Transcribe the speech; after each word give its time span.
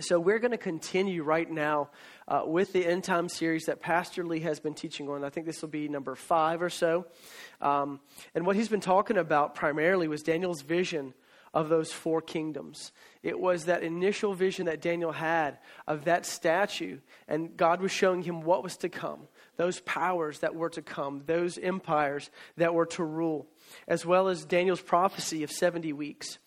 So, 0.00 0.18
we're 0.18 0.38
going 0.38 0.52
to 0.52 0.58
continue 0.58 1.22
right 1.22 1.50
now 1.50 1.90
uh, 2.26 2.42
with 2.46 2.72
the 2.72 2.86
end 2.86 3.04
time 3.04 3.28
series 3.28 3.66
that 3.66 3.80
Pastor 3.80 4.24
Lee 4.24 4.40
has 4.40 4.58
been 4.58 4.72
teaching 4.72 5.08
on. 5.10 5.24
I 5.24 5.28
think 5.28 5.44
this 5.46 5.60
will 5.60 5.68
be 5.68 5.88
number 5.88 6.14
five 6.14 6.62
or 6.62 6.70
so. 6.70 7.06
Um, 7.60 8.00
and 8.34 8.46
what 8.46 8.56
he's 8.56 8.68
been 8.68 8.80
talking 8.80 9.18
about 9.18 9.54
primarily 9.54 10.08
was 10.08 10.22
Daniel's 10.22 10.62
vision 10.62 11.12
of 11.52 11.68
those 11.68 11.92
four 11.92 12.22
kingdoms. 12.22 12.92
It 13.22 13.38
was 13.38 13.64
that 13.64 13.82
initial 13.82 14.32
vision 14.34 14.66
that 14.66 14.80
Daniel 14.80 15.12
had 15.12 15.58
of 15.86 16.04
that 16.04 16.24
statue, 16.24 16.98
and 17.28 17.56
God 17.56 17.80
was 17.80 17.90
showing 17.90 18.22
him 18.22 18.40
what 18.42 18.62
was 18.62 18.76
to 18.78 18.88
come, 18.88 19.28
those 19.56 19.80
powers 19.80 20.38
that 20.38 20.54
were 20.54 20.70
to 20.70 20.82
come, 20.82 21.22
those 21.26 21.58
empires 21.58 22.30
that 22.56 22.72
were 22.72 22.86
to 22.86 23.04
rule, 23.04 23.48
as 23.88 24.06
well 24.06 24.28
as 24.28 24.44
Daniel's 24.44 24.80
prophecy 24.80 25.42
of 25.42 25.50
70 25.50 25.92
weeks. 25.92 26.38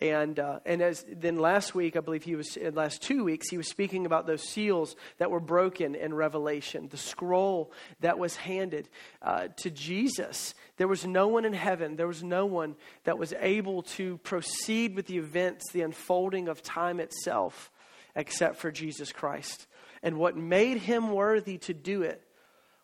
And, 0.00 0.38
uh, 0.38 0.60
and 0.64 0.80
as 0.80 1.04
then 1.10 1.38
last 1.38 1.74
week, 1.74 1.96
I 1.96 2.00
believe 2.00 2.22
he 2.22 2.36
was, 2.36 2.56
in 2.56 2.76
last 2.76 3.02
two 3.02 3.24
weeks, 3.24 3.48
he 3.48 3.56
was 3.56 3.68
speaking 3.68 4.06
about 4.06 4.28
those 4.28 4.42
seals 4.42 4.94
that 5.18 5.30
were 5.30 5.40
broken 5.40 5.96
in 5.96 6.14
Revelation, 6.14 6.88
the 6.88 6.96
scroll 6.96 7.72
that 7.98 8.16
was 8.16 8.36
handed 8.36 8.88
uh, 9.22 9.48
to 9.56 9.70
Jesus. 9.70 10.54
There 10.76 10.86
was 10.86 11.04
no 11.04 11.26
one 11.26 11.44
in 11.44 11.52
heaven, 11.52 11.96
there 11.96 12.06
was 12.06 12.22
no 12.22 12.46
one 12.46 12.76
that 13.04 13.18
was 13.18 13.34
able 13.40 13.82
to 13.82 14.18
proceed 14.18 14.94
with 14.94 15.06
the 15.06 15.18
events, 15.18 15.72
the 15.72 15.82
unfolding 15.82 16.46
of 16.46 16.62
time 16.62 17.00
itself, 17.00 17.72
except 18.14 18.56
for 18.56 18.70
Jesus 18.70 19.10
Christ. 19.10 19.66
And 20.00 20.16
what 20.16 20.36
made 20.36 20.76
him 20.76 21.10
worthy 21.10 21.58
to 21.58 21.74
do 21.74 22.02
it 22.02 22.22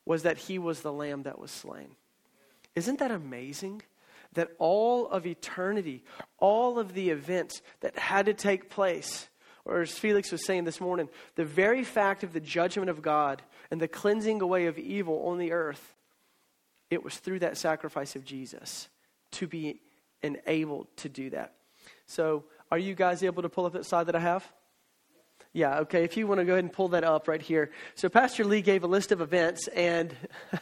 was 0.04 0.24
that 0.24 0.36
he 0.36 0.58
was 0.58 0.80
the 0.80 0.92
lamb 0.92 1.22
that 1.22 1.38
was 1.38 1.52
slain. 1.52 1.94
Isn't 2.74 2.98
that 2.98 3.12
amazing? 3.12 3.82
That 4.34 4.50
all 4.58 5.08
of 5.08 5.26
eternity, 5.26 6.04
all 6.38 6.78
of 6.78 6.94
the 6.94 7.10
events 7.10 7.62
that 7.80 7.98
had 7.98 8.26
to 8.26 8.34
take 8.34 8.70
place, 8.70 9.28
or 9.64 9.80
as 9.80 9.98
Felix 9.98 10.30
was 10.30 10.44
saying 10.44 10.64
this 10.64 10.80
morning, 10.80 11.08
the 11.36 11.44
very 11.44 11.84
fact 11.84 12.22
of 12.22 12.32
the 12.32 12.40
judgment 12.40 12.90
of 12.90 13.02
God 13.02 13.42
and 13.70 13.80
the 13.80 13.88
cleansing 13.88 14.40
away 14.42 14.66
of 14.66 14.78
evil 14.78 15.26
on 15.26 15.38
the 15.38 15.52
earth, 15.52 15.94
it 16.90 17.02
was 17.02 17.16
through 17.16 17.40
that 17.40 17.56
sacrifice 17.56 18.14
of 18.14 18.24
Jesus 18.24 18.88
to 19.32 19.46
be 19.46 19.80
enabled 20.22 20.88
to 20.98 21.08
do 21.08 21.30
that. 21.30 21.54
So, 22.06 22.44
are 22.70 22.78
you 22.78 22.94
guys 22.94 23.22
able 23.22 23.42
to 23.42 23.48
pull 23.48 23.66
up 23.66 23.72
that 23.74 23.86
slide 23.86 24.04
that 24.04 24.16
I 24.16 24.20
have? 24.20 24.50
Yeah, 25.54 25.78
okay. 25.80 26.02
If 26.02 26.16
you 26.16 26.26
want 26.26 26.40
to 26.40 26.44
go 26.44 26.52
ahead 26.54 26.64
and 26.64 26.72
pull 26.72 26.88
that 26.88 27.04
up 27.04 27.28
right 27.28 27.40
here. 27.40 27.70
So 27.94 28.08
Pastor 28.08 28.44
Lee 28.44 28.60
gave 28.60 28.82
a 28.82 28.88
list 28.88 29.12
of 29.12 29.20
events, 29.20 29.68
and 29.68 30.14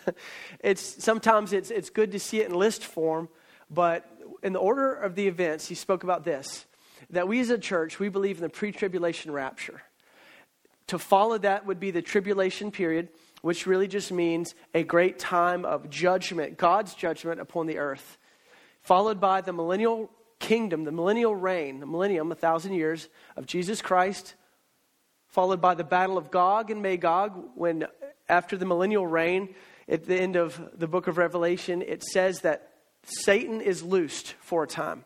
it's 0.61 1.03
sometimes 1.03 1.55
it's 1.55 1.71
it's 1.71 1.89
good 1.89 2.13
to 2.13 2.19
see 2.19 2.41
it 2.41 2.49
in 2.51 2.55
list 2.55 2.85
form, 2.85 3.31
but 3.73 4.09
in 4.43 4.53
the 4.53 4.59
order 4.59 4.95
of 4.95 5.15
the 5.15 5.29
events, 5.29 5.69
he 5.69 5.75
spoke 5.75 6.03
about 6.05 6.25
this 6.25 6.67
that 7.11 7.29
we 7.29 7.41
as 7.41 7.51
a 7.51 7.59
church, 7.59 7.99
we 7.99 8.09
believe 8.09 8.37
in 8.37 8.43
the 8.43 8.49
pre 8.49 8.73
tribulation 8.73 9.31
rapture. 9.33 9.83
To 10.89 10.99
follow 10.99 11.39
that 11.39 11.67
would 11.67 11.81
be 11.81 11.91
the 11.91 12.03
tribulation 12.03 12.71
period, 12.71 13.09
which 13.41 13.67
really 13.67 13.89
just 13.89 14.13
means 14.13 14.55
a 14.75 14.83
great 14.83 15.19
time 15.19 15.65
of 15.65 15.91
judgment, 15.91 16.59
God's 16.59 16.95
judgment 16.95 17.41
upon 17.41 17.67
the 17.67 17.79
earth, 17.79 18.19
followed 18.83 19.21
by 19.21 19.41
the 19.41 19.53
millennial 19.53 20.11
kingdom, 20.39 20.85
the 20.85 20.93
millennial 20.93 21.35
reign, 21.35 21.81
the 21.81 21.87
millennium, 21.87 22.31
a 22.31 22.35
thousand 22.35 22.75
years 22.75 23.09
of 23.37 23.47
Jesus 23.47 23.81
Christ, 23.81 24.35
followed 25.29 25.61
by 25.61 25.75
the 25.75 25.85
battle 25.85 26.19
of 26.19 26.31
Gog 26.31 26.71
and 26.71 26.83
Magog, 26.83 27.51
when 27.55 27.87
after 28.29 28.57
the 28.57 28.67
millennial 28.67 29.07
reign, 29.07 29.55
at 29.89 30.05
the 30.05 30.17
end 30.17 30.37
of 30.37 30.61
the 30.79 30.87
book 30.87 31.07
of 31.07 31.19
Revelation, 31.19 31.83
it 31.83 32.03
says 32.03 32.41
that 32.41 32.72
Satan 33.05 33.61
is 33.61 33.83
loosed 33.83 34.35
for 34.41 34.65
a 34.65 34.67
time. 34.67 35.05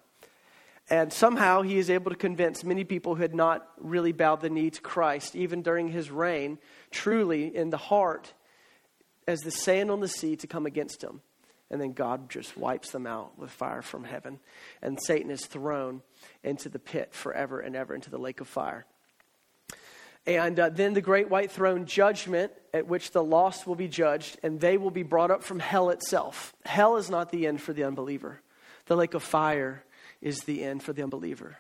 And 0.89 1.13
somehow 1.13 1.63
he 1.63 1.79
is 1.79 1.91
able 1.91 2.13
to 2.13 2.17
convince 2.17 2.63
many 2.63 2.85
people 2.85 3.17
who 3.17 3.23
had 3.23 3.35
not 3.35 3.69
really 3.79 4.13
bowed 4.13 4.41
the 4.41 4.51
knee 4.51 4.71
to 4.71 4.81
Christ, 4.81 5.35
even 5.35 5.63
during 5.63 5.89
his 5.89 6.11
reign, 6.11 6.59
truly 6.93 7.55
in 7.55 7.71
the 7.71 7.77
heart, 7.77 8.33
as 9.27 9.41
the 9.41 9.51
sand 9.51 9.91
on 9.91 9.99
the 9.99 10.09
sea, 10.09 10.37
to 10.37 10.47
come 10.47 10.65
against 10.65 11.03
him. 11.03 11.23
And 11.71 11.81
then 11.81 11.93
God 11.93 12.31
just 12.31 12.57
wipes 12.57 12.93
them 12.93 13.09
out 13.09 13.37
with 13.37 13.51
fire 13.51 13.83
from 13.83 14.05
heaven. 14.05 14.39
And 14.81 15.03
Satan 15.03 15.33
is 15.33 15.45
thrown 15.45 16.03
into 16.45 16.69
the 16.69 16.79
pit 16.79 17.13
forever 17.13 17.59
and 17.59 17.75
ever, 17.75 17.93
into 17.93 18.11
the 18.11 18.19
lake 18.19 18.41
of 18.41 18.47
fire. 18.47 18.87
And 20.27 20.59
uh, 20.59 20.71
then 20.71 20.95
the 20.95 21.01
great 21.01 21.31
white 21.31 21.53
throne 21.53 21.87
judgment, 21.87 22.53
at 22.75 22.87
which 22.87 23.13
the 23.13 23.23
lost 23.23 23.67
will 23.67 23.77
be 23.77 23.89
judged, 23.89 24.39
and 24.43 24.61
they 24.61 24.77
will 24.77 24.91
be 24.91 25.05
brought 25.05 25.31
up 25.31 25.43
from 25.43 25.61
hell 25.61 25.91
itself. 25.91 26.55
Hell 26.65 26.97
is 26.97 27.09
not 27.09 27.31
the 27.31 27.47
end 27.47 27.63
for 27.63 27.73
the 27.73 27.85
unbeliever, 27.85 28.41
the 28.87 28.97
lake 28.97 29.15
of 29.15 29.23
fire 29.23 29.85
is 30.21 30.41
the 30.41 30.65
end 30.65 30.83
for 30.83 30.93
the 30.93 31.03
unbeliever. 31.03 31.57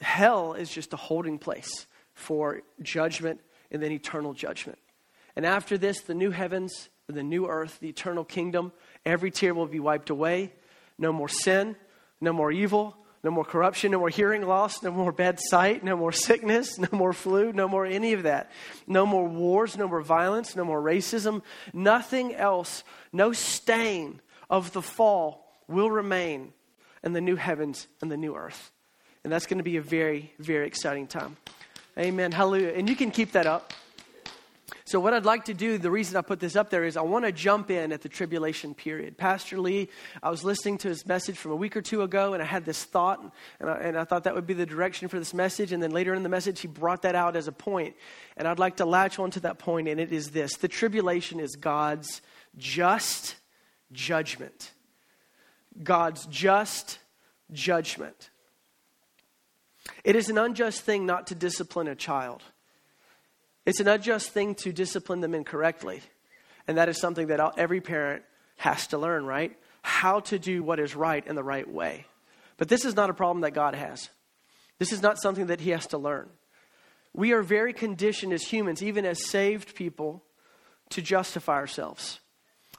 Hell 0.00 0.54
is 0.54 0.70
just 0.70 0.92
a 0.92 0.96
holding 0.96 1.38
place 1.38 1.86
for 2.14 2.62
judgment 2.80 3.40
and 3.70 3.82
then 3.82 3.92
eternal 3.92 4.32
judgment. 4.32 4.78
And 5.36 5.44
after 5.44 5.76
this, 5.76 6.00
the 6.00 6.14
new 6.14 6.30
heavens, 6.30 6.88
the 7.08 7.22
new 7.22 7.46
earth, 7.46 7.80
the 7.80 7.88
eternal 7.88 8.24
kingdom, 8.24 8.72
every 9.04 9.30
tear 9.30 9.52
will 9.52 9.66
be 9.66 9.80
wiped 9.80 10.10
away. 10.10 10.52
No 10.96 11.12
more 11.12 11.28
sin, 11.28 11.76
no 12.20 12.32
more 12.32 12.52
evil, 12.52 12.96
no 13.24 13.30
more 13.30 13.44
corruption, 13.44 13.90
no 13.90 13.98
more 13.98 14.10
hearing 14.10 14.42
loss, 14.42 14.82
no 14.82 14.90
more 14.90 15.10
bad 15.10 15.40
sight, 15.40 15.82
no 15.82 15.96
more 15.96 16.12
sickness, 16.12 16.78
no 16.78 16.88
more 16.92 17.14
flu, 17.14 17.52
no 17.52 17.66
more 17.66 17.86
any 17.86 18.12
of 18.12 18.24
that. 18.24 18.50
No 18.86 19.06
more 19.06 19.26
wars, 19.26 19.78
no 19.78 19.88
more 19.88 20.02
violence, 20.02 20.54
no 20.54 20.64
more 20.64 20.80
racism. 20.80 21.42
Nothing 21.72 22.34
else, 22.34 22.84
no 23.12 23.32
stain 23.32 24.20
of 24.50 24.72
the 24.74 24.82
fall 24.82 25.50
will 25.66 25.90
remain 25.90 26.52
in 27.02 27.14
the 27.14 27.20
new 27.22 27.36
heavens 27.36 27.88
and 28.02 28.12
the 28.12 28.16
new 28.18 28.36
earth. 28.36 28.70
And 29.24 29.32
that's 29.32 29.46
going 29.46 29.58
to 29.58 29.64
be 29.64 29.78
a 29.78 29.82
very, 29.82 30.34
very 30.38 30.66
exciting 30.66 31.06
time. 31.06 31.38
Amen. 31.98 32.30
Hallelujah. 32.30 32.74
And 32.76 32.90
you 32.90 32.94
can 32.94 33.10
keep 33.10 33.32
that 33.32 33.46
up. 33.46 33.72
So, 34.86 34.98
what 34.98 35.12
I'd 35.12 35.26
like 35.26 35.44
to 35.46 35.54
do, 35.54 35.76
the 35.76 35.90
reason 35.90 36.16
I 36.16 36.22
put 36.22 36.40
this 36.40 36.56
up 36.56 36.70
there 36.70 36.84
is 36.84 36.96
I 36.96 37.02
want 37.02 37.26
to 37.26 37.32
jump 37.32 37.70
in 37.70 37.92
at 37.92 38.00
the 38.00 38.08
tribulation 38.08 38.74
period. 38.74 39.18
Pastor 39.18 39.58
Lee, 39.58 39.90
I 40.22 40.30
was 40.30 40.42
listening 40.42 40.78
to 40.78 40.88
his 40.88 41.06
message 41.06 41.36
from 41.36 41.52
a 41.52 41.56
week 41.56 41.76
or 41.76 41.82
two 41.82 42.02
ago, 42.02 42.32
and 42.32 42.42
I 42.42 42.46
had 42.46 42.64
this 42.64 42.82
thought, 42.82 43.22
and 43.60 43.68
I, 43.68 43.76
and 43.76 43.98
I 43.98 44.04
thought 44.04 44.24
that 44.24 44.34
would 44.34 44.46
be 44.46 44.54
the 44.54 44.64
direction 44.64 45.08
for 45.08 45.18
this 45.18 45.34
message. 45.34 45.72
And 45.72 45.82
then 45.82 45.90
later 45.90 46.14
in 46.14 46.22
the 46.22 46.28
message, 46.30 46.60
he 46.60 46.68
brought 46.68 47.02
that 47.02 47.14
out 47.14 47.36
as 47.36 47.46
a 47.46 47.52
point. 47.52 47.94
And 48.36 48.48
I'd 48.48 48.58
like 48.58 48.76
to 48.76 48.86
latch 48.86 49.18
onto 49.18 49.40
that 49.40 49.58
point, 49.58 49.88
and 49.88 50.00
it 50.00 50.12
is 50.12 50.30
this 50.30 50.56
the 50.56 50.68
tribulation 50.68 51.40
is 51.40 51.56
God's 51.56 52.22
just 52.56 53.36
judgment. 53.92 54.72
God's 55.82 56.24
just 56.26 57.00
judgment. 57.52 58.30
It 60.04 60.16
is 60.16 60.30
an 60.30 60.38
unjust 60.38 60.80
thing 60.82 61.04
not 61.04 61.26
to 61.26 61.34
discipline 61.34 61.88
a 61.88 61.94
child. 61.94 62.42
It's 63.66 63.80
an 63.80 63.88
unjust 63.88 64.30
thing 64.30 64.54
to 64.56 64.72
discipline 64.72 65.20
them 65.20 65.34
incorrectly. 65.34 66.02
And 66.66 66.78
that 66.78 66.88
is 66.88 66.98
something 66.98 67.28
that 67.28 67.40
every 67.58 67.80
parent 67.80 68.22
has 68.56 68.86
to 68.88 68.98
learn, 68.98 69.26
right? 69.26 69.56
How 69.82 70.20
to 70.20 70.38
do 70.38 70.62
what 70.62 70.80
is 70.80 70.96
right 70.96 71.26
in 71.26 71.34
the 71.34 71.44
right 71.44 71.68
way. 71.68 72.06
But 72.56 72.68
this 72.68 72.84
is 72.84 72.94
not 72.94 73.10
a 73.10 73.14
problem 73.14 73.42
that 73.42 73.52
God 73.52 73.74
has. 73.74 74.08
This 74.78 74.92
is 74.92 75.02
not 75.02 75.18
something 75.18 75.46
that 75.46 75.60
He 75.60 75.70
has 75.70 75.86
to 75.88 75.98
learn. 75.98 76.28
We 77.12 77.32
are 77.32 77.42
very 77.42 77.72
conditioned 77.72 78.32
as 78.32 78.42
humans, 78.42 78.82
even 78.82 79.06
as 79.06 79.26
saved 79.26 79.74
people, 79.74 80.22
to 80.90 81.02
justify 81.02 81.54
ourselves. 81.54 82.20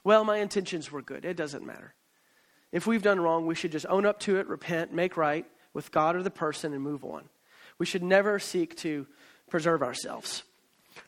Well, 0.04 0.24
my 0.24 0.38
intentions 0.38 0.92
were 0.92 1.02
good. 1.02 1.24
It 1.24 1.36
doesn't 1.36 1.66
matter. 1.66 1.94
If 2.70 2.86
we've 2.86 3.02
done 3.02 3.20
wrong, 3.20 3.46
we 3.46 3.54
should 3.54 3.72
just 3.72 3.86
own 3.88 4.04
up 4.06 4.20
to 4.20 4.38
it, 4.38 4.46
repent, 4.46 4.92
make 4.92 5.16
right 5.16 5.46
with 5.72 5.90
God 5.90 6.16
or 6.16 6.22
the 6.22 6.30
person, 6.30 6.72
and 6.72 6.82
move 6.82 7.04
on. 7.04 7.28
We 7.78 7.86
should 7.86 8.02
never 8.02 8.38
seek 8.38 8.76
to 8.78 9.06
preserve 9.48 9.82
ourselves. 9.82 10.42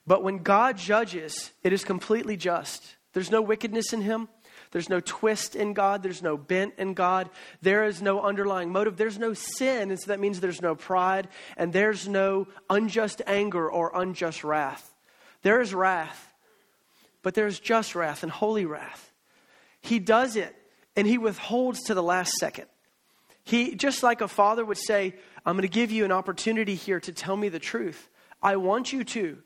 But 0.07 0.23
when 0.23 0.39
God 0.39 0.77
judges, 0.77 1.53
it 1.63 1.73
is 1.73 1.85
completely 1.85 2.37
just. 2.37 2.97
There's 3.13 3.31
no 3.31 3.43
wickedness 3.43 3.93
in 3.93 4.03
him. 4.03 4.29
There's 4.71 4.89
no 4.89 5.01
twist 5.01 5.57
in 5.57 5.73
God. 5.73 6.03
There's 6.03 6.23
no 6.23 6.37
bent 6.37 6.75
in 6.79 6.95
God. 6.95 7.31
There 7.63 7.85
is 7.85 8.03
no 8.03 8.21
underlying 8.21 8.71
motive. 8.71 8.97
There's 8.97 9.19
no 9.19 9.33
sin. 9.33 9.91
And 9.91 9.99
so 9.99 10.09
that 10.09 10.21
means 10.21 10.41
there's 10.41 10.61
no 10.61 10.75
pride. 10.75 11.29
And 11.57 11.73
there's 11.73 12.07
no 12.07 12.49
unjust 12.69 13.23
anger 13.27 13.71
or 13.71 13.91
unjust 13.95 14.45
wrath. 14.45 14.95
There 15.43 15.61
is 15.61 15.73
wrath, 15.73 16.35
but 17.23 17.35
there's 17.35 17.61
just 17.61 17.95
wrath 17.95 18.23
and 18.23 18.33
holy 18.33 18.67
wrath. 18.67 19.13
He 19.81 19.99
does 19.99 20.37
it 20.37 20.55
and 20.97 21.07
he 21.07 21.17
withholds 21.17 21.85
to 21.85 21.95
the 21.95 22.03
last 22.03 22.33
second. 22.41 22.67
He, 23.45 23.75
just 23.75 24.03
like 24.03 24.21
a 24.21 24.29
father 24.29 24.65
would 24.65 24.79
say, 24.79 25.15
I'm 25.47 25.55
going 25.55 25.63
to 25.63 25.69
give 25.69 25.91
you 25.91 26.05
an 26.05 26.13
opportunity 26.13 26.75
here 26.75 27.01
to 27.01 27.13
tell 27.13 27.37
me 27.37 27.49
the 27.49 27.59
truth. 27.59 28.11
I 28.43 28.57
want 28.57 28.93
you 28.93 29.05
to 29.05 29.39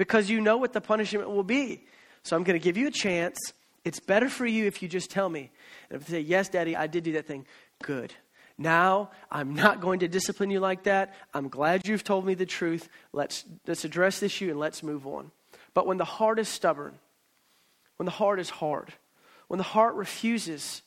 because 0.00 0.30
you 0.30 0.40
know 0.40 0.56
what 0.56 0.72
the 0.72 0.80
punishment 0.80 1.28
will 1.28 1.42
be. 1.42 1.84
So 2.22 2.34
I'm 2.34 2.42
going 2.42 2.58
to 2.58 2.64
give 2.64 2.78
you 2.78 2.86
a 2.86 2.90
chance. 2.90 3.36
It's 3.84 4.00
better 4.00 4.30
for 4.30 4.46
you 4.46 4.64
if 4.64 4.82
you 4.82 4.88
just 4.88 5.10
tell 5.10 5.28
me. 5.28 5.50
And 5.90 6.00
if 6.00 6.08
they 6.08 6.14
say, 6.14 6.20
Yes, 6.22 6.48
Daddy, 6.48 6.74
I 6.74 6.86
did 6.86 7.04
do 7.04 7.12
that 7.12 7.26
thing, 7.26 7.44
good. 7.82 8.14
Now 8.56 9.10
I'm 9.30 9.54
not 9.54 9.82
going 9.82 9.98
to 9.98 10.08
discipline 10.08 10.50
you 10.50 10.58
like 10.58 10.84
that. 10.84 11.14
I'm 11.34 11.50
glad 11.50 11.86
you've 11.86 12.02
told 12.02 12.24
me 12.24 12.32
the 12.32 12.46
truth. 12.46 12.88
Let's, 13.12 13.44
let's 13.66 13.84
address 13.84 14.20
this 14.20 14.32
issue 14.32 14.48
and 14.48 14.58
let's 14.58 14.82
move 14.82 15.06
on. 15.06 15.32
But 15.74 15.86
when 15.86 15.98
the 15.98 16.06
heart 16.06 16.38
is 16.38 16.48
stubborn, 16.48 16.94
when 17.98 18.06
the 18.06 18.10
heart 18.10 18.40
is 18.40 18.48
hard, 18.48 18.94
when 19.48 19.58
the 19.58 19.64
heart 19.64 19.96
refuses 19.96 20.80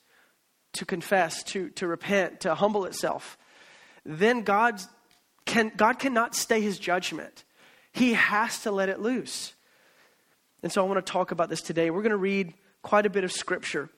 to 0.72 0.84
confess, 0.84 1.44
to, 1.44 1.68
to 1.70 1.86
repent, 1.86 2.40
to 2.40 2.56
humble 2.56 2.84
itself, 2.84 3.38
then 4.04 4.42
God 4.42 4.80
can, 5.44 5.70
God 5.76 6.00
cannot 6.00 6.34
stay 6.34 6.60
his 6.60 6.80
judgment. 6.80 7.43
He 7.94 8.14
has 8.14 8.64
to 8.64 8.72
let 8.72 8.88
it 8.88 9.00
loose. 9.00 9.54
And 10.64 10.72
so 10.72 10.84
I 10.84 10.88
want 10.88 11.04
to 11.04 11.12
talk 11.12 11.30
about 11.30 11.48
this 11.48 11.62
today. 11.62 11.90
We're 11.90 12.02
going 12.02 12.10
to 12.10 12.16
read 12.16 12.52
quite 12.82 13.06
a 13.06 13.10
bit 13.10 13.22
of 13.22 13.30
scripture 13.30 13.88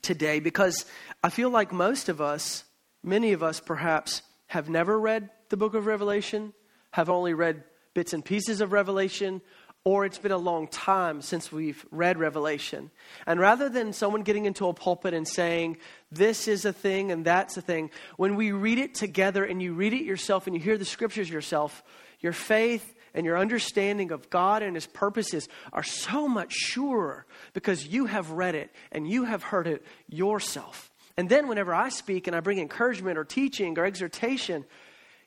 today 0.00 0.40
because 0.40 0.86
I 1.22 1.28
feel 1.28 1.50
like 1.50 1.70
most 1.70 2.08
of 2.08 2.22
us, 2.22 2.64
many 3.02 3.32
of 3.32 3.42
us 3.42 3.60
perhaps, 3.60 4.22
have 4.46 4.70
never 4.70 4.98
read 4.98 5.28
the 5.50 5.58
book 5.58 5.74
of 5.74 5.84
Revelation, 5.84 6.54
have 6.92 7.10
only 7.10 7.34
read 7.34 7.62
bits 7.92 8.14
and 8.14 8.24
pieces 8.24 8.62
of 8.62 8.72
Revelation, 8.72 9.42
or 9.84 10.06
it's 10.06 10.18
been 10.18 10.32
a 10.32 10.38
long 10.38 10.66
time 10.66 11.20
since 11.20 11.52
we've 11.52 11.84
read 11.90 12.18
Revelation. 12.18 12.90
And 13.26 13.38
rather 13.38 13.68
than 13.68 13.92
someone 13.92 14.22
getting 14.22 14.46
into 14.46 14.66
a 14.66 14.72
pulpit 14.72 15.12
and 15.12 15.28
saying, 15.28 15.76
this 16.10 16.48
is 16.48 16.64
a 16.64 16.72
thing 16.72 17.12
and 17.12 17.22
that's 17.26 17.58
a 17.58 17.62
thing, 17.62 17.90
when 18.16 18.34
we 18.34 18.52
read 18.52 18.78
it 18.78 18.94
together 18.94 19.44
and 19.44 19.60
you 19.60 19.74
read 19.74 19.92
it 19.92 20.04
yourself 20.04 20.46
and 20.46 20.56
you 20.56 20.62
hear 20.62 20.78
the 20.78 20.86
scriptures 20.86 21.28
yourself, 21.28 21.82
your 22.20 22.32
faith 22.32 22.94
and 23.14 23.26
your 23.26 23.38
understanding 23.38 24.12
of 24.12 24.30
God 24.30 24.62
and 24.62 24.74
His 24.74 24.86
purposes 24.86 25.48
are 25.72 25.82
so 25.82 26.28
much 26.28 26.52
surer 26.52 27.26
because 27.52 27.86
you 27.86 28.06
have 28.06 28.30
read 28.30 28.54
it 28.54 28.70
and 28.92 29.08
you 29.08 29.24
have 29.24 29.42
heard 29.42 29.66
it 29.66 29.84
yourself. 30.08 30.90
And 31.16 31.28
then, 31.28 31.48
whenever 31.48 31.74
I 31.74 31.88
speak 31.88 32.26
and 32.26 32.36
I 32.36 32.40
bring 32.40 32.58
encouragement 32.58 33.18
or 33.18 33.24
teaching 33.24 33.78
or 33.78 33.84
exhortation, 33.84 34.64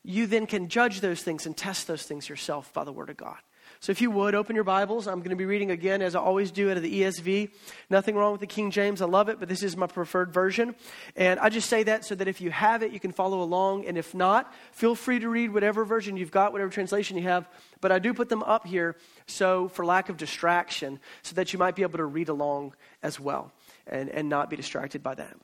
you 0.03 0.27
then 0.27 0.47
can 0.47 0.67
judge 0.69 1.01
those 1.01 1.21
things 1.21 1.45
and 1.45 1.55
test 1.55 1.87
those 1.87 2.03
things 2.03 2.27
yourself 2.27 2.73
by 2.73 2.83
the 2.83 2.91
Word 2.91 3.09
of 3.09 3.17
God. 3.17 3.37
So 3.83 3.91
if 3.91 3.99
you 3.99 4.11
would, 4.11 4.33
open 4.33 4.55
your 4.55 4.63
Bibles. 4.63 5.07
I'm 5.07 5.19
going 5.19 5.31
to 5.31 5.35
be 5.35 5.43
reading 5.43 5.69
again, 5.69 6.01
as 6.01 6.15
I 6.15 6.19
always 6.21 6.51
do, 6.51 6.71
out 6.71 6.77
of 6.77 6.83
the 6.83 7.01
ESV. 7.01 7.51
Nothing 7.89 8.15
wrong 8.15 8.31
with 8.31 8.39
the 8.39 8.47
King 8.47 8.71
James. 8.71 9.01
I 9.01 9.05
love 9.07 9.27
it, 9.27 9.41
but 9.41 9.49
this 9.49 9.61
is 9.61 9.75
my 9.75 9.87
preferred 9.87 10.31
version. 10.31 10.73
And 11.17 11.37
I 11.37 11.49
just 11.49 11.67
say 11.67 11.83
that 11.83 12.05
so 12.05 12.15
that 12.15 12.29
if 12.29 12.39
you 12.39 12.49
have 12.49 12.81
it, 12.81 12.93
you 12.93 12.99
can 13.01 13.11
follow 13.11 13.41
along. 13.41 13.85
And 13.85 13.97
if 13.97 14.15
not, 14.15 14.53
feel 14.71 14.95
free 14.95 15.19
to 15.19 15.27
read 15.27 15.53
whatever 15.53 15.83
version 15.83 16.15
you've 16.15 16.31
got, 16.31 16.53
whatever 16.53 16.71
translation 16.71 17.17
you 17.17 17.23
have. 17.23 17.45
But 17.81 17.91
I 17.91 17.99
do 17.99 18.13
put 18.13 18.29
them 18.29 18.41
up 18.43 18.65
here 18.65 18.95
so 19.27 19.67
for 19.67 19.85
lack 19.85 20.07
of 20.07 20.15
distraction, 20.15 21.01
so 21.21 21.35
that 21.35 21.51
you 21.51 21.59
might 21.59 21.75
be 21.75 21.81
able 21.81 21.97
to 21.97 22.05
read 22.05 22.29
along 22.29 22.75
as 23.01 23.19
well 23.19 23.51
and, 23.85 24.07
and 24.07 24.29
not 24.29 24.49
be 24.49 24.55
distracted 24.55 25.03
by 25.03 25.15
that. 25.15 25.35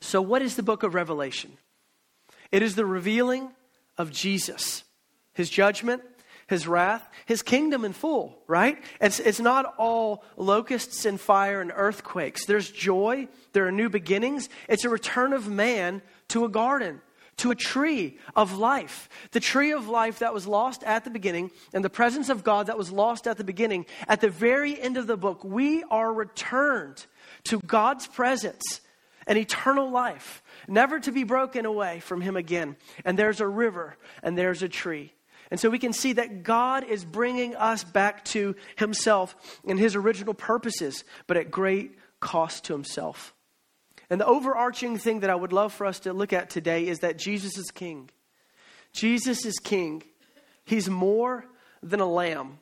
So, 0.00 0.20
what 0.20 0.42
is 0.42 0.56
the 0.56 0.62
book 0.62 0.82
of 0.82 0.92
Revelation? 0.92 1.52
It 2.52 2.60
is 2.60 2.74
the 2.74 2.84
revealing 2.84 3.48
of 3.96 4.12
Jesus, 4.12 4.84
his 5.32 5.48
judgment, 5.48 6.02
his 6.46 6.68
wrath, 6.68 7.08
his 7.26 7.42
kingdom 7.42 7.84
in 7.84 7.92
full, 7.92 8.38
right? 8.46 8.78
It's, 9.00 9.18
it's 9.18 9.40
not 9.40 9.74
all 9.78 10.24
locusts 10.36 11.04
and 11.04 11.20
fire 11.20 11.60
and 11.60 11.72
earthquakes. 11.74 12.46
There's 12.46 12.70
joy, 12.70 13.28
there 13.52 13.66
are 13.66 13.72
new 13.72 13.88
beginnings. 13.88 14.48
It's 14.68 14.84
a 14.84 14.88
return 14.88 15.32
of 15.32 15.48
man 15.48 16.02
to 16.28 16.44
a 16.44 16.48
garden, 16.48 17.00
to 17.38 17.50
a 17.50 17.56
tree 17.56 18.18
of 18.36 18.56
life. 18.56 19.08
The 19.32 19.40
tree 19.40 19.72
of 19.72 19.88
life 19.88 20.20
that 20.20 20.32
was 20.32 20.46
lost 20.46 20.84
at 20.84 21.04
the 21.04 21.10
beginning, 21.10 21.50
and 21.74 21.84
the 21.84 21.90
presence 21.90 22.28
of 22.28 22.44
God 22.44 22.68
that 22.68 22.78
was 22.78 22.92
lost 22.92 23.26
at 23.26 23.38
the 23.38 23.44
beginning. 23.44 23.86
At 24.06 24.20
the 24.20 24.30
very 24.30 24.80
end 24.80 24.96
of 24.96 25.08
the 25.08 25.16
book, 25.16 25.42
we 25.42 25.82
are 25.84 26.12
returned 26.12 27.06
to 27.44 27.58
God's 27.60 28.06
presence 28.06 28.80
and 29.26 29.36
eternal 29.36 29.90
life, 29.90 30.42
never 30.68 31.00
to 31.00 31.10
be 31.10 31.24
broken 31.24 31.66
away 31.66 31.98
from 31.98 32.20
Him 32.20 32.36
again. 32.36 32.76
And 33.04 33.18
there's 33.18 33.40
a 33.40 33.48
river, 33.48 33.96
and 34.22 34.38
there's 34.38 34.62
a 34.62 34.68
tree. 34.68 35.12
And 35.50 35.60
so 35.60 35.70
we 35.70 35.78
can 35.78 35.92
see 35.92 36.14
that 36.14 36.42
God 36.42 36.84
is 36.84 37.04
bringing 37.04 37.54
us 37.54 37.84
back 37.84 38.24
to 38.26 38.56
Himself 38.76 39.36
and 39.66 39.78
His 39.78 39.94
original 39.94 40.34
purposes, 40.34 41.04
but 41.26 41.36
at 41.36 41.50
great 41.50 41.98
cost 42.20 42.64
to 42.64 42.72
Himself. 42.72 43.34
And 44.10 44.20
the 44.20 44.26
overarching 44.26 44.98
thing 44.98 45.20
that 45.20 45.30
I 45.30 45.34
would 45.34 45.52
love 45.52 45.72
for 45.72 45.86
us 45.86 46.00
to 46.00 46.12
look 46.12 46.32
at 46.32 46.50
today 46.50 46.86
is 46.86 47.00
that 47.00 47.18
Jesus 47.18 47.58
is 47.58 47.70
King. 47.70 48.10
Jesus 48.92 49.44
is 49.44 49.58
King. 49.58 50.02
He's 50.64 50.88
more 50.88 51.44
than 51.82 52.00
a 52.00 52.06
lamb. 52.06 52.58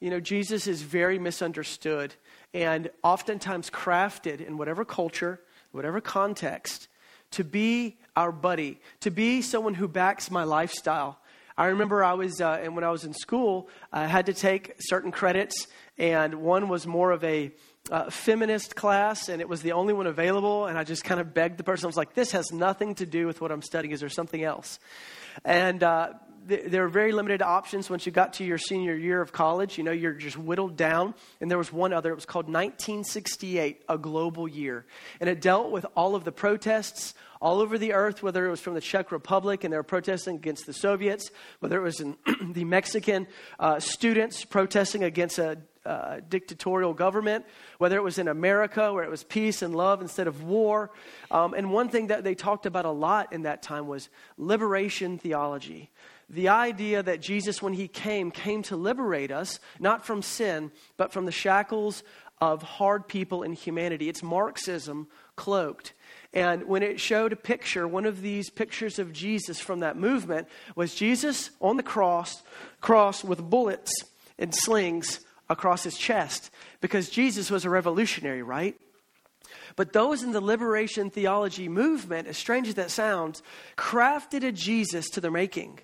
You 0.00 0.10
know, 0.10 0.20
Jesus 0.20 0.66
is 0.66 0.82
very 0.82 1.18
misunderstood 1.18 2.14
and 2.52 2.90
oftentimes 3.02 3.70
crafted 3.70 4.46
in 4.46 4.58
whatever 4.58 4.84
culture, 4.84 5.40
whatever 5.72 6.00
context, 6.00 6.88
to 7.32 7.42
be 7.42 7.96
our 8.14 8.30
buddy, 8.30 8.80
to 9.00 9.10
be 9.10 9.42
someone 9.42 9.74
who 9.74 9.88
backs 9.88 10.30
my 10.30 10.44
lifestyle, 10.44 11.18
I 11.56 11.66
remember 11.66 12.02
I 12.02 12.14
was, 12.14 12.40
uh, 12.40 12.58
and 12.62 12.74
when 12.74 12.82
I 12.82 12.90
was 12.90 13.04
in 13.04 13.12
school, 13.12 13.68
I 13.92 14.06
had 14.06 14.26
to 14.26 14.34
take 14.34 14.74
certain 14.80 15.12
credits, 15.12 15.68
and 15.96 16.36
one 16.36 16.68
was 16.68 16.86
more 16.86 17.12
of 17.12 17.22
a 17.22 17.52
uh, 17.90 18.10
feminist 18.10 18.74
class, 18.74 19.28
and 19.28 19.40
it 19.40 19.48
was 19.48 19.62
the 19.62 19.72
only 19.72 19.92
one 19.92 20.08
available. 20.08 20.66
And 20.66 20.76
I 20.76 20.82
just 20.82 21.04
kind 21.04 21.20
of 21.20 21.32
begged 21.32 21.58
the 21.58 21.64
person, 21.64 21.86
I 21.86 21.88
was 21.88 21.96
like, 21.96 22.14
this 22.14 22.32
has 22.32 22.50
nothing 22.50 22.96
to 22.96 23.06
do 23.06 23.26
with 23.26 23.40
what 23.40 23.52
I'm 23.52 23.62
studying. 23.62 23.92
Is 23.92 24.00
there 24.00 24.08
something 24.08 24.42
else? 24.42 24.80
And 25.44 25.82
uh, 25.82 26.14
there 26.46 26.82
were 26.82 26.88
very 26.88 27.12
limited 27.12 27.42
options 27.42 27.88
once 27.88 28.06
you 28.06 28.12
got 28.12 28.34
to 28.34 28.44
your 28.44 28.58
senior 28.58 28.94
year 28.94 29.20
of 29.20 29.32
college. 29.32 29.78
You 29.78 29.84
know, 29.84 29.92
you're 29.92 30.12
just 30.12 30.36
whittled 30.36 30.76
down. 30.76 31.14
And 31.40 31.50
there 31.50 31.58
was 31.58 31.72
one 31.72 31.92
other, 31.92 32.10
it 32.12 32.14
was 32.14 32.26
called 32.26 32.46
1968, 32.46 33.82
A 33.88 33.98
Global 33.98 34.46
Year. 34.46 34.84
And 35.20 35.30
it 35.30 35.40
dealt 35.40 35.70
with 35.70 35.86
all 35.96 36.14
of 36.14 36.24
the 36.24 36.32
protests, 36.32 37.14
all 37.40 37.60
over 37.60 37.78
the 37.78 37.92
earth, 37.92 38.22
whether 38.22 38.46
it 38.46 38.50
was 38.50 38.60
from 38.60 38.74
the 38.74 38.80
Czech 38.80 39.10
Republic 39.12 39.64
and 39.64 39.72
they 39.72 39.76
were 39.76 39.82
protesting 39.82 40.36
against 40.36 40.66
the 40.66 40.72
Soviets, 40.72 41.30
whether 41.60 41.78
it 41.78 41.82
was 41.82 42.00
in 42.00 42.16
the 42.52 42.64
Mexican 42.64 43.26
uh, 43.58 43.80
students 43.80 44.44
protesting 44.44 45.04
against 45.04 45.38
a 45.38 45.58
uh, 45.86 46.20
dictatorial 46.30 46.94
government, 46.94 47.44
whether 47.76 47.96
it 47.96 48.02
was 48.02 48.18
in 48.18 48.28
America 48.28 48.92
where 48.92 49.04
it 49.04 49.10
was 49.10 49.22
peace 49.22 49.60
and 49.60 49.74
love 49.74 50.00
instead 50.00 50.26
of 50.26 50.42
war. 50.42 50.90
Um, 51.30 51.52
and 51.52 51.70
one 51.70 51.90
thing 51.90 52.06
that 52.06 52.24
they 52.24 52.34
talked 52.34 52.64
about 52.64 52.86
a 52.86 52.90
lot 52.90 53.34
in 53.34 53.42
that 53.42 53.62
time 53.62 53.86
was 53.86 54.08
liberation 54.38 55.18
theology. 55.18 55.90
The 56.28 56.48
idea 56.48 57.02
that 57.02 57.20
Jesus, 57.20 57.62
when 57.62 57.74
he 57.74 57.88
came, 57.88 58.30
came 58.30 58.62
to 58.64 58.76
liberate 58.76 59.30
us, 59.30 59.60
not 59.78 60.06
from 60.06 60.22
sin, 60.22 60.72
but 60.96 61.12
from 61.12 61.26
the 61.26 61.32
shackles 61.32 62.02
of 62.40 62.62
hard 62.62 63.08
people 63.08 63.42
in 63.42 63.52
humanity. 63.52 64.08
It's 64.08 64.22
Marxism 64.22 65.06
cloaked. 65.36 65.92
And 66.32 66.66
when 66.66 66.82
it 66.82 67.00
showed 67.00 67.32
a 67.32 67.36
picture, 67.36 67.86
one 67.86 68.06
of 68.06 68.20
these 68.20 68.50
pictures 68.50 68.98
of 68.98 69.12
Jesus 69.12 69.60
from 69.60 69.80
that 69.80 69.96
movement 69.96 70.48
was 70.74 70.94
Jesus 70.94 71.50
on 71.60 71.76
the 71.76 71.82
cross, 71.82 72.42
cross 72.80 73.22
with 73.22 73.48
bullets 73.48 73.92
and 74.38 74.52
slings 74.54 75.20
across 75.48 75.84
his 75.84 75.96
chest 75.96 76.50
because 76.80 77.08
Jesus 77.08 77.50
was 77.50 77.64
a 77.64 77.70
revolutionary, 77.70 78.42
right? 78.42 78.76
But 79.76 79.92
those 79.92 80.22
in 80.22 80.32
the 80.32 80.40
liberation 80.40 81.10
theology 81.10 81.68
movement, 81.68 82.28
as 82.28 82.36
strange 82.36 82.68
as 82.68 82.74
that 82.74 82.90
sounds, 82.90 83.42
crafted 83.76 84.44
a 84.44 84.52
Jesus 84.52 85.08
to 85.10 85.20
their 85.20 85.30
making. 85.30 85.80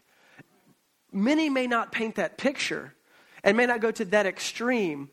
Many 1.12 1.49
may 1.49 1.67
not 1.67 1.93
paint 1.93 2.17
that 2.17 2.39
picture 2.39 2.95
and 3.43 3.56
may 3.56 3.67
not 3.67 3.81
go 3.81 3.91
to 3.91 4.05
that 4.06 4.27
extreme, 4.27 5.11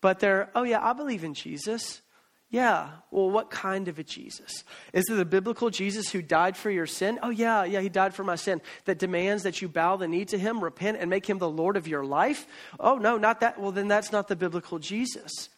but 0.00 0.20
they're, 0.20 0.50
oh 0.54 0.62
yeah, 0.62 0.84
I 0.84 0.92
believe 0.92 1.24
in 1.24 1.34
Jesus. 1.34 2.02
Yeah. 2.50 2.88
Well, 3.12 3.30
what 3.30 3.48
kind 3.48 3.86
of 3.86 4.00
a 4.00 4.02
Jesus? 4.02 4.64
Is 4.92 5.08
it 5.08 5.14
the 5.14 5.24
biblical 5.24 5.70
Jesus 5.70 6.10
who 6.10 6.20
died 6.20 6.56
for 6.56 6.68
your 6.68 6.86
sin? 6.86 7.20
Oh, 7.22 7.30
yeah, 7.30 7.62
yeah, 7.62 7.80
he 7.80 7.88
died 7.88 8.12
for 8.12 8.24
my 8.24 8.34
sin. 8.34 8.60
That 8.86 8.98
demands 8.98 9.44
that 9.44 9.62
you 9.62 9.68
bow 9.68 9.96
the 9.96 10.08
knee 10.08 10.24
to 10.26 10.38
him, 10.38 10.62
repent, 10.62 10.98
and 11.00 11.08
make 11.08 11.30
him 11.30 11.38
the 11.38 11.48
Lord 11.48 11.76
of 11.76 11.86
your 11.86 12.04
life? 12.04 12.48
Oh, 12.80 12.96
no, 12.96 13.16
not 13.18 13.40
that. 13.40 13.60
Well, 13.60 13.70
then 13.70 13.86
that's 13.86 14.10
not 14.10 14.26
the 14.26 14.34
biblical 14.34 14.80
Jesus. 14.80 15.48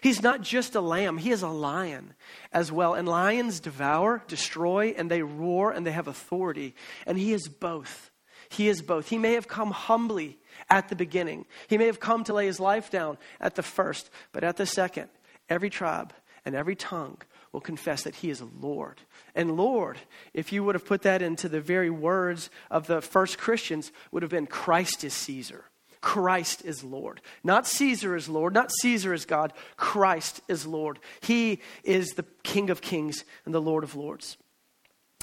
He's 0.00 0.22
not 0.22 0.40
just 0.40 0.74
a 0.74 0.80
lamb, 0.80 1.18
he 1.18 1.30
is 1.30 1.42
a 1.42 1.48
lion 1.48 2.14
as 2.50 2.72
well. 2.72 2.94
And 2.94 3.06
lions 3.06 3.60
devour, 3.60 4.22
destroy, 4.26 4.94
and 4.96 5.10
they 5.10 5.22
roar, 5.22 5.70
and 5.70 5.86
they 5.86 5.92
have 5.92 6.08
authority. 6.08 6.74
And 7.06 7.18
he 7.18 7.34
is 7.34 7.46
both. 7.46 8.10
He 8.50 8.68
is 8.68 8.82
both. 8.82 9.08
He 9.08 9.18
may 9.18 9.34
have 9.34 9.48
come 9.48 9.70
humbly 9.70 10.38
at 10.70 10.88
the 10.88 10.96
beginning, 10.96 11.46
he 11.68 11.78
may 11.78 11.86
have 11.86 12.00
come 12.00 12.24
to 12.24 12.34
lay 12.34 12.46
his 12.46 12.60
life 12.60 12.90
down 12.90 13.16
at 13.40 13.54
the 13.54 13.62
first, 13.62 14.10
but 14.32 14.44
at 14.44 14.56
the 14.56 14.66
second, 14.66 15.08
every 15.48 15.70
tribe 15.70 16.12
and 16.44 16.54
every 16.54 16.74
tongue 16.74 17.18
will 17.52 17.60
confess 17.60 18.02
that 18.02 18.16
he 18.16 18.30
is 18.30 18.42
Lord. 18.60 19.00
And 19.34 19.56
Lord, 19.56 19.98
if 20.34 20.52
you 20.52 20.64
would 20.64 20.74
have 20.74 20.84
put 20.84 21.02
that 21.02 21.22
into 21.22 21.48
the 21.48 21.60
very 21.60 21.90
words 21.90 22.50
of 22.70 22.86
the 22.86 23.00
first 23.00 23.38
Christians, 23.38 23.92
would 24.10 24.22
have 24.22 24.30
been 24.30 24.46
Christ 24.46 25.04
is 25.04 25.14
Caesar. 25.14 25.64
Christ 26.00 26.64
is 26.64 26.84
Lord. 26.84 27.20
Not 27.42 27.66
Caesar 27.66 28.14
is 28.14 28.28
Lord, 28.28 28.54
not 28.54 28.70
Caesar 28.80 29.12
is 29.12 29.24
God. 29.24 29.52
Christ 29.76 30.40
is 30.48 30.66
Lord. 30.66 30.98
He 31.20 31.60
is 31.82 32.10
the 32.10 32.24
King 32.42 32.70
of 32.70 32.80
kings 32.80 33.24
and 33.44 33.54
the 33.54 33.60
Lord 33.60 33.84
of 33.84 33.94
lords. 33.96 34.36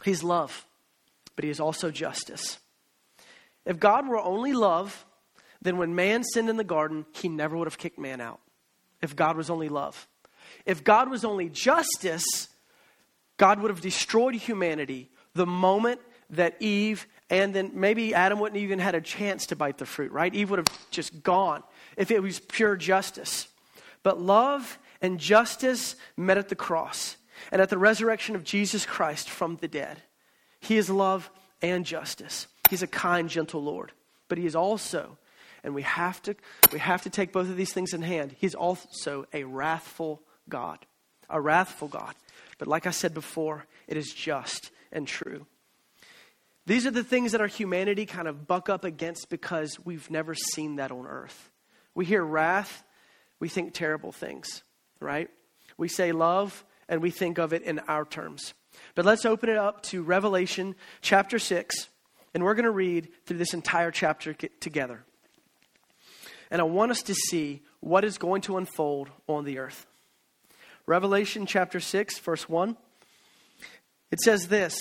He's 0.03 0.24
love, 0.24 0.65
but 1.36 1.44
he 1.46 1.50
is 1.50 1.60
also 1.60 1.91
justice. 1.91 2.60
If 3.66 3.80
God 3.80 4.08
were 4.08 4.20
only 4.20 4.54
love, 4.54 5.06
then 5.62 5.78
when 5.78 5.96
man 5.96 6.24
sinned 6.24 6.50
in 6.50 6.58
the 6.58 6.64
garden, 6.64 7.06
he 7.14 7.28
never 7.28 7.58
would 7.58 7.68
have 7.68 7.78
kicked 7.78 8.00
man 8.00 8.22
out. 8.22 8.40
If 9.02 9.16
God 9.16 9.38
was 9.38 9.50
only 9.50 9.70
love. 9.70 10.08
If 10.66 10.84
God 10.84 11.10
was 11.10 11.26
only 11.26 11.50
justice, 11.50 12.50
God 13.38 13.60
would 13.60 13.72
have 13.72 13.82
destroyed 13.82 14.36
humanity 14.36 15.10
the 15.34 15.46
moment 15.46 16.00
that 16.32 16.56
Eve 16.60 17.08
and 17.30 17.56
then 17.56 17.72
maybe 17.74 18.14
Adam 18.14 18.40
wouldn't 18.40 18.62
even 18.62 18.80
had 18.80 18.94
a 18.94 19.02
chance 19.02 19.48
to 19.48 19.56
bite 19.56 19.80
the 19.80 19.86
fruit, 19.86 20.12
right? 20.12 20.34
Eve 20.34 20.52
would 20.52 20.60
have 20.60 20.92
just 20.92 21.24
gone 21.24 21.64
if 21.98 22.12
it 22.12 22.22
was 22.22 22.40
pure 22.40 22.76
justice. 22.76 23.48
But 24.04 24.22
love 24.22 24.78
and 25.02 25.20
justice 25.20 25.96
met 26.16 26.38
at 26.38 26.50
the 26.50 26.56
cross 26.56 27.18
and 27.52 27.62
at 27.62 27.70
the 27.70 27.78
resurrection 27.78 28.36
of 28.36 28.44
Jesus 28.44 28.86
Christ 28.86 29.30
from 29.30 29.58
the 29.58 29.68
dead. 29.68 30.04
He 30.60 30.78
is 30.78 30.90
love 30.90 31.32
and 31.62 31.86
justice. 31.86 32.48
He's 32.70 32.84
a 32.84 32.88
kind, 32.88 33.30
gentle 33.30 33.64
Lord. 33.64 33.92
But 34.28 34.38
he 34.38 34.46
is 34.46 34.56
also, 34.56 35.18
and 35.64 35.76
we 35.76 35.84
have 35.84 36.22
to, 36.24 36.36
we 36.72 36.80
have 36.80 37.04
to 37.04 37.10
take 37.10 37.32
both 37.32 37.50
of 37.50 37.58
these 37.58 37.74
things 37.74 37.94
in 37.94 38.02
hand, 38.02 38.36
he's 38.40 38.56
also 38.56 39.26
a 39.34 39.44
wrathful 39.44 40.22
God. 40.50 40.80
A 41.30 41.42
wrathful 41.42 41.88
God. 41.88 42.14
But 42.58 42.68
like 42.68 42.86
I 42.86 42.92
said 42.92 43.14
before, 43.14 43.66
it 43.88 43.98
is 43.98 44.14
just 44.14 44.72
and 44.92 45.08
true. 45.08 45.46
These 46.68 46.88
are 46.88 46.92
the 46.92 47.04
things 47.04 47.32
that 47.32 47.42
our 47.42 47.48
humanity 47.48 48.06
kind 48.06 48.28
of 48.28 48.48
buck 48.48 48.70
up 48.70 48.84
against 48.84 49.30
because 49.30 49.78
we've 49.86 50.10
never 50.10 50.34
seen 50.34 50.78
that 50.78 50.92
on 50.92 51.06
earth. 51.06 51.52
We 51.94 52.06
hear 52.06 52.24
wrath, 52.24 52.84
we 53.40 53.50
think 53.50 53.74
terrible 53.74 54.12
things, 54.12 54.64
right? 55.00 55.30
We 55.78 55.88
say 55.88 56.12
love, 56.12 56.66
and 56.90 57.02
we 57.02 57.12
think 57.12 57.38
of 57.38 57.54
it 57.54 57.62
in 57.64 57.80
our 57.80 58.06
terms. 58.06 58.54
But 58.96 59.06
let's 59.06 59.26
open 59.26 59.50
it 59.50 59.58
up 59.58 59.84
to 59.84 60.04
Revelation 60.04 60.76
chapter 61.02 61.40
6, 61.40 61.90
and 62.36 62.44
we're 62.44 62.54
going 62.54 62.65
to 62.65 62.72
read 62.72 63.08
through 63.25 63.38
this 63.38 63.54
entire 63.54 63.92
chapter 63.92 64.34
together. 64.34 65.06
And 66.51 66.60
I 66.60 66.65
want 66.65 66.92
us 66.92 67.01
to 67.04 67.15
see 67.15 67.63
what 67.80 68.04
is 68.04 68.18
going 68.18 68.42
to 68.42 68.58
unfold 68.58 69.10
on 69.25 69.46
the 69.46 69.58
earth. 69.58 69.88
Revelation 70.86 71.46
chapter 71.46 71.80
6, 71.80 72.20
verse 72.20 72.48
1. 72.50 72.75
It 74.12 74.20
says 74.20 74.50
this 74.50 74.77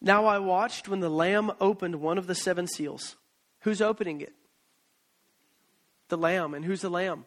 Now 0.00 0.26
I 0.26 0.40
watched 0.40 0.88
when 0.88 0.98
the 0.98 1.08
Lamb 1.08 1.52
opened 1.60 1.96
one 1.96 2.18
of 2.18 2.26
the 2.26 2.34
seven 2.34 2.66
seals. 2.66 3.14
Who's 3.60 3.80
opening 3.80 4.20
it? 4.20 4.34
The 6.08 6.18
Lamb. 6.18 6.54
And 6.54 6.64
who's 6.64 6.80
the 6.80 6.90
Lamb? 6.90 7.24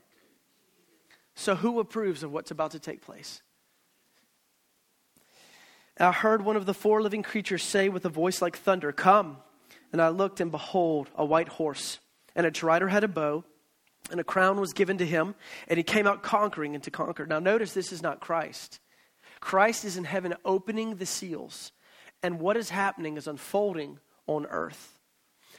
So, 1.36 1.56
who 1.56 1.80
approves 1.80 2.22
of 2.22 2.34
what's 2.34 2.52
about 2.52 2.72
to 2.72 2.80
take 2.80 3.02
place? 3.02 3.42
I 6.02 6.12
heard 6.12 6.44
one 6.44 6.56
of 6.56 6.66
the 6.66 6.74
four 6.74 7.02
living 7.02 7.24
creatures 7.24 7.64
say 7.64 7.90
with 7.90 8.06
a 8.06 8.10
voice 8.10 8.42
like 8.42 8.58
thunder, 8.58 8.92
Come. 8.92 9.38
And 9.92 10.02
I 10.02 10.10
looked, 10.10 10.40
and 10.40 10.52
behold, 10.52 11.10
a 11.16 11.26
white 11.26 11.50
horse, 11.50 12.00
and 12.36 12.46
its 12.46 12.64
rider 12.64 12.88
had 12.88 13.04
a 13.04 13.10
bow, 13.10 13.44
and 14.10 14.20
a 14.20 14.24
crown 14.24 14.60
was 14.60 14.74
given 14.74 14.98
to 15.00 15.06
him, 15.06 15.36
and 15.68 15.78
he 15.78 15.84
came 15.84 16.08
out 16.08 16.24
conquering 16.24 16.76
and 16.76 16.84
to 16.86 16.92
conquer. 16.92 17.26
Now, 17.26 17.40
notice 17.40 17.74
this 17.74 17.92
is 17.92 18.02
not 18.02 18.22
Christ. 18.22 18.80
Christ 19.42 19.84
is 19.84 19.98
in 19.98 20.06
heaven 20.06 20.34
opening 20.46 20.96
the 20.96 21.06
seals, 21.06 21.74
and 22.24 22.40
what 22.40 22.56
is 22.56 22.70
happening 22.70 23.18
is 23.18 23.28
unfolding 23.28 24.00
on 24.28 24.46
earth. 24.46 24.98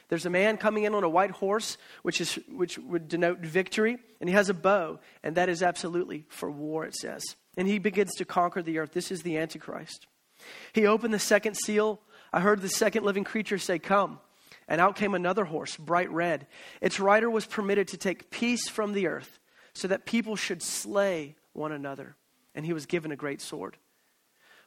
There's 0.09 0.25
a 0.25 0.31
man 0.31 0.57
coming 0.57 0.83
in 0.83 0.95
on 0.95 1.03
a 1.03 1.09
white 1.09 1.31
horse, 1.31 1.77
which, 2.01 2.19
is, 2.19 2.39
which 2.49 2.77
would 2.79 3.07
denote 3.07 3.39
victory, 3.39 3.97
and 4.19 4.29
he 4.29 4.35
has 4.35 4.49
a 4.49 4.53
bow, 4.53 4.99
and 5.21 5.35
that 5.35 5.49
is 5.49 5.61
absolutely 5.61 6.25
for 6.29 6.49
war, 6.49 6.85
it 6.85 6.95
says. 6.95 7.23
And 7.55 7.67
he 7.67 7.77
begins 7.77 8.15
to 8.15 8.25
conquer 8.25 8.61
the 8.61 8.79
earth. 8.79 8.93
This 8.93 9.11
is 9.11 9.21
the 9.21 9.37
Antichrist. 9.37 10.07
He 10.73 10.85
opened 10.85 11.13
the 11.13 11.19
second 11.19 11.55
seal. 11.55 11.99
I 12.31 12.39
heard 12.39 12.61
the 12.61 12.69
second 12.69 13.03
living 13.03 13.23
creature 13.23 13.57
say, 13.57 13.79
Come. 13.79 14.19
And 14.67 14.79
out 14.79 14.95
came 14.95 15.13
another 15.13 15.45
horse, 15.45 15.75
bright 15.75 16.11
red. 16.11 16.47
Its 16.81 16.99
rider 16.99 17.29
was 17.29 17.45
permitted 17.45 17.89
to 17.89 17.97
take 17.97 18.31
peace 18.31 18.69
from 18.69 18.93
the 18.93 19.07
earth, 19.07 19.39
so 19.73 19.87
that 19.87 20.05
people 20.05 20.35
should 20.35 20.61
slay 20.61 21.35
one 21.53 21.71
another. 21.71 22.15
And 22.55 22.65
he 22.65 22.73
was 22.73 22.85
given 22.85 23.11
a 23.11 23.17
great 23.17 23.41
sword. 23.41 23.77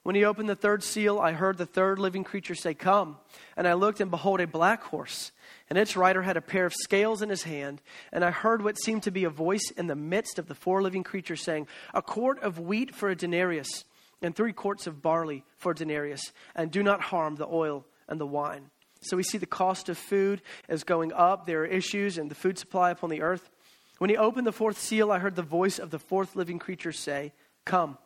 When 0.02 0.14
he 0.14 0.24
opened 0.24 0.48
the 0.48 0.54
third 0.54 0.84
seal, 0.84 1.18
I 1.18 1.32
heard 1.32 1.58
the 1.58 1.66
third 1.66 1.98
living 1.98 2.22
creature 2.22 2.54
say, 2.54 2.74
Come. 2.74 3.16
And 3.56 3.66
I 3.66 3.72
looked, 3.72 4.00
and 4.00 4.08
behold, 4.10 4.40
a 4.40 4.46
black 4.46 4.84
horse. 4.84 5.32
And 5.68 5.76
its 5.76 5.96
rider 5.96 6.22
had 6.22 6.36
a 6.36 6.40
pair 6.40 6.64
of 6.64 6.74
scales 6.74 7.22
in 7.22 7.28
his 7.28 7.42
hand. 7.42 7.82
And 8.12 8.24
I 8.24 8.30
heard 8.30 8.62
what 8.62 8.78
seemed 8.78 9.02
to 9.04 9.10
be 9.10 9.24
a 9.24 9.30
voice 9.30 9.72
in 9.76 9.88
the 9.88 9.96
midst 9.96 10.38
of 10.38 10.46
the 10.46 10.54
four 10.54 10.80
living 10.80 11.02
creatures 11.02 11.42
saying, 11.42 11.66
A 11.92 12.02
quart 12.02 12.40
of 12.40 12.60
wheat 12.60 12.94
for 12.94 13.08
a 13.08 13.16
denarius 13.16 13.84
and 14.22 14.34
three 14.34 14.52
quarts 14.52 14.86
of 14.86 15.02
barley 15.02 15.44
for 15.56 15.74
denarius, 15.74 16.32
and 16.54 16.70
do 16.70 16.82
not 16.82 17.00
harm 17.00 17.36
the 17.36 17.46
oil 17.46 17.86
and 18.08 18.20
the 18.20 18.26
wine. 18.26 18.70
So 19.00 19.16
we 19.16 19.22
see 19.22 19.38
the 19.38 19.46
cost 19.46 19.88
of 19.88 19.98
food 19.98 20.42
is 20.68 20.84
going 20.84 21.12
up. 21.12 21.46
There 21.46 21.60
are 21.60 21.66
issues 21.66 22.18
in 22.18 22.28
the 22.28 22.34
food 22.34 22.58
supply 22.58 22.90
upon 22.90 23.10
the 23.10 23.22
earth. 23.22 23.50
When 23.98 24.10
he 24.10 24.16
opened 24.16 24.46
the 24.46 24.52
fourth 24.52 24.78
seal, 24.78 25.12
I 25.12 25.18
heard 25.18 25.36
the 25.36 25.42
voice 25.42 25.78
of 25.78 25.90
the 25.90 25.98
fourth 25.98 26.36
living 26.36 26.58
creature 26.58 26.92
say, 26.92 27.32
Come. 27.64 27.98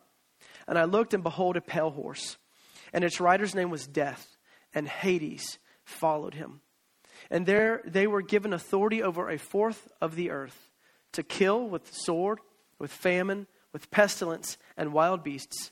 And 0.67 0.77
I 0.77 0.85
looked, 0.85 1.13
and 1.13 1.23
behold, 1.23 1.57
a 1.57 1.61
pale 1.61 1.91
horse. 1.91 2.37
And 2.93 3.03
its 3.03 3.19
rider's 3.19 3.55
name 3.55 3.69
was 3.69 3.87
Death, 3.87 4.37
and 4.73 4.87
Hades 4.87 5.59
followed 5.83 6.33
him. 6.33 6.61
And 7.29 7.45
there 7.45 7.81
they 7.85 8.07
were 8.07 8.21
given 8.21 8.53
authority 8.53 9.01
over 9.01 9.29
a 9.29 9.37
fourth 9.37 9.87
of 10.01 10.15
the 10.15 10.29
earth 10.29 10.69
to 11.13 11.23
kill 11.23 11.67
with 11.67 11.93
sword, 11.93 12.39
with 12.79 12.91
famine, 12.91 13.47
with 13.73 13.91
pestilence, 13.91 14.57
and 14.75 14.93
wild 14.93 15.23
beasts 15.23 15.71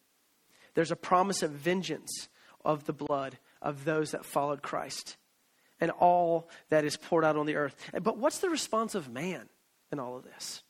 there's 0.73 0.91
a 0.91 0.95
promise 0.95 1.43
of 1.43 1.51
vengeance 1.51 2.29
of 2.63 2.85
the 2.85 2.93
blood 2.93 3.37
of 3.61 3.85
those 3.85 4.11
that 4.11 4.25
followed 4.25 4.61
Christ 4.61 5.17
and 5.79 5.91
all 5.91 6.49
that 6.69 6.85
is 6.85 6.95
poured 6.95 7.25
out 7.25 7.35
on 7.35 7.45
the 7.45 7.55
earth. 7.55 7.75
But 8.01 8.17
what's 8.17 8.39
the 8.39 8.49
response 8.49 8.95
of 8.95 9.09
man 9.09 9.49
in 9.91 9.99
all 9.99 10.15
of 10.15 10.23
this? 10.23 10.61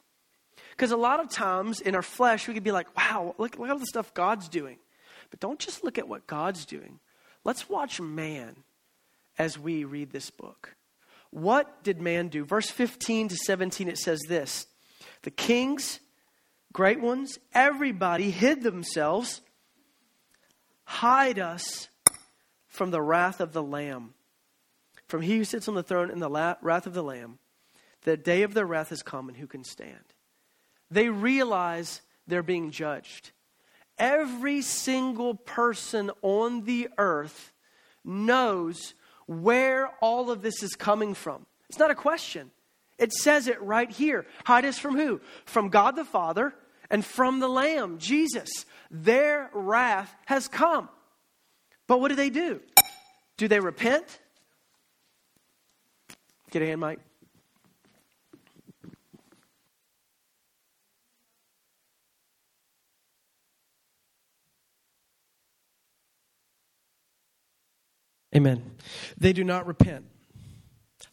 Because 0.72 0.92
a 0.92 0.98
lot 0.98 1.20
of 1.20 1.30
times 1.30 1.82
in 1.82 1.96
our 1.96 2.02
flesh, 2.02 2.48
we 2.48 2.54
could 2.54 2.64
be 2.64 2.72
like, 2.72 2.96
wow, 2.98 3.36
look, 3.38 3.60
look 3.60 3.68
at 3.68 3.74
all 3.74 3.80
the 3.80 3.86
stuff 3.86 4.14
God's 4.14 4.48
doing. 4.48 4.78
But 5.30 5.40
don't 5.40 5.60
just 5.60 5.84
look 5.84 5.98
at 5.98 6.08
what 6.08 6.28
God's 6.28 6.66
doing. 6.66 7.00
Let's 7.44 7.70
watch 7.70 8.00
man 8.00 8.56
as 9.38 9.60
we 9.60 9.84
read 9.84 10.12
this 10.12 10.30
book. 10.30 10.76
What 11.30 11.84
did 11.84 12.02
man 12.02 12.28
do? 12.28 12.44
Verse 12.44 12.70
15 12.70 13.30
to 13.30 13.36
17, 13.36 13.88
it 13.88 13.98
says 13.98 14.22
this 14.28 14.68
The 15.24 15.32
kings, 15.32 16.00
great 16.74 17.00
ones, 17.00 17.38
everybody 17.54 18.32
hid 18.32 18.64
themselves 18.64 19.42
hide 20.92 21.40
us 21.40 21.88
from 22.68 22.92
the 22.92 23.02
wrath 23.02 23.40
of 23.40 23.54
the 23.54 23.64
Lamb, 23.64 24.14
from 25.08 25.22
he 25.22 25.38
who 25.38 25.46
sits 25.46 25.68
on 25.68 25.76
the 25.76 25.84
throne 25.84 26.12
in 26.12 26.20
the 26.20 26.30
la- 26.30 26.56
wrath 26.62 26.86
of 26.86 26.94
the 26.94 27.04
Lamb. 27.04 27.40
The 28.04 28.18
day 28.18 28.44
of 28.44 28.54
their 28.54 28.66
wrath 28.66 28.90
has 28.90 29.02
come, 29.02 29.30
and 29.30 29.38
who 29.38 29.48
can 29.48 29.64
stand? 29.64 30.14
They 30.90 31.08
realize 31.10 32.02
they're 32.28 32.44
being 32.44 32.72
judged. 32.72 33.32
Every 33.98 34.62
single 34.62 35.36
person 35.36 36.12
on 36.22 36.66
the 36.66 36.90
earth 36.98 37.54
knows 38.04 38.94
where 39.28 39.88
all 40.02 40.30
of 40.30 40.42
this 40.42 40.62
is 40.62 40.76
coming 40.76 41.14
from. 41.14 41.46
It's 41.70 41.80
not 41.80 41.92
a 41.92 41.96
question. 41.96 42.52
It 42.98 43.14
says 43.14 43.48
it 43.48 43.62
right 43.62 43.90
here. 43.90 44.26
Hide 44.46 44.66
us 44.66 44.78
from 44.78 44.98
who? 44.98 45.22
From 45.46 45.70
God 45.70 45.96
the 45.96 46.04
Father 46.04 46.54
and 46.92 47.04
from 47.04 47.40
the 47.40 47.48
Lamb, 47.48 47.98
Jesus. 47.98 48.66
Their 48.92 49.50
wrath 49.54 50.14
has 50.26 50.48
come. 50.48 50.90
But 51.88 52.02
what 52.02 52.10
do 52.10 52.16
they 52.16 52.30
do? 52.30 52.60
Do 53.38 53.48
they 53.48 53.60
repent? 53.60 54.20
Get 56.52 56.62
a 56.62 56.66
hand, 56.68 56.82
Mike. 56.82 57.00
Amen. 68.36 68.76
They 69.18 69.34
do 69.34 69.44
not 69.44 69.66
repent. 69.66 70.06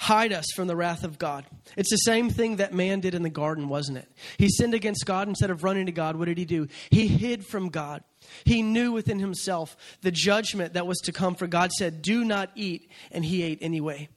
Hide 0.00 0.32
us 0.32 0.46
from 0.54 0.68
the 0.68 0.76
wrath 0.76 1.02
of 1.02 1.18
God. 1.18 1.44
It's 1.76 1.90
the 1.90 1.96
same 1.96 2.30
thing 2.30 2.56
that 2.56 2.72
man 2.72 3.00
did 3.00 3.14
in 3.14 3.24
the 3.24 3.30
garden, 3.30 3.68
wasn't 3.68 3.98
it? 3.98 4.08
He 4.36 4.48
sinned 4.48 4.74
against 4.74 5.04
God 5.04 5.26
instead 5.26 5.50
of 5.50 5.64
running 5.64 5.86
to 5.86 5.92
God. 5.92 6.14
What 6.14 6.26
did 6.26 6.38
he 6.38 6.44
do? 6.44 6.68
He 6.90 7.08
hid 7.08 7.44
from 7.44 7.68
God. 7.68 8.04
He 8.44 8.62
knew 8.62 8.92
within 8.92 9.18
himself 9.18 9.76
the 10.02 10.12
judgment 10.12 10.74
that 10.74 10.86
was 10.86 10.98
to 10.98 11.12
come, 11.12 11.34
for 11.34 11.48
God 11.48 11.72
said, 11.72 12.00
Do 12.00 12.24
not 12.24 12.50
eat, 12.54 12.90
and 13.10 13.24
he 13.24 13.42
ate 13.42 13.58
anyway. 13.60 14.08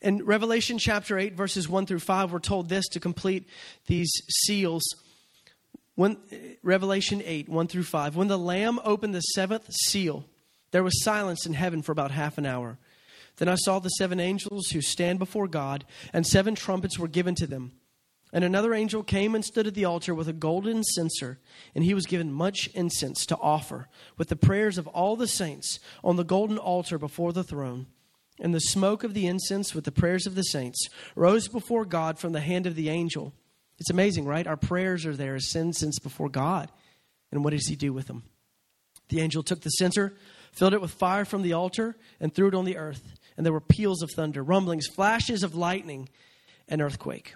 In 0.00 0.24
Revelation 0.24 0.78
chapter 0.78 1.18
8, 1.18 1.34
verses 1.34 1.68
1 1.68 1.84
through 1.84 2.00
5, 2.00 2.32
we're 2.32 2.38
told 2.38 2.70
this 2.70 2.88
to 2.88 3.00
complete 3.00 3.46
these 3.86 4.10
seals. 4.28 4.82
When, 5.94 6.16
Revelation 6.62 7.22
8, 7.24 7.50
1 7.50 7.66
through 7.68 7.84
5. 7.84 8.16
When 8.16 8.28
the 8.28 8.38
Lamb 8.38 8.80
opened 8.82 9.14
the 9.14 9.20
seventh 9.20 9.70
seal, 9.72 10.24
there 10.70 10.82
was 10.82 11.02
silence 11.02 11.44
in 11.46 11.52
heaven 11.52 11.82
for 11.82 11.92
about 11.92 12.10
half 12.10 12.38
an 12.38 12.46
hour. 12.46 12.78
Then 13.36 13.48
I 13.48 13.56
saw 13.56 13.78
the 13.78 13.88
seven 13.90 14.18
angels 14.18 14.68
who 14.68 14.80
stand 14.80 15.18
before 15.18 15.48
God, 15.48 15.84
and 16.12 16.26
seven 16.26 16.54
trumpets 16.54 16.98
were 16.98 17.08
given 17.08 17.34
to 17.36 17.46
them. 17.46 17.72
And 18.32 18.44
another 18.44 18.74
angel 18.74 19.02
came 19.02 19.34
and 19.34 19.44
stood 19.44 19.66
at 19.66 19.74
the 19.74 19.84
altar 19.84 20.14
with 20.14 20.28
a 20.28 20.32
golden 20.32 20.82
censer, 20.82 21.38
and 21.74 21.84
he 21.84 21.94
was 21.94 22.06
given 22.06 22.32
much 22.32 22.68
incense 22.74 23.24
to 23.26 23.36
offer 23.36 23.88
with 24.18 24.28
the 24.28 24.36
prayers 24.36 24.78
of 24.78 24.86
all 24.88 25.16
the 25.16 25.28
saints 25.28 25.78
on 26.02 26.16
the 26.16 26.24
golden 26.24 26.58
altar 26.58 26.98
before 26.98 27.32
the 27.32 27.44
throne. 27.44 27.86
And 28.40 28.54
the 28.54 28.60
smoke 28.60 29.04
of 29.04 29.14
the 29.14 29.26
incense 29.26 29.74
with 29.74 29.84
the 29.84 29.92
prayers 29.92 30.26
of 30.26 30.34
the 30.34 30.42
saints 30.42 30.88
rose 31.14 31.48
before 31.48 31.84
God 31.84 32.18
from 32.18 32.32
the 32.32 32.40
hand 32.40 32.66
of 32.66 32.74
the 32.74 32.90
angel. 32.90 33.32
It's 33.78 33.90
amazing, 33.90 34.26
right? 34.26 34.46
Our 34.46 34.56
prayers 34.56 35.06
are 35.06 35.16
there 35.16 35.36
as 35.36 35.54
incense 35.54 35.98
before 35.98 36.28
God. 36.28 36.70
And 37.30 37.44
what 37.44 37.50
does 37.50 37.68
he 37.68 37.76
do 37.76 37.92
with 37.92 38.06
them? 38.06 38.24
The 39.08 39.20
angel 39.20 39.42
took 39.42 39.60
the 39.60 39.70
censer, 39.70 40.16
filled 40.52 40.74
it 40.74 40.80
with 40.80 40.90
fire 40.90 41.24
from 41.24 41.42
the 41.42 41.52
altar, 41.52 41.96
and 42.20 42.34
threw 42.34 42.48
it 42.48 42.54
on 42.54 42.64
the 42.64 42.76
earth. 42.76 43.15
And 43.36 43.44
there 43.44 43.52
were 43.52 43.60
peals 43.60 44.02
of 44.02 44.10
thunder, 44.10 44.42
rumblings, 44.42 44.86
flashes 44.86 45.42
of 45.42 45.54
lightning, 45.54 46.08
and 46.68 46.80
earthquake. 46.80 47.34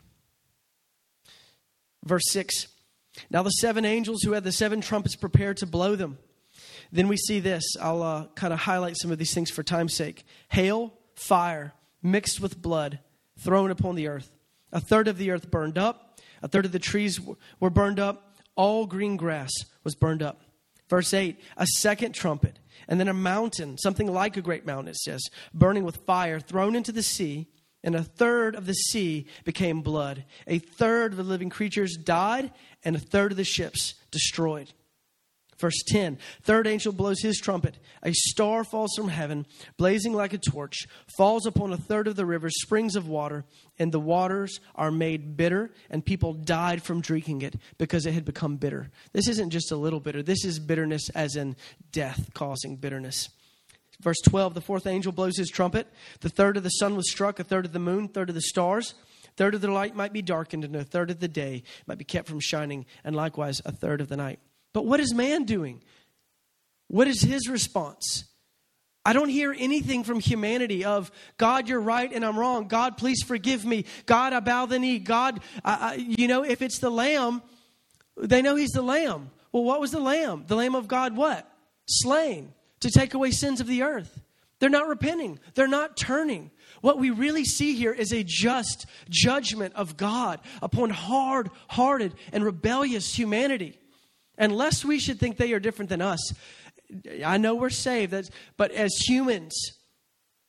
Verse 2.05 2.25
6 2.31 2.69
Now 3.31 3.43
the 3.43 3.51
seven 3.51 3.85
angels 3.85 4.23
who 4.23 4.33
had 4.33 4.45
the 4.45 4.53
seven 4.53 4.81
trumpets 4.81 5.17
prepared 5.17 5.59
to 5.59 5.67
blow 5.67 5.97
them. 5.97 6.19
Then 6.93 7.09
we 7.09 7.17
see 7.17 7.41
this. 7.41 7.65
I'll 7.81 8.03
uh, 8.03 8.27
kind 8.35 8.53
of 8.53 8.61
highlight 8.61 8.97
some 8.97 9.13
of 9.13 9.19
these 9.19 9.35
things 9.35 9.51
for 9.51 9.63
time's 9.63 9.95
sake 9.95 10.25
hail, 10.49 10.95
fire, 11.15 11.73
mixed 12.03 12.41
with 12.41 12.61
blood, 12.61 13.01
thrown 13.39 13.71
upon 13.71 13.95
the 13.95 14.09
earth. 14.09 14.31
A 14.73 14.81
third 14.81 15.09
of 15.09 15.19
the 15.19 15.31
earth 15.31 15.51
burned 15.51 15.79
up, 15.79 16.21
a 16.43 16.49
third 16.49 16.65
of 16.65 16.73
the 16.73 16.79
trees 16.79 17.21
were 17.59 17.71
burned 17.71 18.01
up, 18.01 18.37
all 18.57 18.87
green 18.87 19.17
grass 19.17 19.51
was 19.85 19.95
burned 19.95 20.23
up. 20.23 20.43
Verse 20.89 21.15
8 21.15 21.39
A 21.57 21.67
second 21.67 22.13
trumpet, 22.15 22.59
and 22.89 23.01
then 23.01 23.09
a 23.09 23.15
mountain, 23.15 23.79
something 23.79 24.13
like 24.13 24.37
a 24.37 24.43
great 24.43 24.67
mountain, 24.67 24.89
it 24.89 24.97
says, 24.97 25.29
burning 25.55 25.85
with 25.85 26.05
fire, 26.07 26.41
thrown 26.41 26.75
into 26.75 26.93
the 26.93 27.03
sea 27.03 27.49
and 27.83 27.95
a 27.95 28.03
third 28.03 28.55
of 28.55 28.67
the 28.67 28.75
sea 28.75 29.27
became 29.45 29.81
blood. 29.81 30.25
A 30.47 30.59
third 30.59 31.13
of 31.13 31.17
the 31.17 31.25
living 31.25 31.51
creatures 31.51 31.97
died, 31.97 32.53
and 32.85 32.95
a 32.95 33.01
third 33.01 33.33
of 33.33 33.37
the 33.37 33.45
ships 33.45 33.95
destroyed. 34.11 34.73
Verse 35.61 35.83
10 35.89 36.19
Third 36.43 36.67
angel 36.67 36.93
blows 36.93 37.21
his 37.21 37.39
trumpet. 37.39 37.79
A 38.03 38.13
star 38.13 38.65
falls 38.65 38.93
from 38.97 39.09
heaven, 39.09 39.47
blazing 39.77 40.15
like 40.15 40.33
a 40.33 40.39
torch, 40.39 40.87
falls 41.17 41.47
upon 41.47 41.73
a 41.73 41.77
third 41.77 42.09
of 42.09 42.17
the 42.17 42.25
rivers, 42.25 42.55
springs 42.61 42.97
of 42.97 43.07
water, 43.07 43.45
and 43.79 43.93
the 43.93 44.01
waters 44.01 44.59
are 44.75 44.91
made 44.91 45.37
bitter, 45.37 45.71
and 45.91 46.05
people 46.05 46.33
died 46.33 46.83
from 46.83 47.01
drinking 47.01 47.43
it 47.43 47.57
because 47.79 48.07
it 48.07 48.15
had 48.15 48.25
become 48.25 48.57
bitter. 48.57 48.91
This 49.13 49.29
isn't 49.29 49.51
just 49.51 49.71
a 49.71 49.77
little 49.77 50.01
bitter, 50.01 50.23
this 50.23 50.45
is 50.45 50.59
bitterness 50.59 51.11
as 51.11 51.37
in 51.37 51.57
death 51.93 52.31
causing 52.33 52.77
bitterness. 52.77 53.29
Verse 54.01 54.21
12 54.27 54.55
the 54.55 54.63
fourth 54.63 54.87
angel 54.87 55.13
blows 55.13 55.37
his 55.37 55.51
trumpet. 55.51 55.87
The 56.21 56.31
third 56.31 56.57
of 56.57 56.63
the 56.63 56.71
sun 56.71 56.97
was 56.97 57.11
struck, 57.11 57.39
a 57.39 57.45
third 57.45 57.67
of 57.67 57.73
the 57.73 57.79
moon, 57.79 58.09
third 58.09 58.31
of 58.31 58.35
the 58.35 58.41
stars. 58.41 58.95
Third 59.37 59.55
of 59.55 59.61
the 59.61 59.71
light 59.71 59.95
might 59.95 60.13
be 60.13 60.23
darkened, 60.23 60.65
and 60.65 60.75
a 60.75 60.85
third 60.85 61.11
of 61.11 61.21
the 61.21 61.29
day 61.29 61.63
might 61.87 61.99
be 61.99 62.05
kept 62.05 62.29
from 62.29 62.41
shining, 62.41 62.85
and 63.05 63.15
likewise 63.15 63.61
a 63.65 63.73
third 63.73 64.01
of 64.01 64.09
the 64.09 64.17
night. 64.17 64.41
But 64.73 64.87
what 64.87 65.01
is 65.01 65.15
man 65.15 65.45
doing? 65.45 65.83
What 66.89 67.09
is 67.09 67.23
his 67.23 67.49
response? 67.49 68.25
I 69.05 69.13
don't 69.13 69.29
hear 69.29 69.55
anything 69.57 70.05
from 70.05 70.21
humanity 70.21 70.85
of 70.85 71.11
God, 71.39 71.69
you're 71.69 71.81
right 71.81 72.13
and 72.13 72.25
I'm 72.25 72.39
wrong. 72.39 72.69
God, 72.69 72.99
please 72.99 73.23
forgive 73.23 73.65
me. 73.65 73.87
God, 74.07 74.33
I 74.33 74.41
bow 74.41 74.67
the 74.67 74.79
knee. 74.79 74.99
God, 74.99 75.41
I, 75.65 75.73
I, 75.73 75.95
you 75.95 76.29
know, 76.29 76.45
if 76.45 76.61
it's 76.61 76.79
the 76.79 76.91
lamb, 76.91 77.43
they 78.17 78.43
know 78.43 78.57
he's 78.57 78.71
the 78.71 78.83
lamb. 78.83 79.31
Well, 79.53 79.65
what 79.65 79.81
was 79.81 79.91
the 79.91 80.01
lamb? 80.01 80.45
The 80.47 80.57
lamb 80.57 80.75
of 80.75 80.87
God, 80.87 81.17
what? 81.17 81.51
Slain 81.89 82.53
to 82.81 82.91
take 82.91 83.15
away 83.15 83.31
sins 83.31 83.61
of 83.61 83.67
the 83.67 83.83
earth. 83.83 84.21
They're 84.59 84.69
not 84.69 84.89
repenting, 84.89 85.39
they're 85.55 85.67
not 85.67 85.97
turning. 85.97 86.51
What 86.83 86.99
we 86.99 87.11
really 87.11 87.45
see 87.45 87.75
here 87.75 87.93
is 87.93 88.13
a 88.13 88.23
just 88.25 88.87
judgment 89.09 89.75
of 89.75 89.97
God 89.97 90.41
upon 90.63 90.91
hard 90.91 91.51
hearted 91.69 92.15
and 92.33 92.45
rebellious 92.45 93.15
humanity. 93.15 93.80
Unless 94.41 94.85
we 94.85 94.99
should 94.99 95.21
think 95.21 95.37
they 95.37 95.53
are 95.53 95.61
different 95.61 95.91
than 95.91 96.01
us, 96.01 96.33
I 97.25 97.37
know 97.37 97.55
we're 97.55 97.71
saved, 97.71 98.31
but 98.57 98.73
as 98.73 98.97
humans, 99.07 99.55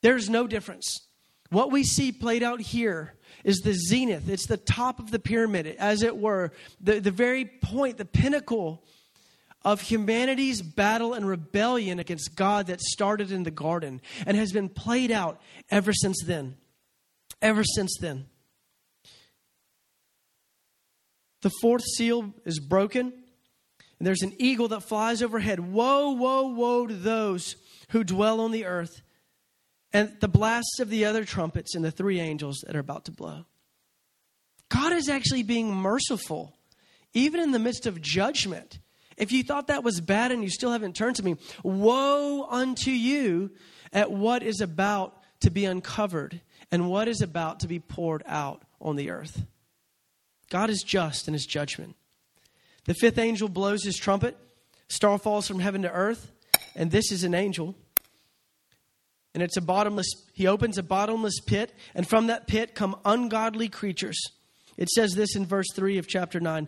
there's 0.01 0.29
no 0.29 0.47
difference. 0.47 1.01
What 1.49 1.71
we 1.71 1.83
see 1.83 2.13
played 2.13 2.41
out 2.41 2.61
here 2.61 3.13
is 3.43 3.57
the 3.57 3.73
zenith, 3.73 4.29
it's 4.29 4.47
the 4.47 4.57
top 4.57 4.99
of 4.99 5.11
the 5.11 5.19
pyramid, 5.19 5.67
as 5.67 6.03
it 6.03 6.17
were, 6.17 6.53
the, 6.79 6.99
the 6.99 7.11
very 7.11 7.45
point, 7.45 7.97
the 7.97 8.05
pinnacle 8.05 8.83
of 9.63 9.81
humanity's 9.81 10.61
battle 10.61 11.13
and 11.13 11.27
rebellion 11.27 11.99
against 11.99 12.35
God 12.35 12.67
that 12.67 12.79
started 12.81 13.31
in 13.31 13.43
the 13.43 13.51
garden 13.51 14.01
and 14.25 14.37
has 14.37 14.53
been 14.53 14.69
played 14.69 15.11
out 15.11 15.41
ever 15.69 15.91
since 15.91 16.23
then. 16.25 16.55
Ever 17.41 17.63
since 17.63 17.97
then. 17.99 18.25
The 21.41 21.51
fourth 21.61 21.83
seal 21.83 22.33
is 22.45 22.59
broken, 22.59 23.13
and 24.01 24.07
there's 24.07 24.23
an 24.23 24.33
eagle 24.39 24.67
that 24.69 24.81
flies 24.81 25.21
overhead. 25.21 25.59
Woe, 25.59 26.13
woe, 26.13 26.47
woe 26.47 26.87
to 26.87 26.95
those 26.95 27.55
who 27.89 28.03
dwell 28.03 28.41
on 28.41 28.49
the 28.49 28.65
earth, 28.65 29.03
and 29.93 30.19
the 30.21 30.27
blasts 30.27 30.79
of 30.79 30.89
the 30.89 31.05
other 31.05 31.23
trumpets 31.23 31.75
and 31.75 31.85
the 31.85 31.91
three 31.91 32.19
angels 32.19 32.63
that 32.65 32.75
are 32.75 32.79
about 32.79 33.05
to 33.05 33.11
blow. 33.11 33.45
God 34.69 34.91
is 34.91 35.07
actually 35.07 35.43
being 35.43 35.71
merciful, 35.71 36.57
even 37.13 37.41
in 37.41 37.51
the 37.51 37.59
midst 37.59 37.85
of 37.85 38.01
judgment. 38.01 38.79
If 39.17 39.31
you 39.31 39.43
thought 39.43 39.67
that 39.67 39.83
was 39.83 40.01
bad 40.01 40.31
and 40.31 40.41
you 40.41 40.49
still 40.49 40.71
haven't 40.71 40.95
turned 40.95 41.17
to 41.17 41.23
me, 41.23 41.35
woe 41.61 42.47
unto 42.49 42.89
you 42.89 43.51
at 43.93 44.11
what 44.11 44.41
is 44.41 44.61
about 44.61 45.15
to 45.41 45.51
be 45.51 45.65
uncovered 45.65 46.41
and 46.71 46.89
what 46.89 47.07
is 47.07 47.21
about 47.21 47.59
to 47.59 47.67
be 47.67 47.77
poured 47.77 48.23
out 48.25 48.63
on 48.81 48.95
the 48.95 49.11
earth. 49.11 49.45
God 50.49 50.71
is 50.71 50.81
just 50.81 51.27
in 51.27 51.35
his 51.35 51.45
judgment. 51.45 51.95
The 52.85 52.93
fifth 52.93 53.17
angel 53.17 53.47
blows 53.47 53.83
his 53.83 53.97
trumpet, 53.97 54.37
star 54.87 55.17
falls 55.17 55.47
from 55.47 55.59
heaven 55.59 55.83
to 55.83 55.91
earth, 55.91 56.31
and 56.75 56.91
this 56.91 57.11
is 57.11 57.23
an 57.23 57.33
angel. 57.33 57.75
And 59.33 59.41
it's 59.41 59.57
a 59.57 59.61
bottomless, 59.61 60.09
he 60.33 60.47
opens 60.47 60.77
a 60.77 60.83
bottomless 60.83 61.39
pit, 61.39 61.73
and 61.95 62.07
from 62.07 62.27
that 62.27 62.47
pit 62.47 62.75
come 62.75 62.97
ungodly 63.05 63.69
creatures. 63.69 64.19
It 64.77 64.89
says 64.89 65.13
this 65.13 65.35
in 65.35 65.45
verse 65.45 65.67
3 65.73 65.97
of 65.97 66.07
chapter 66.07 66.39
9 66.39 66.67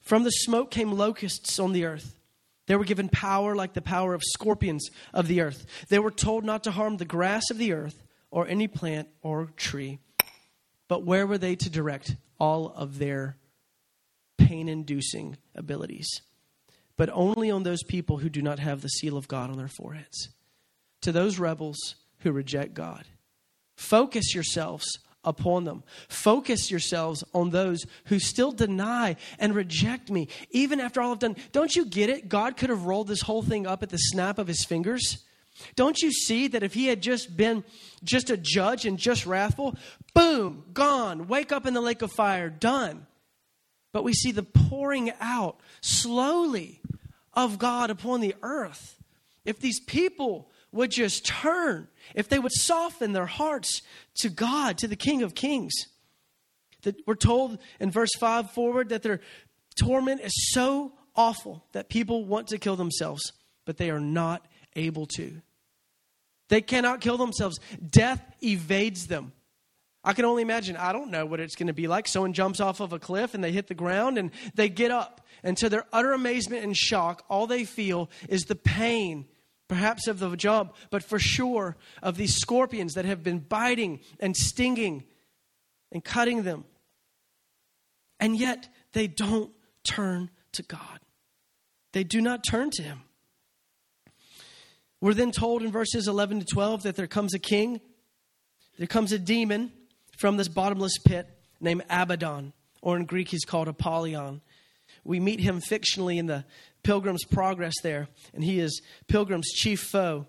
from 0.00 0.22
the 0.22 0.30
smoke 0.30 0.70
came 0.70 0.92
locusts 0.92 1.58
on 1.58 1.72
the 1.72 1.84
earth. 1.84 2.16
They 2.66 2.76
were 2.76 2.84
given 2.84 3.08
power 3.08 3.54
like 3.54 3.74
the 3.74 3.82
power 3.82 4.14
of 4.14 4.22
scorpions 4.24 4.88
of 5.12 5.28
the 5.28 5.40
earth. 5.40 5.66
They 5.88 5.98
were 5.98 6.10
told 6.10 6.44
not 6.44 6.64
to 6.64 6.70
harm 6.70 6.96
the 6.96 7.04
grass 7.04 7.50
of 7.50 7.58
the 7.58 7.72
earth 7.72 8.02
or 8.30 8.46
any 8.48 8.68
plant 8.68 9.08
or 9.22 9.50
tree. 9.56 9.98
But 10.88 11.04
where 11.04 11.26
were 11.26 11.38
they 11.38 11.56
to 11.56 11.70
direct 11.70 12.16
all 12.38 12.72
of 12.74 12.98
their 12.98 13.36
pain 14.38 14.68
inducing 14.68 15.36
abilities? 15.54 16.08
But 16.96 17.10
only 17.12 17.50
on 17.50 17.62
those 17.62 17.82
people 17.82 18.18
who 18.18 18.28
do 18.28 18.40
not 18.42 18.58
have 18.58 18.80
the 18.80 18.88
seal 18.88 19.16
of 19.16 19.28
God 19.28 19.50
on 19.50 19.58
their 19.58 19.68
foreheads. 19.68 20.30
To 21.02 21.12
those 21.12 21.38
rebels 21.38 21.96
who 22.20 22.32
reject 22.32 22.74
God. 22.74 23.04
Focus 23.76 24.34
yourselves 24.34 24.98
upon 25.22 25.64
them. 25.64 25.82
Focus 26.08 26.70
yourselves 26.70 27.22
on 27.34 27.50
those 27.50 27.84
who 28.06 28.18
still 28.18 28.52
deny 28.52 29.16
and 29.38 29.54
reject 29.54 30.10
me, 30.10 30.28
even 30.50 30.80
after 30.80 31.02
all 31.02 31.12
I've 31.12 31.18
done. 31.18 31.36
Don't 31.52 31.74
you 31.74 31.84
get 31.84 32.08
it? 32.08 32.28
God 32.28 32.56
could 32.56 32.70
have 32.70 32.86
rolled 32.86 33.08
this 33.08 33.22
whole 33.22 33.42
thing 33.42 33.66
up 33.66 33.82
at 33.82 33.90
the 33.90 33.98
snap 33.98 34.38
of 34.38 34.46
his 34.46 34.64
fingers. 34.64 35.24
Don't 35.74 36.00
you 36.00 36.12
see 36.12 36.48
that 36.48 36.62
if 36.62 36.74
he 36.74 36.86
had 36.86 37.02
just 37.02 37.36
been 37.36 37.64
just 38.04 38.30
a 38.30 38.36
judge 38.36 38.86
and 38.86 38.98
just 38.98 39.26
wrathful, 39.26 39.74
boom, 40.14 40.64
gone, 40.72 41.28
wake 41.28 41.50
up 41.50 41.66
in 41.66 41.74
the 41.74 41.80
lake 41.80 42.02
of 42.02 42.12
fire, 42.12 42.48
done. 42.48 43.06
But 43.96 44.04
we 44.04 44.12
see 44.12 44.30
the 44.30 44.42
pouring 44.42 45.10
out 45.22 45.58
slowly 45.80 46.82
of 47.32 47.58
God 47.58 47.88
upon 47.88 48.20
the 48.20 48.34
earth. 48.42 49.02
If 49.46 49.58
these 49.58 49.80
people 49.80 50.50
would 50.70 50.90
just 50.90 51.24
turn, 51.24 51.88
if 52.14 52.28
they 52.28 52.38
would 52.38 52.52
soften 52.52 53.14
their 53.14 53.24
hearts 53.24 53.80
to 54.16 54.28
God, 54.28 54.76
to 54.76 54.86
the 54.86 54.96
King 54.96 55.22
of 55.22 55.34
Kings. 55.34 55.72
That 56.82 56.96
we're 57.06 57.14
told 57.14 57.56
in 57.80 57.90
verse 57.90 58.14
5 58.20 58.50
forward 58.50 58.90
that 58.90 59.02
their 59.02 59.22
torment 59.80 60.20
is 60.20 60.52
so 60.52 60.92
awful 61.14 61.64
that 61.72 61.88
people 61.88 62.26
want 62.26 62.48
to 62.48 62.58
kill 62.58 62.76
themselves, 62.76 63.32
but 63.64 63.78
they 63.78 63.88
are 63.88 63.98
not 63.98 64.44
able 64.74 65.06
to. 65.16 65.40
They 66.50 66.60
cannot 66.60 67.00
kill 67.00 67.16
themselves. 67.16 67.58
Death 67.90 68.20
evades 68.42 69.06
them. 69.06 69.32
I 70.06 70.12
can 70.12 70.24
only 70.24 70.42
imagine. 70.42 70.76
I 70.76 70.92
don't 70.92 71.10
know 71.10 71.26
what 71.26 71.40
it's 71.40 71.56
going 71.56 71.66
to 71.66 71.72
be 71.72 71.88
like. 71.88 72.06
Someone 72.06 72.32
jumps 72.32 72.60
off 72.60 72.78
of 72.78 72.92
a 72.92 72.98
cliff 73.00 73.34
and 73.34 73.42
they 73.42 73.50
hit 73.50 73.66
the 73.66 73.74
ground 73.74 74.18
and 74.18 74.30
they 74.54 74.68
get 74.68 74.92
up. 74.92 75.26
And 75.42 75.56
to 75.56 75.68
their 75.68 75.84
utter 75.92 76.12
amazement 76.12 76.62
and 76.62 76.76
shock, 76.76 77.24
all 77.28 77.48
they 77.48 77.64
feel 77.64 78.08
is 78.28 78.42
the 78.42 78.54
pain, 78.54 79.26
perhaps 79.66 80.06
of 80.06 80.20
the 80.20 80.36
jump, 80.36 80.76
but 80.90 81.02
for 81.02 81.18
sure 81.18 81.76
of 82.04 82.16
these 82.16 82.36
scorpions 82.36 82.94
that 82.94 83.04
have 83.04 83.24
been 83.24 83.40
biting 83.40 83.98
and 84.20 84.36
stinging 84.36 85.02
and 85.90 86.04
cutting 86.04 86.44
them. 86.44 86.64
And 88.20 88.38
yet 88.38 88.68
they 88.92 89.08
don't 89.08 89.50
turn 89.82 90.30
to 90.52 90.62
God. 90.62 91.00
They 91.92 92.04
do 92.04 92.20
not 92.20 92.44
turn 92.48 92.70
to 92.74 92.82
Him. 92.84 93.00
We're 95.00 95.14
then 95.14 95.32
told 95.32 95.64
in 95.64 95.72
verses 95.72 96.06
11 96.06 96.40
to 96.40 96.46
12 96.46 96.84
that 96.84 96.94
there 96.94 97.08
comes 97.08 97.34
a 97.34 97.40
king, 97.40 97.80
there 98.78 98.86
comes 98.86 99.10
a 99.10 99.18
demon 99.18 99.72
from 100.16 100.36
this 100.36 100.48
bottomless 100.48 100.98
pit 100.98 101.28
named 101.60 101.84
Abaddon, 101.88 102.52
or 102.82 102.96
in 102.96 103.04
Greek 103.04 103.28
he's 103.28 103.44
called 103.44 103.68
Apollyon. 103.68 104.40
We 105.04 105.20
meet 105.20 105.40
him 105.40 105.60
fictionally 105.60 106.18
in 106.18 106.26
the 106.26 106.44
Pilgrim's 106.82 107.24
Progress 107.24 107.74
there, 107.82 108.08
and 108.34 108.42
he 108.42 108.58
is 108.60 108.80
Pilgrim's 109.08 109.50
chief 109.52 109.80
foe. 109.80 110.26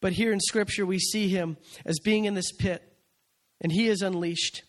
But 0.00 0.12
here 0.12 0.32
in 0.32 0.40
Scripture, 0.40 0.86
we 0.86 0.98
see 0.98 1.28
him 1.28 1.56
as 1.84 1.98
being 1.98 2.24
in 2.24 2.34
this 2.34 2.52
pit, 2.52 2.82
and 3.60 3.72
he 3.72 3.88
is 3.88 4.02
unleashed. 4.02 4.62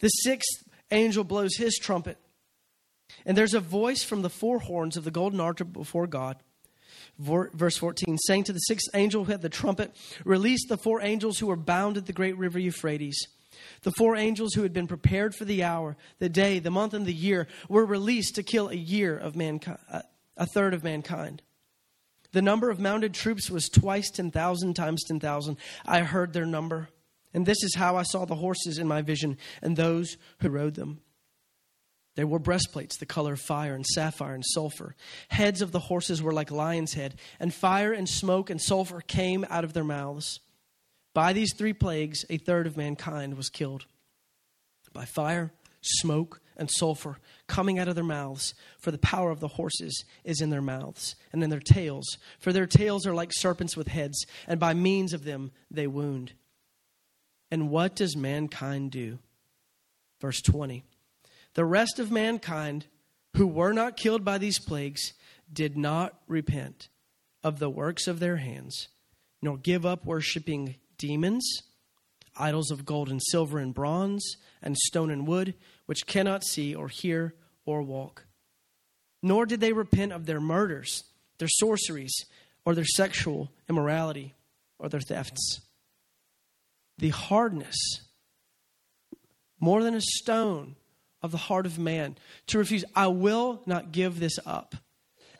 The 0.00 0.08
sixth 0.08 0.64
angel 0.90 1.24
blows 1.24 1.56
his 1.56 1.76
trumpet, 1.76 2.18
and 3.24 3.36
there's 3.36 3.54
a 3.54 3.60
voice 3.60 4.02
from 4.02 4.22
the 4.22 4.30
four 4.30 4.58
horns 4.58 4.96
of 4.96 5.04
the 5.04 5.10
golden 5.10 5.40
altar 5.40 5.64
before 5.64 6.06
God 6.06 6.36
verse 7.18 7.76
14, 7.76 8.18
saying 8.18 8.44
to 8.44 8.52
the 8.52 8.58
sixth 8.60 8.88
angel 8.94 9.24
who 9.24 9.32
had 9.32 9.42
the 9.42 9.48
trumpet, 9.48 9.94
Release 10.24 10.66
the 10.68 10.76
four 10.76 11.00
angels 11.02 11.38
who 11.38 11.46
were 11.46 11.56
bound 11.56 11.96
at 11.96 12.06
the 12.06 12.12
great 12.12 12.36
river 12.36 12.58
Euphrates. 12.58 13.26
The 13.82 13.92
four 13.92 14.16
angels 14.16 14.54
who 14.54 14.62
had 14.62 14.72
been 14.72 14.86
prepared 14.86 15.34
for 15.34 15.44
the 15.44 15.62
hour, 15.62 15.96
the 16.18 16.28
day, 16.28 16.58
the 16.58 16.70
month, 16.70 16.94
and 16.94 17.06
the 17.06 17.12
year 17.12 17.46
were 17.68 17.84
released 17.84 18.34
to 18.34 18.42
kill 18.42 18.68
a 18.68 18.74
year 18.74 19.16
of 19.16 19.36
mankind, 19.36 19.78
a 20.36 20.46
third 20.46 20.74
of 20.74 20.82
mankind. 20.82 21.42
The 22.32 22.42
number 22.42 22.68
of 22.68 22.80
mounted 22.80 23.14
troops 23.14 23.48
was 23.48 23.68
twice 23.68 24.10
10,000 24.10 24.74
times 24.74 25.04
10,000. 25.04 25.56
I 25.86 26.00
heard 26.00 26.32
their 26.32 26.46
number. 26.46 26.88
And 27.32 27.46
this 27.46 27.62
is 27.62 27.74
how 27.76 27.96
I 27.96 28.02
saw 28.02 28.24
the 28.24 28.34
horses 28.34 28.78
in 28.78 28.88
my 28.88 29.02
vision 29.02 29.38
and 29.62 29.76
those 29.76 30.16
who 30.40 30.48
rode 30.48 30.74
them. 30.74 31.00
They 32.16 32.24
wore 32.24 32.38
breastplates 32.38 32.96
the 32.96 33.06
color 33.06 33.32
of 33.32 33.40
fire 33.40 33.74
and 33.74 33.84
sapphire 33.84 34.34
and 34.34 34.44
sulfur. 34.44 34.94
Heads 35.28 35.62
of 35.62 35.72
the 35.72 35.80
horses 35.80 36.22
were 36.22 36.32
like 36.32 36.50
lion's 36.50 36.94
head, 36.94 37.16
and 37.40 37.52
fire 37.52 37.92
and 37.92 38.08
smoke 38.08 38.50
and 38.50 38.60
sulfur 38.60 39.00
came 39.00 39.44
out 39.50 39.64
of 39.64 39.72
their 39.72 39.84
mouths. 39.84 40.38
By 41.12 41.32
these 41.32 41.54
three 41.54 41.72
plagues, 41.72 42.24
a 42.30 42.38
third 42.38 42.66
of 42.66 42.76
mankind 42.76 43.36
was 43.36 43.48
killed. 43.48 43.86
By 44.92 45.04
fire, 45.06 45.52
smoke, 45.82 46.40
and 46.56 46.70
sulfur 46.70 47.18
coming 47.48 47.78
out 47.78 47.88
of 47.88 47.94
their 47.94 48.04
mouths, 48.04 48.54
for 48.78 48.90
the 48.90 48.98
power 48.98 49.30
of 49.30 49.40
the 49.40 49.48
horses 49.48 50.04
is 50.22 50.40
in 50.40 50.50
their 50.50 50.62
mouths 50.62 51.16
and 51.32 51.42
in 51.42 51.50
their 51.50 51.58
tails, 51.58 52.06
for 52.38 52.52
their 52.52 52.66
tails 52.66 53.06
are 53.06 53.14
like 53.14 53.32
serpents 53.32 53.76
with 53.76 53.88
heads, 53.88 54.24
and 54.46 54.60
by 54.60 54.72
means 54.72 55.12
of 55.12 55.24
them 55.24 55.50
they 55.70 55.88
wound. 55.88 56.32
And 57.50 57.70
what 57.70 57.96
does 57.96 58.16
mankind 58.16 58.92
do? 58.92 59.18
Verse 60.20 60.40
20 60.40 60.84
the 61.54 61.64
rest 61.64 61.98
of 61.98 62.10
mankind 62.10 62.86
who 63.36 63.46
were 63.46 63.72
not 63.72 63.96
killed 63.96 64.24
by 64.24 64.38
these 64.38 64.58
plagues 64.58 65.12
did 65.52 65.76
not 65.76 66.20
repent 66.28 66.88
of 67.42 67.58
the 67.58 67.70
works 67.70 68.06
of 68.06 68.20
their 68.20 68.36
hands, 68.36 68.88
nor 69.42 69.56
give 69.56 69.84
up 69.84 70.04
worshiping 70.04 70.76
demons, 70.98 71.62
idols 72.36 72.70
of 72.70 72.86
gold 72.86 73.08
and 73.08 73.20
silver 73.22 73.58
and 73.58 73.74
bronze, 73.74 74.36
and 74.62 74.76
stone 74.76 75.10
and 75.10 75.26
wood, 75.26 75.54
which 75.86 76.06
cannot 76.06 76.44
see 76.44 76.74
or 76.74 76.88
hear 76.88 77.34
or 77.64 77.82
walk. 77.82 78.26
Nor 79.22 79.46
did 79.46 79.60
they 79.60 79.72
repent 79.72 80.12
of 80.12 80.26
their 80.26 80.40
murders, 80.40 81.04
their 81.38 81.48
sorceries, 81.48 82.14
or 82.64 82.74
their 82.74 82.84
sexual 82.84 83.52
immorality, 83.68 84.34
or 84.78 84.88
their 84.88 85.00
thefts. 85.00 85.60
The 86.98 87.10
hardness, 87.10 87.76
more 89.60 89.82
than 89.82 89.94
a 89.94 90.00
stone, 90.00 90.76
of 91.24 91.32
the 91.32 91.38
heart 91.38 91.64
of 91.64 91.78
man 91.78 92.16
to 92.46 92.58
refuse. 92.58 92.84
I 92.94 93.06
will 93.06 93.62
not 93.64 93.92
give 93.92 94.20
this 94.20 94.38
up. 94.44 94.76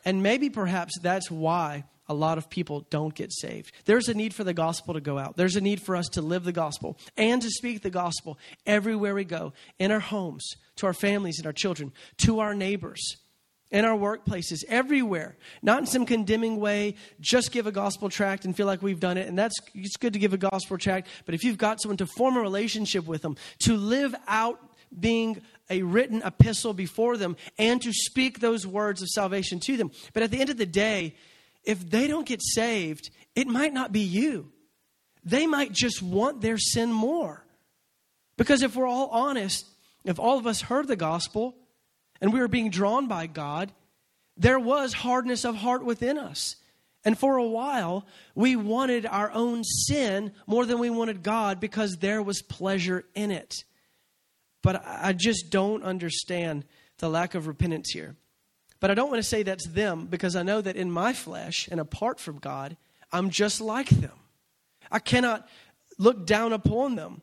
And 0.04 0.22
maybe 0.22 0.48
perhaps 0.48 0.98
that's 0.98 1.30
why 1.30 1.84
a 2.08 2.14
lot 2.14 2.38
of 2.38 2.48
people 2.48 2.86
don't 2.88 3.14
get 3.14 3.32
saved. 3.32 3.70
There's 3.84 4.08
a 4.08 4.14
need 4.14 4.34
for 4.34 4.44
the 4.44 4.54
gospel 4.54 4.94
to 4.94 5.00
go 5.00 5.18
out. 5.18 5.36
There's 5.36 5.56
a 5.56 5.60
need 5.60 5.82
for 5.82 5.94
us 5.94 6.08
to 6.12 6.22
live 6.22 6.44
the 6.44 6.52
gospel 6.52 6.98
and 7.18 7.40
to 7.42 7.50
speak 7.50 7.82
the 7.82 7.90
gospel 7.90 8.38
everywhere 8.66 9.14
we 9.14 9.24
go 9.24 9.52
in 9.78 9.92
our 9.92 10.00
homes, 10.00 10.54
to 10.76 10.86
our 10.86 10.94
families 10.94 11.36
and 11.38 11.46
our 11.46 11.52
children, 11.52 11.92
to 12.18 12.40
our 12.40 12.54
neighbors, 12.54 13.16
in 13.70 13.84
our 13.84 13.96
workplaces, 13.96 14.64
everywhere. 14.68 15.36
Not 15.62 15.80
in 15.80 15.86
some 15.86 16.06
condemning 16.06 16.60
way, 16.60 16.94
just 17.20 17.52
give 17.52 17.66
a 17.66 17.72
gospel 17.72 18.08
tract 18.08 18.46
and 18.46 18.56
feel 18.56 18.66
like 18.66 18.82
we've 18.82 19.00
done 19.00 19.18
it. 19.18 19.28
And 19.28 19.38
that's 19.38 19.56
it's 19.74 19.96
good 19.96 20.14
to 20.14 20.18
give 20.18 20.32
a 20.32 20.38
gospel 20.38 20.78
tract, 20.78 21.08
but 21.26 21.34
if 21.34 21.44
you've 21.44 21.58
got 21.58 21.82
someone 21.82 21.98
to 21.98 22.06
form 22.06 22.38
a 22.38 22.40
relationship 22.40 23.06
with 23.06 23.20
them, 23.20 23.36
to 23.60 23.76
live 23.76 24.14
out 24.26 24.60
being 24.98 25.42
a 25.70 25.82
written 25.82 26.22
epistle 26.22 26.74
before 26.74 27.16
them 27.16 27.36
and 27.58 27.80
to 27.82 27.92
speak 27.92 28.40
those 28.40 28.66
words 28.66 29.02
of 29.02 29.08
salvation 29.08 29.60
to 29.60 29.76
them. 29.76 29.90
But 30.12 30.22
at 30.22 30.30
the 30.30 30.40
end 30.40 30.50
of 30.50 30.56
the 30.56 30.66
day, 30.66 31.16
if 31.64 31.88
they 31.88 32.06
don't 32.06 32.26
get 32.26 32.42
saved, 32.42 33.10
it 33.34 33.46
might 33.46 33.72
not 33.72 33.92
be 33.92 34.00
you. 34.00 34.52
They 35.24 35.46
might 35.46 35.72
just 35.72 36.02
want 36.02 36.40
their 36.40 36.58
sin 36.58 36.92
more. 36.92 37.44
Because 38.36 38.62
if 38.62 38.76
we're 38.76 38.86
all 38.86 39.08
honest, 39.08 39.66
if 40.04 40.18
all 40.18 40.38
of 40.38 40.46
us 40.46 40.60
heard 40.60 40.86
the 40.86 40.96
gospel 40.96 41.56
and 42.20 42.32
we 42.32 42.40
were 42.40 42.48
being 42.48 42.70
drawn 42.70 43.06
by 43.06 43.26
God, 43.26 43.72
there 44.36 44.58
was 44.58 44.92
hardness 44.92 45.44
of 45.44 45.56
heart 45.56 45.84
within 45.84 46.18
us. 46.18 46.56
And 47.04 47.18
for 47.18 47.36
a 47.36 47.46
while, 47.46 48.06
we 48.34 48.56
wanted 48.56 49.06
our 49.06 49.30
own 49.30 49.62
sin 49.62 50.32
more 50.46 50.64
than 50.66 50.78
we 50.78 50.90
wanted 50.90 51.22
God 51.22 51.60
because 51.60 51.98
there 51.98 52.22
was 52.22 52.42
pleasure 52.42 53.04
in 53.14 53.30
it. 53.30 53.64
But 54.64 54.82
I 54.86 55.12
just 55.12 55.50
don't 55.50 55.84
understand 55.84 56.64
the 56.96 57.10
lack 57.10 57.34
of 57.34 57.46
repentance 57.46 57.90
here. 57.90 58.16
But 58.80 58.90
I 58.90 58.94
don't 58.94 59.10
want 59.10 59.22
to 59.22 59.28
say 59.28 59.42
that's 59.42 59.68
them 59.68 60.06
because 60.06 60.34
I 60.36 60.42
know 60.42 60.62
that 60.62 60.74
in 60.74 60.90
my 60.90 61.12
flesh 61.12 61.68
and 61.70 61.78
apart 61.78 62.18
from 62.18 62.38
God, 62.38 62.78
I'm 63.12 63.28
just 63.28 63.60
like 63.60 63.90
them. 63.90 64.18
I 64.90 65.00
cannot 65.00 65.46
look 65.98 66.26
down 66.26 66.54
upon 66.54 66.94
them. 66.94 67.20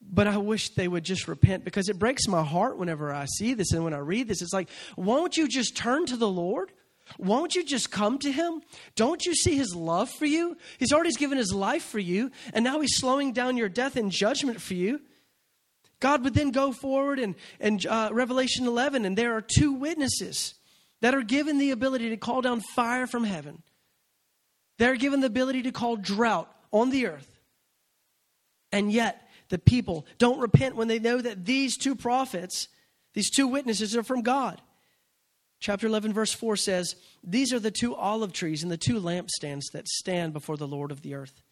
But 0.00 0.28
I 0.28 0.36
wish 0.36 0.70
they 0.70 0.86
would 0.86 1.02
just 1.02 1.26
repent 1.26 1.64
because 1.64 1.88
it 1.88 1.98
breaks 1.98 2.28
my 2.28 2.44
heart 2.44 2.78
whenever 2.78 3.12
I 3.12 3.24
see 3.24 3.54
this 3.54 3.72
and 3.72 3.82
when 3.82 3.92
I 3.92 3.98
read 3.98 4.28
this. 4.28 4.40
It's 4.40 4.52
like, 4.52 4.68
won't 4.96 5.36
you 5.36 5.48
just 5.48 5.76
turn 5.76 6.06
to 6.06 6.16
the 6.16 6.28
Lord? 6.28 6.70
Won't 7.18 7.56
you 7.56 7.64
just 7.64 7.90
come 7.90 8.18
to 8.20 8.30
him? 8.30 8.62
Don't 8.94 9.26
you 9.26 9.34
see 9.34 9.56
his 9.56 9.74
love 9.74 10.10
for 10.10 10.26
you? 10.26 10.56
He's 10.78 10.92
already 10.92 11.10
given 11.10 11.38
his 11.38 11.52
life 11.52 11.82
for 11.82 11.98
you, 11.98 12.30
and 12.54 12.64
now 12.64 12.80
he's 12.80 12.96
slowing 12.96 13.32
down 13.32 13.56
your 13.56 13.68
death 13.68 13.96
and 13.96 14.12
judgment 14.12 14.60
for 14.60 14.74
you. 14.74 15.00
God 16.00 16.22
would 16.24 16.34
then 16.34 16.50
go 16.50 16.72
forward 16.72 17.18
in, 17.18 17.34
in 17.60 17.80
uh, 17.88 18.10
Revelation 18.12 18.66
11, 18.66 19.04
and 19.04 19.16
there 19.16 19.36
are 19.36 19.42
two 19.42 19.72
witnesses 19.72 20.54
that 21.00 21.14
are 21.14 21.22
given 21.22 21.58
the 21.58 21.70
ability 21.70 22.10
to 22.10 22.16
call 22.16 22.40
down 22.40 22.60
fire 22.60 23.06
from 23.06 23.24
heaven. 23.24 23.62
They're 24.78 24.96
given 24.96 25.20
the 25.20 25.26
ability 25.26 25.62
to 25.62 25.72
call 25.72 25.96
drought 25.96 26.52
on 26.72 26.90
the 26.90 27.06
earth. 27.06 27.38
And 28.70 28.92
yet, 28.92 29.28
the 29.48 29.58
people 29.58 30.06
don't 30.18 30.40
repent 30.40 30.76
when 30.76 30.88
they 30.88 30.98
know 30.98 31.20
that 31.20 31.44
these 31.44 31.76
two 31.76 31.94
prophets, 31.94 32.68
these 33.14 33.30
two 33.30 33.48
witnesses, 33.48 33.96
are 33.96 34.02
from 34.02 34.22
God. 34.22 34.60
Chapter 35.60 35.88
11, 35.88 36.12
verse 36.12 36.32
4 36.32 36.56
says, 36.56 36.94
These 37.24 37.52
are 37.52 37.58
the 37.58 37.72
two 37.72 37.94
olive 37.96 38.32
trees 38.32 38.62
and 38.62 38.70
the 38.70 38.76
two 38.76 39.00
lampstands 39.00 39.72
that 39.72 39.88
stand 39.88 40.32
before 40.32 40.56
the 40.56 40.68
Lord 40.68 40.92
of 40.92 41.02
the 41.02 41.14
earth. 41.14 41.42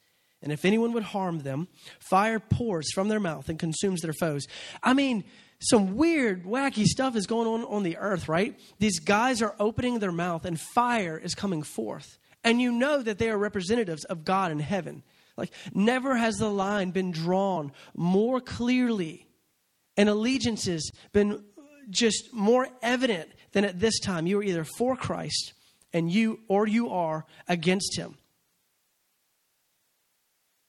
And 0.43 0.53
if 0.53 0.65
anyone 0.65 0.93
would 0.93 1.03
harm 1.03 1.41
them, 1.41 1.69
fire 1.99 2.39
pours 2.39 2.93
from 2.93 3.09
their 3.09 3.21
mouth 3.21 3.49
and 3.49 3.59
consumes 3.59 4.03
their 4.03 4.13
foes. 4.13 4.47
I 4.83 4.93
mean, 4.93 5.25
some 5.61 5.97
weird, 5.97 6.45
wacky 6.45 6.85
stuff 6.85 7.17
is 7.17 7.27
going 7.27 7.49
on 7.49 7.65
on 7.65 7.83
the 7.83 7.97
earth, 7.97 8.29
right? 8.29 8.59
These 8.79 9.01
guys 9.01 9.41
are 9.41 9.55
opening 9.59 9.99
their 9.99 10.13
mouth 10.13 10.45
and 10.45 10.61
fire 10.61 11.17
is 11.17 11.35
coming 11.35 11.63
forth. 11.63 12.19
And 12.45 12.61
you 12.61 12.71
know 12.71 13.03
that 13.03 13.19
they 13.19 13.31
are 13.31 13.39
representatives 13.39 14.05
of 14.05 14.25
God 14.25 14.53
in 14.53 14.59
heaven. 14.59 15.03
Like, 15.37 15.53
never 15.75 16.17
has 16.17 16.37
the 16.37 16.51
line 16.51 16.91
been 16.91 17.11
drawn 17.11 17.73
more 17.95 18.41
clearly 18.41 19.27
and 19.97 20.09
allegiances 20.09 20.93
been 21.13 21.45
just 21.89 22.33
more 22.33 22.69
evident 22.83 23.31
than 23.53 23.65
at 23.65 23.81
this 23.81 23.99
time. 24.01 24.27
You 24.27 24.41
are 24.41 24.43
either 24.43 24.65
for 24.65 24.97
Christ 24.97 25.55
and 25.93 26.11
you 26.11 26.41
or 26.49 26.67
you 26.67 26.91
are 26.91 27.25
against 27.49 27.97
him. 27.97 28.17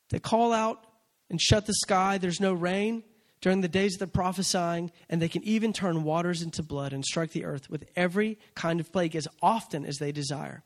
They 0.10 0.20
call 0.20 0.54
out 0.54 0.86
and 1.30 1.42
shut 1.42 1.66
the 1.66 1.74
sky. 1.74 2.18
There's 2.18 2.40
no 2.40 2.54
rain 2.54 3.04
during 3.42 3.62
the 3.62 3.68
days 3.68 3.94
of 3.94 4.00
the 4.00 4.08
prophesying, 4.08 4.92
and 5.10 5.22
they 5.22 5.30
can 5.30 5.44
even 5.44 5.74
turn 5.74 6.04
waters 6.04 6.42
into 6.42 6.64
blood 6.64 6.94
and 6.94 7.06
strike 7.06 7.32
the 7.32 7.46
earth 7.46 7.70
with 7.70 7.86
every 7.96 8.40
kind 8.56 8.80
of 8.80 8.92
plague 8.92 9.16
as 9.16 9.28
often 9.42 9.86
as 9.86 9.98
they 9.98 10.12
desire. 10.12 10.64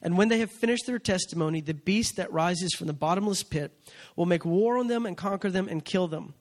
And 0.00 0.16
when 0.16 0.28
they 0.28 0.38
have 0.38 0.50
finished 0.50 0.86
their 0.86 0.98
testimony, 0.98 1.60
the 1.60 1.74
beast 1.74 2.16
that 2.16 2.32
rises 2.32 2.74
from 2.74 2.86
the 2.86 2.92
bottomless 2.92 3.42
pit 3.42 3.72
will 4.16 4.26
make 4.26 4.44
war 4.44 4.78
on 4.78 4.88
them 4.88 5.06
and 5.06 5.16
conquer 5.16 5.50
them 5.50 5.68
and 5.68 5.84
kill 5.84 6.08
them. 6.08 6.34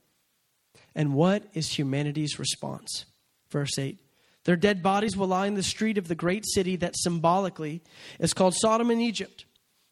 And 0.95 1.13
what 1.13 1.43
is 1.53 1.77
humanity's 1.77 2.39
response? 2.39 3.05
Verse 3.49 3.77
8 3.77 3.97
Their 4.45 4.55
dead 4.55 4.83
bodies 4.83 5.15
will 5.15 5.27
lie 5.27 5.47
in 5.47 5.55
the 5.55 5.63
street 5.63 5.97
of 5.97 6.07
the 6.07 6.15
great 6.15 6.45
city 6.45 6.75
that 6.77 6.97
symbolically 6.97 7.81
is 8.19 8.33
called 8.33 8.55
Sodom 8.55 8.89
and 8.89 9.01
Egypt, 9.01 9.45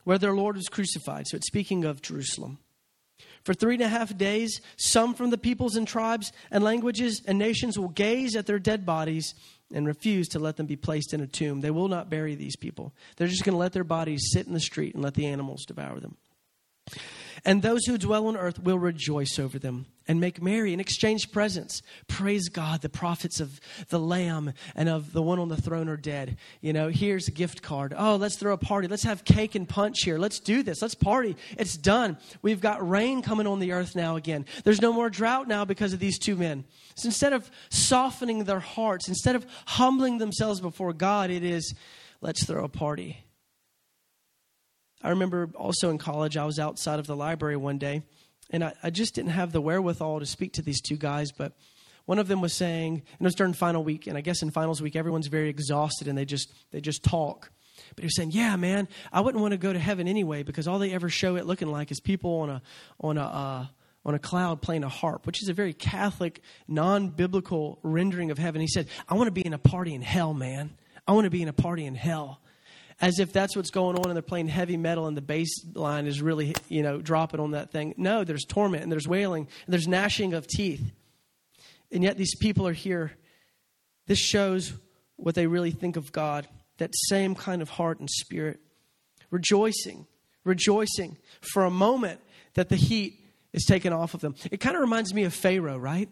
where 0.09 0.17
their 0.17 0.33
Lord 0.33 0.55
was 0.55 0.69
crucified. 0.69 1.27
So 1.27 1.37
it's 1.37 1.45
speaking 1.45 1.85
of 1.85 2.01
Jerusalem. 2.01 2.57
For 3.43 3.53
three 3.53 3.75
and 3.75 3.83
a 3.83 3.87
half 3.87 4.17
days, 4.17 4.59
some 4.75 5.13
from 5.13 5.29
the 5.29 5.37
peoples 5.37 5.75
and 5.75 5.87
tribes 5.87 6.31
and 6.49 6.63
languages 6.63 7.21
and 7.27 7.37
nations 7.37 7.77
will 7.77 7.89
gaze 7.89 8.35
at 8.35 8.47
their 8.47 8.57
dead 8.57 8.87
bodies 8.87 9.35
and 9.71 9.85
refuse 9.85 10.27
to 10.29 10.39
let 10.39 10.57
them 10.57 10.65
be 10.65 10.75
placed 10.75 11.13
in 11.13 11.21
a 11.21 11.27
tomb. 11.27 11.61
They 11.61 11.69
will 11.69 11.89
not 11.89 12.09
bury 12.09 12.33
these 12.33 12.55
people. 12.55 12.91
They're 13.17 13.27
just 13.27 13.43
going 13.43 13.53
to 13.53 13.59
let 13.59 13.73
their 13.73 13.83
bodies 13.83 14.31
sit 14.33 14.47
in 14.47 14.53
the 14.53 14.59
street 14.59 14.95
and 14.95 15.03
let 15.03 15.13
the 15.13 15.27
animals 15.27 15.63
devour 15.63 15.99
them. 15.99 16.17
And 17.45 17.61
those 17.61 17.85
who 17.85 17.97
dwell 17.97 18.27
on 18.27 18.37
earth 18.37 18.59
will 18.59 18.79
rejoice 18.79 19.39
over 19.39 19.59
them 19.59 19.85
and 20.07 20.19
make 20.19 20.41
merry 20.41 20.71
and 20.71 20.81
exchange 20.81 21.31
presents. 21.31 21.81
Praise 22.07 22.49
God, 22.49 22.81
the 22.81 22.89
prophets 22.89 23.39
of 23.39 23.59
the 23.89 23.99
Lamb 23.99 24.53
and 24.75 24.89
of 24.89 25.13
the 25.13 25.21
one 25.21 25.37
on 25.37 25.49
the 25.49 25.61
throne 25.61 25.87
are 25.87 25.97
dead. 25.97 26.37
You 26.61 26.73
know, 26.73 26.89
here's 26.89 27.27
a 27.27 27.31
gift 27.31 27.61
card. 27.61 27.93
Oh, 27.95 28.15
let's 28.15 28.35
throw 28.35 28.53
a 28.53 28.57
party. 28.57 28.87
Let's 28.87 29.03
have 29.03 29.23
cake 29.23 29.53
and 29.53 29.69
punch 29.69 30.03
here. 30.03 30.17
Let's 30.17 30.39
do 30.39 30.63
this. 30.63 30.81
Let's 30.81 30.95
party. 30.95 31.37
It's 31.57 31.77
done. 31.77 32.17
We've 32.41 32.59
got 32.59 32.87
rain 32.87 33.21
coming 33.21 33.45
on 33.45 33.59
the 33.59 33.71
earth 33.71 33.95
now 33.95 34.15
again. 34.15 34.45
There's 34.63 34.81
no 34.81 34.91
more 34.91 35.11
drought 35.11 35.47
now 35.47 35.63
because 35.63 35.93
of 35.93 35.99
these 35.99 36.17
two 36.17 36.35
men. 36.35 36.65
So 36.95 37.07
instead 37.07 37.33
of 37.33 37.49
softening 37.69 38.45
their 38.45 38.59
hearts, 38.59 39.07
instead 39.07 39.35
of 39.35 39.45
humbling 39.65 40.17
themselves 40.17 40.59
before 40.59 40.91
God, 40.91 41.29
it 41.29 41.43
is 41.43 41.75
let's 42.19 42.45
throw 42.45 42.63
a 42.63 42.69
party. 42.69 43.23
I 45.01 45.09
remember 45.09 45.49
also 45.55 45.89
in 45.89 45.97
college, 45.97 46.37
I 46.37 46.45
was 46.45 46.59
outside 46.59 46.99
of 46.99 47.07
the 47.07 47.15
library 47.15 47.55
one 47.55 47.77
day, 47.77 48.03
and 48.49 48.63
I, 48.63 48.73
I, 48.83 48.89
just 48.89 49.15
didn't 49.15 49.31
have 49.31 49.51
the 49.51 49.61
wherewithal 49.61 50.19
to 50.19 50.25
speak 50.25 50.53
to 50.53 50.61
these 50.61 50.81
two 50.81 50.97
guys, 50.97 51.31
but 51.31 51.53
one 52.05 52.19
of 52.19 52.27
them 52.27 52.41
was 52.41 52.53
saying, 52.53 52.93
and 52.93 53.21
it 53.21 53.23
was 53.23 53.35
during 53.35 53.53
final 53.53 53.83
week, 53.83 54.07
and 54.07 54.17
I 54.17 54.21
guess 54.21 54.41
in 54.41 54.51
finals 54.51 54.81
week, 54.81 54.95
everyone's 54.95 55.27
very 55.27 55.49
exhausted 55.49 56.07
and 56.07 56.17
they 56.17 56.25
just, 56.25 56.51
they 56.71 56.81
just 56.81 57.03
talk. 57.03 57.51
But 57.95 58.03
he 58.03 58.07
was 58.07 58.15
saying, 58.15 58.31
"Yeah, 58.31 58.55
man, 58.55 58.87
I 59.11 59.21
wouldn't 59.21 59.41
want 59.41 59.53
to 59.53 59.57
go 59.57 59.71
to 59.71 59.79
heaven 59.79 60.07
anyway 60.07 60.43
because 60.43 60.67
all 60.67 60.79
they 60.79 60.91
ever 60.91 61.09
show 61.09 61.35
it 61.35 61.45
looking 61.45 61.69
like 61.69 61.91
is 61.91 61.99
people 61.99 62.39
on 62.41 62.49
a 62.49 62.61
on 62.99 63.17
a 63.17 63.23
uh, 63.23 63.65
on 64.05 64.15
a 64.15 64.19
cloud 64.19 64.61
playing 64.61 64.83
a 64.83 64.89
harp, 64.89 65.25
which 65.25 65.41
is 65.41 65.49
a 65.49 65.53
very 65.53 65.73
Catholic, 65.73 66.41
non-biblical 66.67 67.79
rendering 67.83 68.31
of 68.31 68.37
heaven." 68.37 68.61
He 68.61 68.67
said, 68.67 68.87
"I 69.07 69.15
want 69.15 69.27
to 69.27 69.31
be 69.31 69.45
in 69.45 69.53
a 69.53 69.57
party 69.57 69.93
in 69.93 70.01
hell, 70.01 70.33
man. 70.33 70.71
I 71.07 71.13
want 71.13 71.25
to 71.25 71.31
be 71.31 71.41
in 71.41 71.47
a 71.47 71.53
party 71.53 71.85
in 71.85 71.95
hell." 71.95 72.41
As 73.01 73.19
if 73.19 73.31
that's 73.31 73.55
what's 73.55 73.71
going 73.71 73.97
on 73.97 74.05
and 74.07 74.15
they're 74.15 74.21
playing 74.21 74.47
heavy 74.47 74.77
metal 74.77 75.07
and 75.07 75.15
the 75.15 75.21
bass 75.21 75.65
line 75.73 76.05
is 76.05 76.21
really, 76.21 76.55
you 76.67 76.83
know, 76.83 76.99
dropping 77.01 77.39
on 77.39 77.51
that 77.51 77.71
thing. 77.71 77.93
No, 77.97 78.23
there's 78.23 78.45
torment 78.45 78.83
and 78.83 78.91
there's 78.91 79.07
wailing 79.07 79.47
and 79.65 79.73
there's 79.73 79.87
gnashing 79.87 80.33
of 80.33 80.47
teeth. 80.47 80.91
And 81.91 82.03
yet 82.03 82.17
these 82.17 82.35
people 82.35 82.67
are 82.67 82.73
here. 82.73 83.13
This 84.07 84.19
shows 84.19 84.73
what 85.15 85.35
they 85.35 85.47
really 85.47 85.71
think 85.71 85.95
of 85.95 86.11
God 86.11 86.47
that 86.77 86.91
same 86.95 87.35
kind 87.35 87.61
of 87.61 87.69
heart 87.69 87.99
and 87.99 88.09
spirit. 88.09 88.59
Rejoicing, 89.31 90.07
rejoicing 90.43 91.17
for 91.41 91.65
a 91.65 91.69
moment 91.69 92.19
that 92.55 92.69
the 92.69 92.75
heat 92.75 93.19
is 93.53 93.65
taken 93.65 93.93
off 93.93 94.13
of 94.13 94.21
them. 94.21 94.35
It 94.51 94.59
kind 94.59 94.75
of 94.75 94.81
reminds 94.81 95.13
me 95.13 95.23
of 95.23 95.33
Pharaoh, 95.33 95.77
right? 95.77 96.09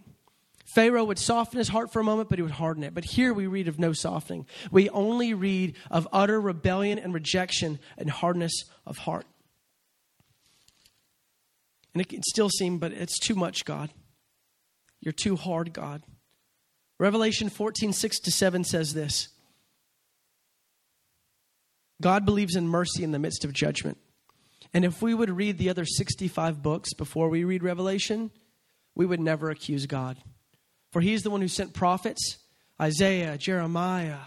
Pharaoh 0.67 1.05
would 1.05 1.17
soften 1.17 1.57
his 1.57 1.69
heart 1.69 1.93
for 1.93 2.01
a 2.01 2.03
moment, 2.03 2.27
but 2.27 2.37
he 2.37 2.43
would 2.43 2.51
harden 2.51 2.83
it. 2.83 2.93
But 2.93 3.05
here 3.05 3.33
we 3.33 3.47
read 3.47 3.69
of 3.69 3.79
no 3.79 3.93
softening. 3.93 4.45
We 4.69 4.89
only 4.89 5.33
read 5.33 5.77
of 5.89 6.07
utter 6.11 6.39
rebellion 6.41 6.99
and 6.99 7.13
rejection 7.13 7.79
and 7.97 8.09
hardness 8.09 8.65
of 8.85 8.97
heart. 8.97 9.25
And 11.93 12.01
it 12.01 12.09
can 12.09 12.21
still 12.21 12.49
seem, 12.49 12.79
but 12.79 12.91
it's 12.91 13.17
too 13.17 13.33
much, 13.33 13.63
God. 13.63 13.91
You're 14.99 15.13
too 15.13 15.37
hard, 15.37 15.71
God. 15.71 16.03
Revelation 16.99 17.49
14, 17.49 17.93
6 17.93 18.19
to 18.19 18.31
7 18.31 18.63
says 18.65 18.93
this 18.93 19.29
God 22.01 22.25
believes 22.25 22.57
in 22.57 22.67
mercy 22.67 23.03
in 23.03 23.11
the 23.11 23.19
midst 23.19 23.45
of 23.45 23.53
judgment. 23.53 23.97
And 24.73 24.83
if 24.83 25.01
we 25.01 25.13
would 25.13 25.29
read 25.29 25.57
the 25.57 25.69
other 25.69 25.85
65 25.85 26.61
books 26.61 26.93
before 26.93 27.29
we 27.29 27.45
read 27.45 27.63
Revelation, 27.63 28.31
we 28.95 29.05
would 29.05 29.21
never 29.21 29.49
accuse 29.49 29.85
God. 29.85 30.17
For 30.97 31.01
he's 31.01 31.21
the 31.21 31.29
one 31.29 31.41
who 31.41 31.47
sent 31.47 31.75
prophets 31.75 32.39
Isaiah, 32.81 33.37
Jeremiah, 33.37 34.17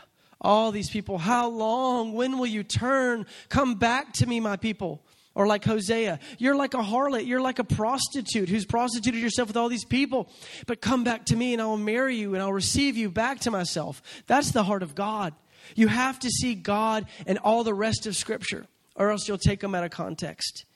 all 0.40 0.70
these 0.70 0.88
people. 0.88 1.18
How 1.18 1.48
long? 1.48 2.12
When 2.12 2.38
will 2.38 2.46
you 2.46 2.62
turn? 2.62 3.26
Come 3.48 3.74
back 3.74 4.12
to 4.12 4.26
me, 4.28 4.38
my 4.38 4.56
people. 4.56 5.04
Or 5.34 5.48
like 5.48 5.64
Hosea, 5.64 6.20
you're 6.38 6.54
like 6.54 6.74
a 6.74 6.76
harlot, 6.76 7.26
you're 7.26 7.40
like 7.40 7.58
a 7.58 7.64
prostitute 7.64 8.48
who's 8.48 8.66
prostituted 8.66 9.20
yourself 9.20 9.48
with 9.48 9.56
all 9.56 9.68
these 9.68 9.84
people. 9.84 10.30
But 10.68 10.80
come 10.80 11.02
back 11.02 11.24
to 11.24 11.34
me 11.34 11.54
and 11.54 11.60
I'll 11.60 11.76
marry 11.76 12.14
you 12.14 12.34
and 12.34 12.40
I'll 12.40 12.52
receive 12.52 12.96
you 12.96 13.10
back 13.10 13.40
to 13.40 13.50
myself. 13.50 14.00
That's 14.28 14.52
the 14.52 14.62
heart 14.62 14.84
of 14.84 14.94
God. 14.94 15.34
You 15.74 15.88
have 15.88 16.20
to 16.20 16.30
see 16.30 16.54
God 16.54 17.06
and 17.26 17.38
all 17.38 17.64
the 17.64 17.74
rest 17.74 18.06
of 18.06 18.14
Scripture, 18.14 18.64
or 18.94 19.10
else 19.10 19.26
you'll 19.26 19.38
take 19.38 19.58
them 19.58 19.74
out 19.74 19.82
of 19.82 19.90
context. 19.90 20.66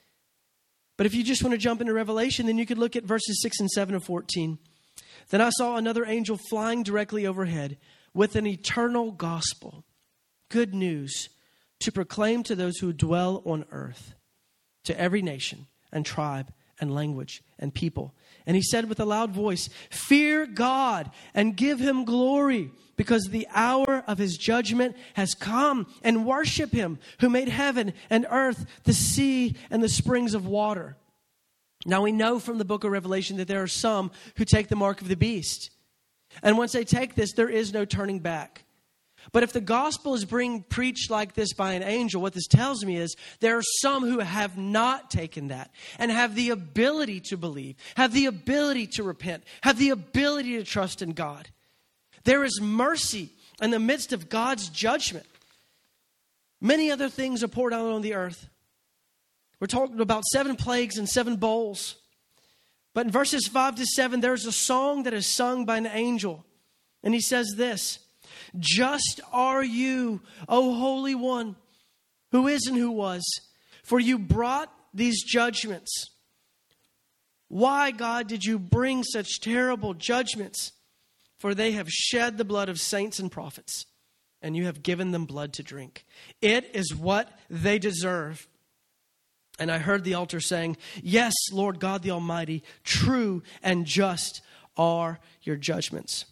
But 0.97 1.05
if 1.05 1.15
you 1.15 1.23
just 1.23 1.41
want 1.41 1.53
to 1.53 1.57
jump 1.57 1.79
into 1.79 1.93
Revelation, 1.93 2.47
then 2.47 2.57
you 2.57 2.65
could 2.65 2.79
look 2.79 2.97
at 2.97 3.05
verses 3.05 3.41
6 3.41 3.61
and 3.61 3.71
7 3.71 3.95
of 3.95 4.03
14. 4.03 4.59
Then 5.29 5.41
I 5.41 5.49
saw 5.49 5.75
another 5.75 6.05
angel 6.05 6.37
flying 6.49 6.83
directly 6.83 7.25
overhead 7.25 7.77
with 8.13 8.35
an 8.35 8.47
eternal 8.47 9.11
gospel, 9.11 9.83
good 10.49 10.73
news, 10.73 11.29
to 11.79 11.91
proclaim 11.91 12.43
to 12.43 12.55
those 12.55 12.77
who 12.77 12.93
dwell 12.93 13.41
on 13.45 13.65
earth, 13.71 14.15
to 14.85 14.99
every 14.99 15.21
nation 15.21 15.67
and 15.91 16.05
tribe 16.05 16.51
and 16.79 16.93
language 16.93 17.41
and 17.59 17.73
people. 17.73 18.13
And 18.45 18.55
he 18.55 18.61
said 18.61 18.87
with 18.89 18.99
a 18.99 19.05
loud 19.05 19.31
voice, 19.31 19.69
Fear 19.89 20.47
God 20.47 21.11
and 21.33 21.57
give 21.57 21.79
him 21.79 22.05
glory, 22.05 22.71
because 22.95 23.25
the 23.25 23.47
hour 23.53 24.03
of 24.07 24.17
his 24.17 24.37
judgment 24.37 24.95
has 25.15 25.33
come, 25.33 25.87
and 26.03 26.25
worship 26.25 26.71
him 26.71 26.99
who 27.19 27.29
made 27.29 27.49
heaven 27.49 27.93
and 28.09 28.25
earth, 28.29 28.65
the 28.83 28.93
sea, 28.93 29.55
and 29.69 29.83
the 29.83 29.89
springs 29.89 30.33
of 30.33 30.45
water. 30.45 30.97
Now 31.85 32.01
we 32.01 32.11
know 32.11 32.39
from 32.39 32.57
the 32.57 32.65
book 32.65 32.83
of 32.83 32.91
Revelation 32.91 33.37
that 33.37 33.47
there 33.47 33.61
are 33.61 33.67
some 33.67 34.11
who 34.37 34.45
take 34.45 34.67
the 34.67 34.75
mark 34.75 35.01
of 35.01 35.07
the 35.07 35.15
beast. 35.15 35.69
And 36.41 36.57
once 36.57 36.71
they 36.71 36.83
take 36.83 37.15
this, 37.15 37.33
there 37.33 37.49
is 37.49 37.71
no 37.71 37.85
turning 37.85 38.19
back. 38.19 38.63
But 39.31 39.43
if 39.43 39.53
the 39.53 39.61
gospel 39.61 40.13
is 40.13 40.25
being 40.25 40.63
preached 40.63 41.09
like 41.09 41.33
this 41.33 41.53
by 41.53 41.73
an 41.73 41.83
angel, 41.83 42.21
what 42.21 42.33
this 42.33 42.47
tells 42.47 42.85
me 42.85 42.97
is 42.97 43.15
there 43.39 43.57
are 43.57 43.63
some 43.81 44.03
who 44.03 44.19
have 44.19 44.57
not 44.57 45.09
taken 45.09 45.47
that 45.47 45.71
and 45.97 46.11
have 46.11 46.35
the 46.35 46.51
ability 46.51 47.21
to 47.21 47.37
believe, 47.37 47.75
have 47.95 48.13
the 48.13 48.27
ability 48.27 48.87
to 48.87 49.03
repent, 49.03 49.43
have 49.61 49.79
the 49.79 49.89
ability 49.89 50.57
to 50.57 50.63
trust 50.63 51.01
in 51.01 51.13
God. 51.13 51.49
There 52.23 52.43
is 52.43 52.59
mercy 52.61 53.29
in 53.61 53.71
the 53.71 53.79
midst 53.79 54.13
of 54.13 54.29
God's 54.29 54.69
judgment. 54.69 55.25
Many 56.61 56.91
other 56.91 57.09
things 57.09 57.43
are 57.43 57.47
poured 57.47 57.73
out 57.73 57.91
on 57.91 58.01
the 58.01 58.13
earth. 58.13 58.47
We're 59.59 59.67
talking 59.67 59.99
about 59.99 60.25
seven 60.25 60.55
plagues 60.55 60.97
and 60.97 61.07
seven 61.07 61.37
bowls. 61.37 61.95
But 62.93 63.07
in 63.07 63.11
verses 63.11 63.47
5 63.47 63.75
to 63.75 63.85
7, 63.85 64.21
there's 64.21 64.45
a 64.45 64.51
song 64.51 65.03
that 65.03 65.13
is 65.13 65.27
sung 65.27 65.65
by 65.65 65.77
an 65.77 65.87
angel. 65.87 66.45
And 67.03 67.13
he 67.13 67.21
says 67.21 67.53
this 67.55 67.99
Just 68.57 69.21
are 69.31 69.63
you, 69.63 70.21
O 70.47 70.73
Holy 70.73 71.15
One, 71.15 71.55
who 72.31 72.47
is 72.47 72.65
and 72.67 72.77
who 72.77 72.91
was, 72.91 73.23
for 73.83 73.99
you 73.99 74.17
brought 74.17 74.71
these 74.93 75.23
judgments. 75.23 75.91
Why, 77.47 77.91
God, 77.91 78.27
did 78.27 78.43
you 78.43 78.57
bring 78.57 79.03
such 79.03 79.39
terrible 79.39 79.93
judgments? 79.93 80.71
For 81.37 81.53
they 81.53 81.73
have 81.73 81.89
shed 81.89 82.37
the 82.37 82.45
blood 82.45 82.69
of 82.69 82.79
saints 82.79 83.19
and 83.19 83.31
prophets, 83.31 83.85
and 84.41 84.55
you 84.55 84.65
have 84.65 84.81
given 84.81 85.11
them 85.11 85.25
blood 85.25 85.53
to 85.53 85.63
drink. 85.63 86.05
It 86.41 86.71
is 86.73 86.95
what 86.95 87.37
they 87.49 87.77
deserve. 87.77 88.47
And 89.57 89.71
I 89.71 89.77
heard 89.77 90.03
the 90.03 90.15
altar 90.15 90.39
saying, 90.39 90.77
Yes, 91.01 91.33
Lord 91.51 91.79
God 91.79 92.01
the 92.01 92.11
Almighty, 92.11 92.63
true 92.83 93.43
and 93.63 93.85
just 93.85 94.41
are 94.77 95.19
your 95.41 95.55
judgments. 95.55 96.25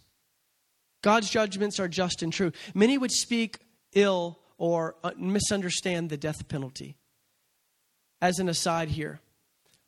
God's 1.02 1.30
judgments 1.30 1.80
are 1.80 1.88
just 1.88 2.22
and 2.24 2.32
true. 2.32 2.52
Many 2.74 2.98
would 2.98 3.12
speak 3.12 3.60
ill 3.94 4.40
or 4.58 4.96
uh, 5.04 5.12
misunderstand 5.18 6.10
the 6.10 6.18
death 6.18 6.48
penalty. 6.48 6.98
As 8.22 8.40
an 8.40 8.48
aside 8.48 8.88
here, 8.88 9.20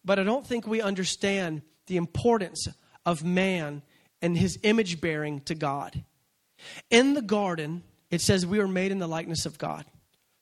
but 0.03 0.19
I 0.19 0.23
don't 0.23 0.45
think 0.45 0.67
we 0.67 0.81
understand 0.81 1.61
the 1.87 1.95
importance 1.95 2.67
of 3.05 3.23
man 3.23 3.81
and 4.21 4.37
his 4.37 4.59
image 4.63 4.99
bearing 4.99 5.39
to 5.41 5.55
God. 5.55 6.03
In 6.89 7.13
the 7.13 7.21
garden, 7.21 7.83
it 8.11 8.19
says 8.19 8.45
we 8.45 8.59
were 8.59 8.67
made 8.67 8.91
in 8.91 8.99
the 8.99 9.07
likeness 9.07 9.45
of 9.45 9.57
God. 9.57 9.85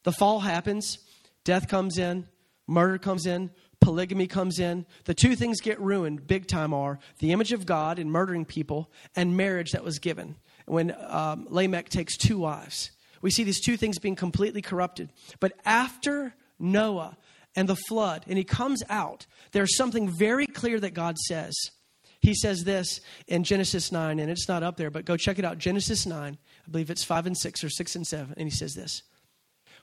The 0.03 0.11
fall 0.11 0.39
happens, 0.39 0.97
death 1.43 1.67
comes 1.67 1.97
in, 1.97 2.27
murder 2.67 2.97
comes 2.97 3.25
in, 3.25 3.51
polygamy 3.79 4.27
comes 4.27 4.59
in. 4.59 4.85
The 5.05 5.13
two 5.13 5.35
things 5.35 5.61
get 5.61 5.79
ruined 5.79 6.27
big 6.27 6.47
time 6.47 6.73
are 6.73 6.99
the 7.19 7.31
image 7.31 7.51
of 7.51 7.65
God 7.65 7.99
in 7.99 8.09
murdering 8.09 8.45
people 8.45 8.91
and 9.15 9.37
marriage 9.37 9.71
that 9.71 9.83
was 9.83 9.99
given 9.99 10.35
when 10.65 10.95
um, 11.07 11.47
Lamech 11.49 11.89
takes 11.89 12.17
two 12.17 12.39
wives. 12.39 12.91
we 13.21 13.31
see 13.31 13.43
these 13.43 13.61
two 13.61 13.77
things 13.77 13.99
being 13.99 14.15
completely 14.15 14.61
corrupted. 14.61 15.09
But 15.39 15.53
after 15.65 16.33
Noah 16.59 17.17
and 17.55 17.67
the 17.67 17.75
flood, 17.75 18.23
and 18.27 18.37
he 18.37 18.43
comes 18.43 18.81
out, 18.89 19.25
there's 19.51 19.77
something 19.77 20.09
very 20.17 20.47
clear 20.47 20.79
that 20.79 20.93
God 20.93 21.17
says. 21.17 21.53
He 22.21 22.33
says 22.33 22.63
this 22.63 23.01
in 23.27 23.43
Genesis 23.43 23.91
9, 23.91 24.17
and 24.17 24.31
it's 24.31 24.47
not 24.47 24.63
up 24.63 24.77
there, 24.77 24.89
but 24.89 25.03
go 25.03 25.17
check 25.17 25.39
it 25.39 25.45
out. 25.45 25.57
Genesis 25.57 26.05
9, 26.05 26.37
I 26.65 26.71
believe 26.71 26.89
it's 26.89 27.03
5 27.03 27.25
and 27.27 27.37
6 27.37 27.63
or 27.63 27.69
6 27.69 27.95
and 27.97 28.07
7. 28.07 28.33
And 28.37 28.49
he 28.49 28.55
says 28.55 28.73
this 28.73 29.03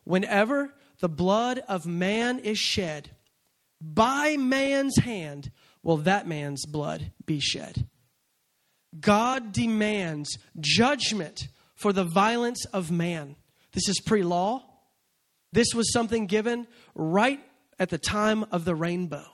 Whenever 0.04 0.74
the 1.00 1.08
blood 1.08 1.62
of 1.68 1.86
man 1.86 2.38
is 2.38 2.58
shed, 2.58 3.10
by 3.80 4.36
man's 4.36 4.98
hand 4.98 5.50
will 5.82 5.98
that 5.98 6.26
man's 6.26 6.66
blood 6.66 7.12
be 7.24 7.40
shed. 7.40 7.86
God 8.98 9.52
demands 9.52 10.38
judgment 10.58 11.48
for 11.74 11.92
the 11.92 12.04
violence 12.04 12.64
of 12.66 12.90
man. 12.90 13.36
This 13.72 13.88
is 13.88 14.00
pre 14.00 14.22
law. 14.22 14.64
This 15.52 15.74
was 15.74 15.92
something 15.92 16.26
given 16.26 16.66
right 16.94 17.40
at 17.78 17.88
the 17.88 17.98
time 17.98 18.44
of 18.52 18.64
the 18.64 18.74
rainbow. 18.74 19.24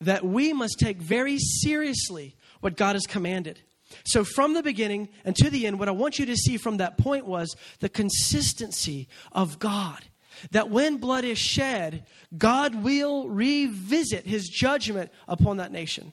That 0.00 0.24
we 0.24 0.52
must 0.52 0.78
take 0.78 0.96
very 0.96 1.38
seriously 1.38 2.36
what 2.60 2.76
God 2.76 2.94
has 2.94 3.06
commanded. 3.06 3.60
So, 4.04 4.24
from 4.24 4.54
the 4.54 4.62
beginning 4.62 5.08
and 5.24 5.36
to 5.36 5.50
the 5.50 5.66
end, 5.66 5.78
what 5.78 5.88
I 5.88 5.92
want 5.92 6.18
you 6.18 6.26
to 6.26 6.36
see 6.36 6.56
from 6.56 6.78
that 6.78 6.96
point 6.96 7.26
was 7.26 7.54
the 7.80 7.88
consistency 7.88 9.08
of 9.32 9.58
God. 9.58 10.04
That 10.52 10.70
when 10.70 10.98
blood 10.98 11.24
is 11.24 11.38
shed, 11.38 12.06
God 12.36 12.74
will 12.76 13.28
revisit 13.28 14.26
his 14.26 14.48
judgment 14.48 15.10
upon 15.28 15.58
that 15.58 15.72
nation. 15.72 16.12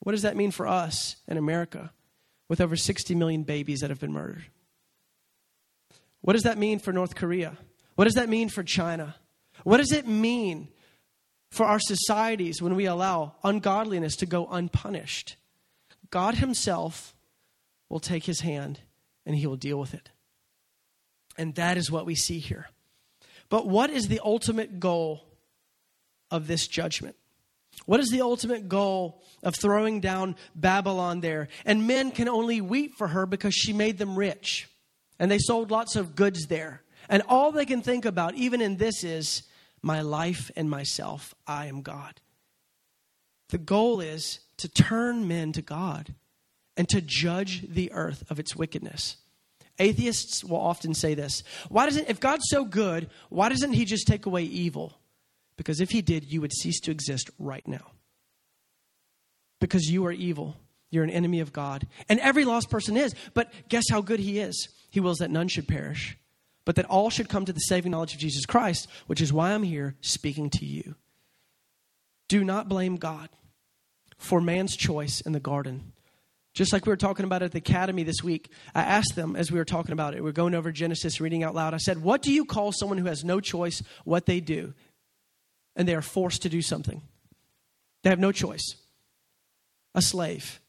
What 0.00 0.12
does 0.12 0.22
that 0.22 0.36
mean 0.36 0.50
for 0.50 0.66
us 0.66 1.16
in 1.26 1.36
America 1.36 1.92
with 2.48 2.60
over 2.60 2.76
60 2.76 3.14
million 3.14 3.42
babies 3.42 3.80
that 3.80 3.90
have 3.90 4.00
been 4.00 4.12
murdered? 4.12 4.44
What 6.20 6.32
does 6.34 6.44
that 6.44 6.58
mean 6.58 6.78
for 6.78 6.92
North 6.92 7.14
Korea? 7.14 7.56
What 7.94 8.04
does 8.04 8.14
that 8.14 8.28
mean 8.28 8.48
for 8.48 8.62
China? 8.62 9.16
What 9.64 9.78
does 9.78 9.92
it 9.92 10.06
mean 10.06 10.68
for 11.50 11.66
our 11.66 11.80
societies 11.80 12.62
when 12.62 12.76
we 12.76 12.86
allow 12.86 13.34
ungodliness 13.42 14.16
to 14.16 14.26
go 14.26 14.46
unpunished? 14.46 15.36
God 16.10 16.36
Himself 16.36 17.14
will 17.88 18.00
take 18.00 18.24
His 18.24 18.40
hand 18.40 18.80
and 19.26 19.34
He 19.34 19.46
will 19.46 19.56
deal 19.56 19.78
with 19.78 19.94
it. 19.94 20.10
And 21.36 21.54
that 21.54 21.76
is 21.76 21.90
what 21.90 22.06
we 22.06 22.14
see 22.14 22.38
here. 22.38 22.68
But 23.50 23.66
what 23.66 23.90
is 23.90 24.08
the 24.08 24.20
ultimate 24.22 24.80
goal 24.80 25.24
of 26.30 26.46
this 26.46 26.66
judgment? 26.66 27.16
What 27.86 28.00
is 28.00 28.10
the 28.10 28.22
ultimate 28.22 28.68
goal 28.68 29.22
of 29.42 29.54
throwing 29.54 30.00
down 30.00 30.36
Babylon 30.54 31.20
there? 31.20 31.48
And 31.64 31.86
men 31.86 32.10
can 32.10 32.28
only 32.28 32.60
weep 32.60 32.94
for 32.96 33.08
her 33.08 33.24
because 33.26 33.54
she 33.54 33.72
made 33.72 33.98
them 33.98 34.16
rich. 34.16 34.68
And 35.18 35.30
they 35.30 35.38
sold 35.38 35.70
lots 35.70 35.96
of 35.96 36.14
goods 36.14 36.46
there. 36.46 36.82
And 37.08 37.22
all 37.28 37.52
they 37.52 37.66
can 37.66 37.82
think 37.82 38.04
about, 38.04 38.34
even 38.34 38.60
in 38.60 38.76
this, 38.76 39.04
is 39.04 39.42
my 39.82 40.00
life 40.02 40.50
and 40.56 40.68
myself. 40.68 41.34
I 41.46 41.66
am 41.66 41.82
God. 41.82 42.20
The 43.48 43.58
goal 43.58 44.00
is 44.00 44.40
to 44.58 44.68
turn 44.68 45.26
men 45.26 45.52
to 45.52 45.62
God 45.62 46.14
and 46.76 46.88
to 46.90 47.00
judge 47.00 47.66
the 47.68 47.90
earth 47.92 48.24
of 48.30 48.38
its 48.38 48.54
wickedness. 48.54 49.16
Atheists 49.78 50.44
will 50.44 50.58
often 50.58 50.94
say 50.94 51.14
this 51.14 51.42
Why 51.68 51.86
doesn't, 51.86 52.08
if 52.08 52.20
God's 52.20 52.44
so 52.48 52.64
good, 52.64 53.10
why 53.28 53.48
doesn't 53.48 53.72
He 53.72 53.84
just 53.84 54.06
take 54.06 54.26
away 54.26 54.42
evil? 54.42 54.98
Because 55.56 55.80
if 55.80 55.90
He 55.90 56.02
did, 56.02 56.32
you 56.32 56.40
would 56.40 56.52
cease 56.52 56.80
to 56.80 56.90
exist 56.90 57.30
right 57.38 57.66
now. 57.66 57.92
Because 59.60 59.90
you 59.90 60.06
are 60.06 60.12
evil. 60.12 60.56
You're 60.90 61.04
an 61.04 61.10
enemy 61.10 61.40
of 61.40 61.52
God. 61.52 61.86
And 62.08 62.18
every 62.20 62.44
lost 62.44 62.70
person 62.70 62.96
is. 62.96 63.14
But 63.34 63.52
guess 63.68 63.84
how 63.90 64.00
good 64.00 64.20
He 64.20 64.38
is? 64.38 64.68
He 64.90 65.00
wills 65.00 65.18
that 65.18 65.30
none 65.30 65.48
should 65.48 65.68
perish, 65.68 66.16
but 66.64 66.76
that 66.76 66.86
all 66.86 67.10
should 67.10 67.28
come 67.28 67.44
to 67.44 67.52
the 67.52 67.60
saving 67.60 67.92
knowledge 67.92 68.14
of 68.14 68.20
Jesus 68.20 68.46
Christ, 68.46 68.88
which 69.06 69.20
is 69.20 69.32
why 69.32 69.52
I'm 69.52 69.62
here 69.62 69.96
speaking 70.00 70.48
to 70.50 70.64
you. 70.64 70.94
Do 72.28 72.44
not 72.44 72.68
blame 72.68 72.96
God 72.96 73.28
for 74.16 74.40
man's 74.40 74.76
choice 74.76 75.20
in 75.20 75.32
the 75.32 75.40
garden. 75.40 75.92
Just 76.54 76.72
like 76.72 76.86
we 76.86 76.90
were 76.90 76.96
talking 76.96 77.24
about 77.24 77.42
at 77.42 77.52
the 77.52 77.58
academy 77.58 78.02
this 78.02 78.22
week, 78.22 78.50
I 78.74 78.82
asked 78.82 79.14
them 79.14 79.36
as 79.36 79.52
we 79.52 79.58
were 79.58 79.64
talking 79.64 79.92
about 79.92 80.14
it, 80.14 80.22
we 80.22 80.30
are 80.30 80.32
going 80.32 80.54
over 80.54 80.72
Genesis, 80.72 81.20
reading 81.20 81.44
out 81.44 81.54
loud. 81.54 81.74
I 81.74 81.78
said, 81.78 82.02
What 82.02 82.22
do 82.22 82.32
you 82.32 82.44
call 82.44 82.72
someone 82.72 82.98
who 82.98 83.06
has 83.06 83.24
no 83.24 83.40
choice 83.40 83.82
what 84.04 84.26
they 84.26 84.40
do? 84.40 84.74
And 85.76 85.86
they 85.86 85.94
are 85.94 86.02
forced 86.02 86.42
to 86.42 86.48
do 86.48 86.62
something. 86.62 87.02
They 88.02 88.10
have 88.10 88.18
no 88.18 88.32
choice. 88.32 88.74
A 89.94 90.02
slave. 90.02 90.60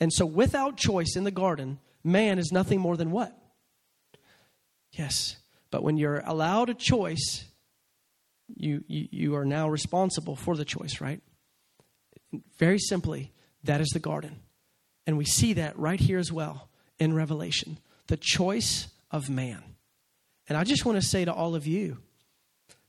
And 0.00 0.12
so, 0.12 0.24
without 0.24 0.76
choice 0.76 1.16
in 1.16 1.24
the 1.24 1.30
garden, 1.30 1.80
man 2.04 2.38
is 2.38 2.52
nothing 2.52 2.80
more 2.80 2.96
than 2.96 3.10
what? 3.10 3.36
Yes. 4.92 5.36
But 5.70 5.82
when 5.82 5.96
you're 5.96 6.22
allowed 6.24 6.70
a 6.70 6.74
choice, 6.74 7.44
you, 8.54 8.84
you, 8.86 9.08
you 9.10 9.36
are 9.36 9.44
now 9.44 9.68
responsible 9.68 10.36
for 10.36 10.56
the 10.56 10.64
choice, 10.64 11.00
right? 11.00 11.20
Very 12.58 12.78
simply, 12.78 13.32
that 13.64 13.80
is 13.80 13.88
the 13.88 13.98
garden. 13.98 14.40
And 15.08 15.16
we 15.16 15.24
see 15.24 15.54
that 15.54 15.78
right 15.78 15.98
here 15.98 16.18
as 16.18 16.30
well 16.30 16.68
in 16.98 17.14
Revelation 17.14 17.78
the 18.08 18.18
choice 18.18 18.88
of 19.10 19.30
man. 19.30 19.62
And 20.48 20.56
I 20.56 20.64
just 20.64 20.84
want 20.84 21.00
to 21.00 21.06
say 21.06 21.24
to 21.24 21.32
all 21.32 21.54
of 21.54 21.66
you, 21.66 21.98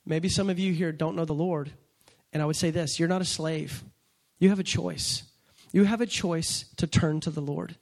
maybe 0.05 0.27
some 0.27 0.49
of 0.49 0.59
you 0.59 0.73
here 0.73 0.91
don't 0.91 1.15
know 1.15 1.23
the 1.23 1.33
Lord, 1.33 1.71
and 2.33 2.43
I 2.43 2.45
would 2.45 2.57
say 2.57 2.71
this 2.71 2.99
you're 2.99 3.07
not 3.07 3.21
a 3.21 3.25
slave, 3.25 3.83
you 4.37 4.49
have 4.49 4.59
a 4.59 4.63
choice. 4.63 5.23
You 5.71 5.85
have 5.85 6.01
a 6.01 6.05
choice 6.05 6.65
to 6.75 6.87
turn 6.87 7.21
to 7.21 7.29
the 7.29 7.41
Lord. 7.41 7.77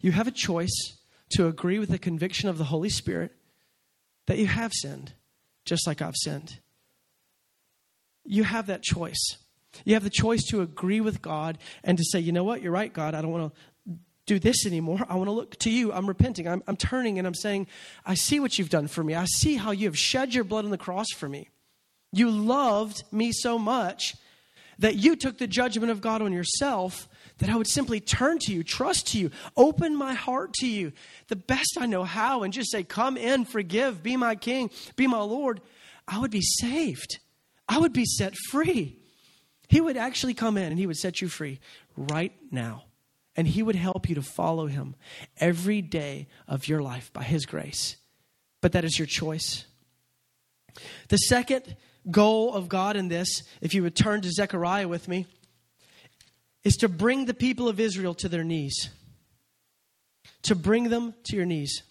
You 0.00 0.12
have 0.12 0.26
a 0.26 0.32
choice 0.32 0.98
to 1.30 1.46
agree 1.46 1.78
with 1.78 1.88
the 1.88 1.98
conviction 1.98 2.50
of 2.50 2.58
the 2.58 2.64
Holy 2.64 2.90
Spirit 2.90 3.32
that 4.26 4.36
you 4.36 4.46
have 4.46 4.72
sinned, 4.74 5.14
just 5.64 5.86
like 5.86 6.02
I've 6.02 6.16
sinned. 6.16 6.58
You 8.24 8.44
have 8.44 8.66
that 8.66 8.82
choice. 8.82 9.38
You 9.84 9.94
have 9.94 10.04
the 10.04 10.10
choice 10.10 10.44
to 10.50 10.62
agree 10.62 11.00
with 11.00 11.22
God 11.22 11.58
and 11.82 11.98
to 11.98 12.04
say, 12.04 12.20
you 12.20 12.32
know 12.32 12.44
what, 12.44 12.62
you're 12.62 12.72
right, 12.72 12.92
God, 12.92 13.14
I 13.14 13.22
don't 13.22 13.32
want 13.32 13.54
to 13.54 13.60
do 14.26 14.38
this 14.38 14.66
anymore. 14.66 15.04
I 15.08 15.16
want 15.16 15.28
to 15.28 15.32
look 15.32 15.56
to 15.60 15.70
you. 15.70 15.92
I'm 15.92 16.06
repenting. 16.06 16.48
I'm, 16.48 16.62
I'm 16.66 16.76
turning 16.76 17.18
and 17.18 17.26
I'm 17.26 17.34
saying, 17.34 17.66
I 18.06 18.14
see 18.14 18.40
what 18.40 18.58
you've 18.58 18.70
done 18.70 18.88
for 18.88 19.04
me. 19.04 19.14
I 19.14 19.26
see 19.26 19.56
how 19.56 19.70
you 19.70 19.86
have 19.86 19.98
shed 19.98 20.34
your 20.34 20.44
blood 20.44 20.64
on 20.64 20.70
the 20.70 20.78
cross 20.78 21.08
for 21.14 21.28
me. 21.28 21.48
You 22.12 22.30
loved 22.30 23.02
me 23.12 23.32
so 23.32 23.58
much 23.58 24.14
that 24.78 24.96
you 24.96 25.16
took 25.16 25.38
the 25.38 25.46
judgment 25.46 25.90
of 25.90 26.00
God 26.00 26.22
on 26.22 26.32
yourself 26.32 27.08
that 27.38 27.50
I 27.50 27.56
would 27.56 27.66
simply 27.66 28.00
turn 28.00 28.38
to 28.40 28.52
you, 28.52 28.62
trust 28.62 29.08
to 29.08 29.18
you, 29.18 29.30
open 29.56 29.96
my 29.96 30.14
heart 30.14 30.52
to 30.54 30.66
you 30.66 30.92
the 31.28 31.36
best 31.36 31.76
I 31.78 31.86
know 31.86 32.04
how, 32.04 32.42
and 32.42 32.52
just 32.52 32.70
say, 32.70 32.84
Come 32.84 33.16
in, 33.16 33.44
forgive, 33.44 34.02
be 34.02 34.16
my 34.16 34.36
king, 34.36 34.70
be 34.96 35.06
my 35.06 35.20
Lord, 35.20 35.60
I 36.06 36.18
would 36.18 36.30
be 36.30 36.42
saved. 36.42 37.18
I 37.68 37.78
would 37.78 37.92
be 37.92 38.04
set 38.04 38.34
free. 38.50 38.98
He 39.74 39.80
would 39.80 39.96
actually 39.96 40.34
come 40.34 40.56
in 40.56 40.70
and 40.70 40.78
he 40.78 40.86
would 40.86 40.96
set 40.96 41.20
you 41.20 41.26
free 41.26 41.58
right 41.96 42.32
now. 42.52 42.84
And 43.34 43.44
he 43.44 43.60
would 43.60 43.74
help 43.74 44.08
you 44.08 44.14
to 44.14 44.22
follow 44.22 44.68
him 44.68 44.94
every 45.38 45.82
day 45.82 46.28
of 46.46 46.68
your 46.68 46.80
life 46.80 47.12
by 47.12 47.24
his 47.24 47.44
grace. 47.44 47.96
But 48.60 48.70
that 48.70 48.84
is 48.84 48.96
your 49.00 49.06
choice. 49.06 49.64
The 51.08 51.16
second 51.16 51.74
goal 52.08 52.54
of 52.54 52.68
God 52.68 52.94
in 52.94 53.08
this, 53.08 53.42
if 53.60 53.74
you 53.74 53.82
would 53.82 53.96
turn 53.96 54.20
to 54.20 54.30
Zechariah 54.30 54.86
with 54.86 55.08
me, 55.08 55.26
is 56.62 56.76
to 56.76 56.88
bring 56.88 57.24
the 57.24 57.34
people 57.34 57.68
of 57.68 57.80
Israel 57.80 58.14
to 58.14 58.28
their 58.28 58.44
knees. 58.44 58.90
To 60.42 60.54
bring 60.54 60.88
them 60.88 61.14
to 61.24 61.34
your 61.34 61.46
knees. 61.46 61.82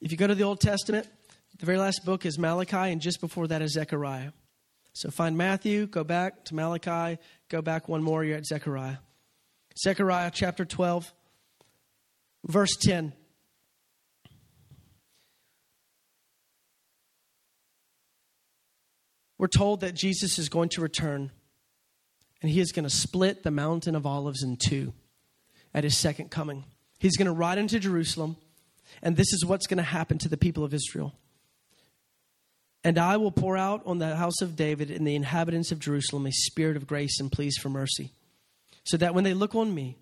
If 0.00 0.12
you 0.12 0.16
go 0.16 0.28
to 0.28 0.36
the 0.36 0.44
Old 0.44 0.60
Testament, 0.60 1.08
the 1.58 1.66
very 1.66 1.78
last 1.78 2.04
book 2.04 2.24
is 2.24 2.38
Malachi, 2.38 2.92
and 2.92 3.00
just 3.00 3.20
before 3.20 3.48
that 3.48 3.62
is 3.62 3.72
Zechariah. 3.72 4.30
So 4.98 5.10
find 5.10 5.38
Matthew, 5.38 5.86
go 5.86 6.02
back 6.02 6.44
to 6.46 6.56
Malachi, 6.56 7.20
go 7.48 7.62
back 7.62 7.88
one 7.88 8.02
more, 8.02 8.24
you're 8.24 8.36
at 8.36 8.44
Zechariah. 8.44 8.96
Zechariah 9.80 10.32
chapter 10.34 10.64
12, 10.64 11.14
verse 12.44 12.74
10. 12.82 13.12
We're 19.38 19.46
told 19.46 19.82
that 19.82 19.94
Jesus 19.94 20.36
is 20.36 20.48
going 20.48 20.70
to 20.70 20.80
return 20.80 21.30
and 22.42 22.50
he 22.50 22.58
is 22.58 22.72
going 22.72 22.82
to 22.82 22.90
split 22.90 23.44
the 23.44 23.52
mountain 23.52 23.94
of 23.94 24.04
olives 24.04 24.42
in 24.42 24.56
two 24.56 24.94
at 25.72 25.84
his 25.84 25.96
second 25.96 26.32
coming. 26.32 26.64
He's 26.98 27.16
going 27.16 27.26
to 27.26 27.32
ride 27.32 27.58
into 27.58 27.78
Jerusalem, 27.78 28.36
and 29.00 29.16
this 29.16 29.32
is 29.32 29.46
what's 29.46 29.68
going 29.68 29.78
to 29.78 29.84
happen 29.84 30.18
to 30.18 30.28
the 30.28 30.36
people 30.36 30.64
of 30.64 30.74
Israel. 30.74 31.14
And 32.84 32.98
I 32.98 33.16
will 33.16 33.32
pour 33.32 33.56
out 33.56 33.82
on 33.86 33.98
the 33.98 34.16
house 34.16 34.40
of 34.40 34.56
David 34.56 34.90
and 34.90 35.06
the 35.06 35.16
inhabitants 35.16 35.72
of 35.72 35.80
Jerusalem 35.80 36.26
a 36.26 36.32
spirit 36.32 36.76
of 36.76 36.86
grace 36.86 37.18
and 37.20 37.30
pleas 37.30 37.56
for 37.56 37.68
mercy, 37.68 38.12
so 38.84 38.96
that 38.96 39.14
when 39.14 39.24
they 39.24 39.34
look 39.34 39.54
on 39.54 39.74
me, 39.74 39.98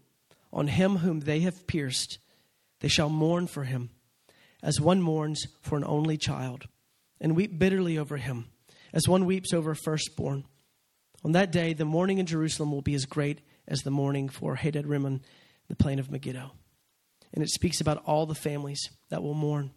on 0.53 0.69
him 0.69 0.97
whom 0.99 1.21
they 1.21 1.41
have 1.41 1.67
pierced, 1.67 2.19
they 2.81 2.89
shall 2.89 3.09
mourn 3.09 3.47
for 3.47 3.65
him, 3.65 3.91
as 4.63 4.81
one 4.81 5.01
mourns 5.01 5.47
for 5.63 5.77
an 5.77 5.85
only 5.85 6.17
child, 6.17 6.67
and 7.21 7.35
weep 7.35 7.59
bitterly 7.59 7.97
over 7.97 8.19
him, 8.19 8.47
as 8.93 9.09
one 9.09 9.25
weeps 9.25 9.53
over 9.53 9.71
a 9.71 9.77
firstborn. 9.77 10.45
On 11.25 11.33
that 11.33 11.51
day, 11.51 11.73
the 11.73 11.85
mourning 11.85 12.19
in 12.19 12.27
Jerusalem 12.27 12.71
will 12.71 12.83
be 12.83 12.95
as 12.95 13.07
great 13.07 13.41
as 13.67 13.81
the 13.81 13.91
mourning 13.91 14.29
for 14.29 14.55
Hadad 14.55 14.87
Rimmon, 14.87 15.23
the 15.69 15.75
plain 15.75 15.99
of 15.99 16.11
Megiddo. 16.11 16.53
and 17.33 17.43
it 17.43 17.51
speaks 17.51 17.81
about 17.81 18.03
all 18.07 18.25
the 18.27 18.35
families 18.35 18.89
that 19.11 19.23
will 19.23 19.35
mourn. 19.35 19.71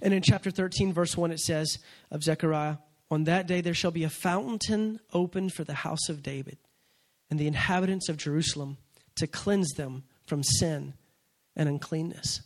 And 0.00 0.14
in 0.14 0.22
chapter 0.22 0.50
13, 0.50 0.92
verse 0.92 1.16
1, 1.16 1.32
it 1.32 1.40
says 1.40 1.78
of 2.10 2.22
Zechariah, 2.22 2.76
On 3.10 3.24
that 3.24 3.46
day 3.46 3.60
there 3.60 3.74
shall 3.74 3.90
be 3.90 4.04
a 4.04 4.10
fountain 4.10 5.00
opened 5.12 5.52
for 5.52 5.64
the 5.64 5.74
house 5.74 6.08
of 6.08 6.22
David 6.22 6.58
and 7.30 7.38
the 7.38 7.46
inhabitants 7.46 8.08
of 8.08 8.16
Jerusalem 8.16 8.78
to 9.16 9.26
cleanse 9.26 9.72
them 9.72 10.04
from 10.26 10.42
sin 10.42 10.94
and 11.54 11.68
uncleanness. 11.68 12.42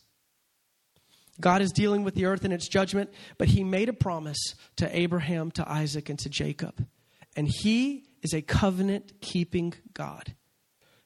God 1.40 1.62
is 1.62 1.72
dealing 1.72 2.04
with 2.04 2.14
the 2.14 2.26
earth 2.26 2.44
in 2.44 2.52
its 2.52 2.68
judgment, 2.68 3.10
but 3.38 3.48
he 3.48 3.64
made 3.64 3.88
a 3.88 3.94
promise 3.94 4.54
to 4.76 4.96
Abraham, 4.96 5.50
to 5.52 5.68
Isaac, 5.68 6.08
and 6.08 6.18
to 6.20 6.28
Jacob. 6.28 6.86
And 7.34 7.48
he 7.48 8.04
is 8.22 8.34
a 8.34 8.42
covenant 8.42 9.20
keeping 9.20 9.72
God. 9.94 10.34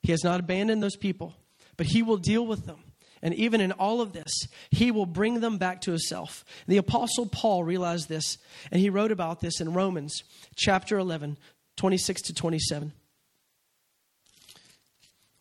He 0.02 0.10
has 0.10 0.24
not 0.24 0.40
abandoned 0.40 0.82
those 0.82 0.96
people, 0.96 1.34
but 1.76 1.86
he 1.86 2.02
will 2.02 2.16
deal 2.16 2.46
with 2.46 2.66
them. 2.66 2.82
And 3.24 3.34
even 3.34 3.62
in 3.62 3.72
all 3.72 4.02
of 4.02 4.12
this, 4.12 4.46
he 4.70 4.90
will 4.90 5.06
bring 5.06 5.40
them 5.40 5.56
back 5.56 5.80
to 5.80 5.90
himself. 5.90 6.44
The 6.68 6.76
Apostle 6.76 7.24
Paul 7.24 7.64
realized 7.64 8.06
this, 8.06 8.36
and 8.70 8.80
he 8.80 8.90
wrote 8.90 9.10
about 9.10 9.40
this 9.40 9.62
in 9.62 9.72
Romans 9.72 10.22
chapter 10.54 10.98
11, 10.98 11.38
26 11.76 12.20
to 12.20 12.34
27. 12.34 12.92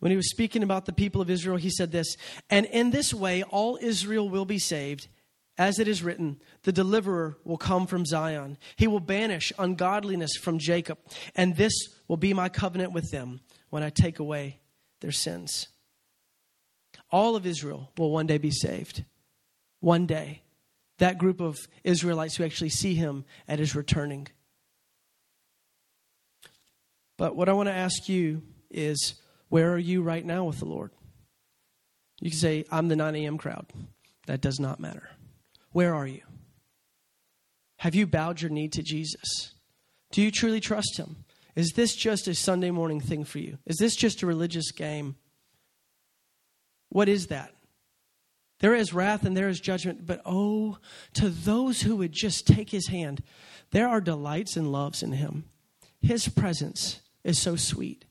When 0.00 0.10
he 0.10 0.16
was 0.16 0.30
speaking 0.30 0.62
about 0.62 0.86
the 0.86 0.94
people 0.94 1.20
of 1.20 1.28
Israel, 1.28 1.58
he 1.58 1.68
said 1.68 1.92
this 1.92 2.16
And 2.48 2.64
in 2.66 2.90
this 2.90 3.12
way, 3.12 3.42
all 3.42 3.78
Israel 3.80 4.30
will 4.30 4.46
be 4.46 4.58
saved. 4.58 5.08
As 5.56 5.78
it 5.78 5.86
is 5.86 6.02
written, 6.02 6.40
the 6.64 6.72
deliverer 6.72 7.36
will 7.44 7.58
come 7.58 7.86
from 7.86 8.06
Zion. 8.06 8.56
He 8.76 8.88
will 8.88 8.98
banish 8.98 9.52
ungodliness 9.58 10.36
from 10.36 10.58
Jacob, 10.58 10.98
and 11.36 11.54
this 11.54 11.72
will 12.08 12.16
be 12.16 12.32
my 12.32 12.48
covenant 12.48 12.92
with 12.92 13.10
them 13.10 13.40
when 13.68 13.82
I 13.82 13.90
take 13.90 14.18
away 14.18 14.58
their 15.00 15.12
sins. 15.12 15.68
All 17.14 17.36
of 17.36 17.46
Israel 17.46 17.92
will 17.96 18.10
one 18.10 18.26
day 18.26 18.38
be 18.38 18.50
saved. 18.50 19.04
One 19.78 20.04
day. 20.04 20.42
That 20.98 21.16
group 21.16 21.40
of 21.40 21.56
Israelites 21.84 22.34
who 22.34 22.42
actually 22.42 22.70
see 22.70 22.96
him 22.96 23.24
at 23.46 23.60
his 23.60 23.76
returning. 23.76 24.26
But 27.16 27.36
what 27.36 27.48
I 27.48 27.52
want 27.52 27.68
to 27.68 27.72
ask 27.72 28.08
you 28.08 28.42
is 28.68 29.14
where 29.48 29.72
are 29.72 29.78
you 29.78 30.02
right 30.02 30.26
now 30.26 30.42
with 30.42 30.58
the 30.58 30.64
Lord? 30.64 30.90
You 32.20 32.30
can 32.30 32.38
say, 32.40 32.64
I'm 32.68 32.88
the 32.88 32.96
9 32.96 33.14
a.m. 33.14 33.38
crowd. 33.38 33.66
That 34.26 34.40
does 34.40 34.58
not 34.58 34.80
matter. 34.80 35.08
Where 35.70 35.94
are 35.94 36.08
you? 36.08 36.22
Have 37.76 37.94
you 37.94 38.08
bowed 38.08 38.40
your 38.40 38.50
knee 38.50 38.66
to 38.70 38.82
Jesus? 38.82 39.54
Do 40.10 40.20
you 40.20 40.32
truly 40.32 40.58
trust 40.58 40.96
him? 40.98 41.24
Is 41.54 41.74
this 41.76 41.94
just 41.94 42.26
a 42.26 42.34
Sunday 42.34 42.72
morning 42.72 43.00
thing 43.00 43.22
for 43.22 43.38
you? 43.38 43.58
Is 43.66 43.76
this 43.76 43.94
just 43.94 44.24
a 44.24 44.26
religious 44.26 44.72
game? 44.72 45.14
What 46.94 47.08
is 47.08 47.26
that? 47.26 47.52
There 48.60 48.76
is 48.76 48.94
wrath 48.94 49.24
and 49.24 49.36
there 49.36 49.48
is 49.48 49.58
judgment, 49.58 50.06
but 50.06 50.22
oh, 50.24 50.78
to 51.14 51.28
those 51.28 51.82
who 51.82 51.96
would 51.96 52.12
just 52.12 52.46
take 52.46 52.70
his 52.70 52.86
hand, 52.86 53.20
there 53.72 53.88
are 53.88 54.00
delights 54.00 54.56
and 54.56 54.70
loves 54.70 55.02
in 55.02 55.10
him. 55.10 55.46
His 56.00 56.28
presence 56.28 57.00
is 57.24 57.36
so 57.36 57.56
sweet. 57.56 58.04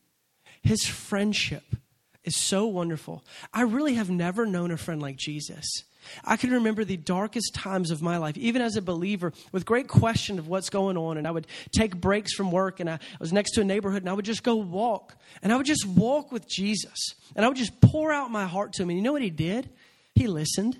His 0.61 0.85
friendship 0.85 1.77
is 2.25 2.35
so 2.35 2.65
wonderful. 2.65 3.23
I 3.53 3.61
really 3.61 3.93
have 3.93 4.09
never 4.09 4.45
known 4.45 4.69
a 4.69 4.75
friend 4.75 5.01
like 5.01 5.15
Jesus. 5.15 5.85
I 6.23 6.37
can 6.37 6.51
remember 6.51 6.83
the 6.83 6.97
darkest 6.97 7.53
times 7.53 7.91
of 7.91 8.01
my 8.01 8.17
life, 8.17 8.37
even 8.37 8.61
as 8.61 8.75
a 8.75 8.81
believer, 8.81 9.33
with 9.51 9.65
great 9.65 9.87
question 9.87 10.39
of 10.39 10.47
what's 10.47 10.69
going 10.69 10.97
on. 10.97 11.17
And 11.17 11.27
I 11.27 11.31
would 11.31 11.47
take 11.75 11.99
breaks 11.99 12.33
from 12.33 12.51
work, 12.51 12.79
and 12.79 12.89
I 12.89 12.99
was 13.19 13.33
next 13.33 13.51
to 13.51 13.61
a 13.61 13.63
neighborhood, 13.63 14.03
and 14.03 14.09
I 14.09 14.13
would 14.13 14.25
just 14.25 14.43
go 14.43 14.55
walk. 14.55 15.15
And 15.41 15.51
I 15.53 15.57
would 15.57 15.65
just 15.65 15.85
walk 15.85 16.31
with 16.31 16.47
Jesus. 16.47 17.15
And 17.35 17.45
I 17.45 17.47
would 17.47 17.57
just 17.57 17.79
pour 17.81 18.11
out 18.11 18.31
my 18.31 18.45
heart 18.45 18.73
to 18.73 18.83
him. 18.83 18.89
And 18.89 18.97
you 18.97 19.03
know 19.03 19.13
what 19.13 19.21
he 19.21 19.29
did? 19.29 19.69
He 20.15 20.27
listened, 20.27 20.77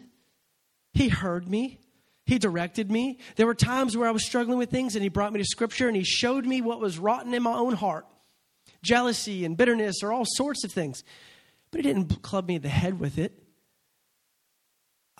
he 0.94 1.10
heard 1.10 1.50
me. 1.50 1.80
He 2.26 2.40
directed 2.40 2.90
me. 2.90 3.20
There 3.36 3.46
were 3.46 3.54
times 3.54 3.98
where 3.98 4.08
I 4.08 4.12
was 4.12 4.26
struggling 4.26 4.58
with 4.58 4.72
things, 4.72 4.96
and 4.96 5.04
he 5.04 5.10
brought 5.10 5.34
me 5.34 5.40
to 5.40 5.46
scripture 5.46 5.90
and 5.90 5.98
he 5.98 6.06
showed 6.06 6.46
me 6.46 6.62
what 6.62 6.80
was 6.80 6.98
rotten 6.98 7.34
in 7.34 7.44
my 7.44 7.52
own 7.52 7.74
heart 7.74 8.06
jealousy 8.84 9.46
and 9.46 9.58
bitterness 9.58 10.04
or 10.04 10.12
all 10.12 10.26
sorts 10.26 10.64
of 10.64 10.72
things. 10.72 11.04
But 11.72 11.80
he 11.80 11.84
didn't 11.84 12.22
club 12.22 12.48
me 12.48 12.56
in 12.56 12.62
the 12.62 12.70
head 12.70 13.00
with 13.00 13.18
it. 13.18 13.43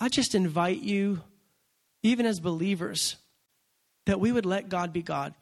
I 0.04 0.08
just 0.10 0.34
invite 0.34 0.82
you, 0.82 1.22
even 2.02 2.26
as 2.26 2.38
believers, 2.38 3.16
that 4.04 4.20
we 4.20 4.32
would 4.32 4.44
let 4.44 4.68
God 4.68 4.92
be 4.92 5.00
God, 5.00 5.32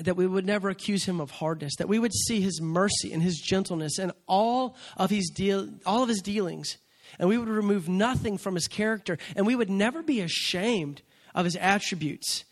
that 0.00 0.14
we 0.14 0.26
would 0.26 0.44
never 0.44 0.68
accuse 0.68 1.06
him 1.06 1.22
of 1.22 1.30
hardness, 1.30 1.76
that 1.76 1.88
we 1.88 1.98
would 1.98 2.12
see 2.12 2.42
his 2.42 2.60
mercy 2.60 3.14
and 3.14 3.22
his 3.22 3.38
gentleness 3.38 3.98
and 3.98 4.12
all 4.26 4.76
of 4.98 5.08
his 5.08 5.30
deal, 5.30 5.70
all 5.86 6.02
of 6.02 6.10
his 6.10 6.20
dealings, 6.20 6.76
and 7.18 7.30
we 7.30 7.38
would 7.38 7.48
remove 7.48 7.88
nothing 7.88 8.36
from 8.36 8.56
his 8.56 8.68
character, 8.68 9.16
and 9.34 9.46
we 9.46 9.56
would 9.56 9.70
never 9.70 10.02
be 10.02 10.20
ashamed 10.20 11.00
of 11.34 11.46
his 11.46 11.56
attributes, 11.56 12.44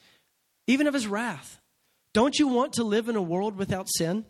even 0.67 0.87
of 0.87 0.95
his 0.95 1.07
wrath. 1.07 1.61
Don't 2.15 2.39
you 2.39 2.49
want 2.49 2.73
to 2.73 2.83
live 2.83 3.11
in 3.11 3.15
a 3.15 3.21
world 3.21 3.59
without 3.59 3.89
sin? 3.91 4.25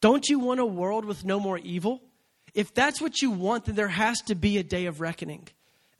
Don't 0.00 0.26
you 0.30 0.38
want 0.38 0.58
a 0.58 0.64
world 0.64 1.04
with 1.04 1.22
no 1.22 1.38
more 1.38 1.58
evil? 1.58 2.00
If 2.54 2.72
that's 2.72 2.98
what 2.98 3.20
you 3.20 3.30
want, 3.30 3.66
then 3.66 3.74
there 3.74 3.88
has 3.88 4.22
to 4.22 4.34
be 4.34 4.56
a 4.56 4.62
day 4.62 4.86
of 4.86 5.02
reckoning. 5.02 5.46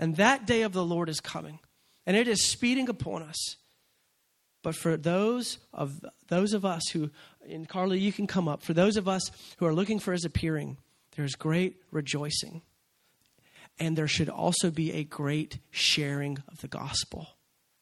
And 0.01 0.17
that 0.17 0.47
day 0.47 0.63
of 0.63 0.73
the 0.73 0.85
Lord 0.85 1.09
is 1.09 1.21
coming. 1.21 1.61
And 2.07 2.17
it 2.17 2.27
is 2.27 2.45
speeding 2.45 2.89
upon 2.89 3.23
us. 3.23 3.57
But 4.63 4.75
for 4.75 4.97
those 4.97 5.59
of 5.73 6.05
those 6.29 6.53
of 6.53 6.65
us 6.65 6.83
who 6.93 7.11
and 7.49 7.69
Carly, 7.69 8.01
you 8.01 8.13
can 8.13 8.27
come 8.27 8.49
up. 8.49 8.63
For 8.63 8.75
those 8.75 8.97
of 8.97 9.07
us 9.07 9.31
who 9.59 9.67
are 9.67 9.75
looking 9.75 10.01
for 10.01 10.13
his 10.13 10.25
appearing, 10.25 10.79
there 11.15 11.25
is 11.25 11.37
great 11.37 11.77
rejoicing. 11.93 12.63
And 13.79 13.97
there 13.97 14.09
should 14.09 14.29
also 14.29 14.71
be 14.71 14.93
a 14.93 15.05
great 15.05 15.59
sharing 15.71 16.39
of 16.49 16.61
the 16.61 16.69
gospel 16.69 17.29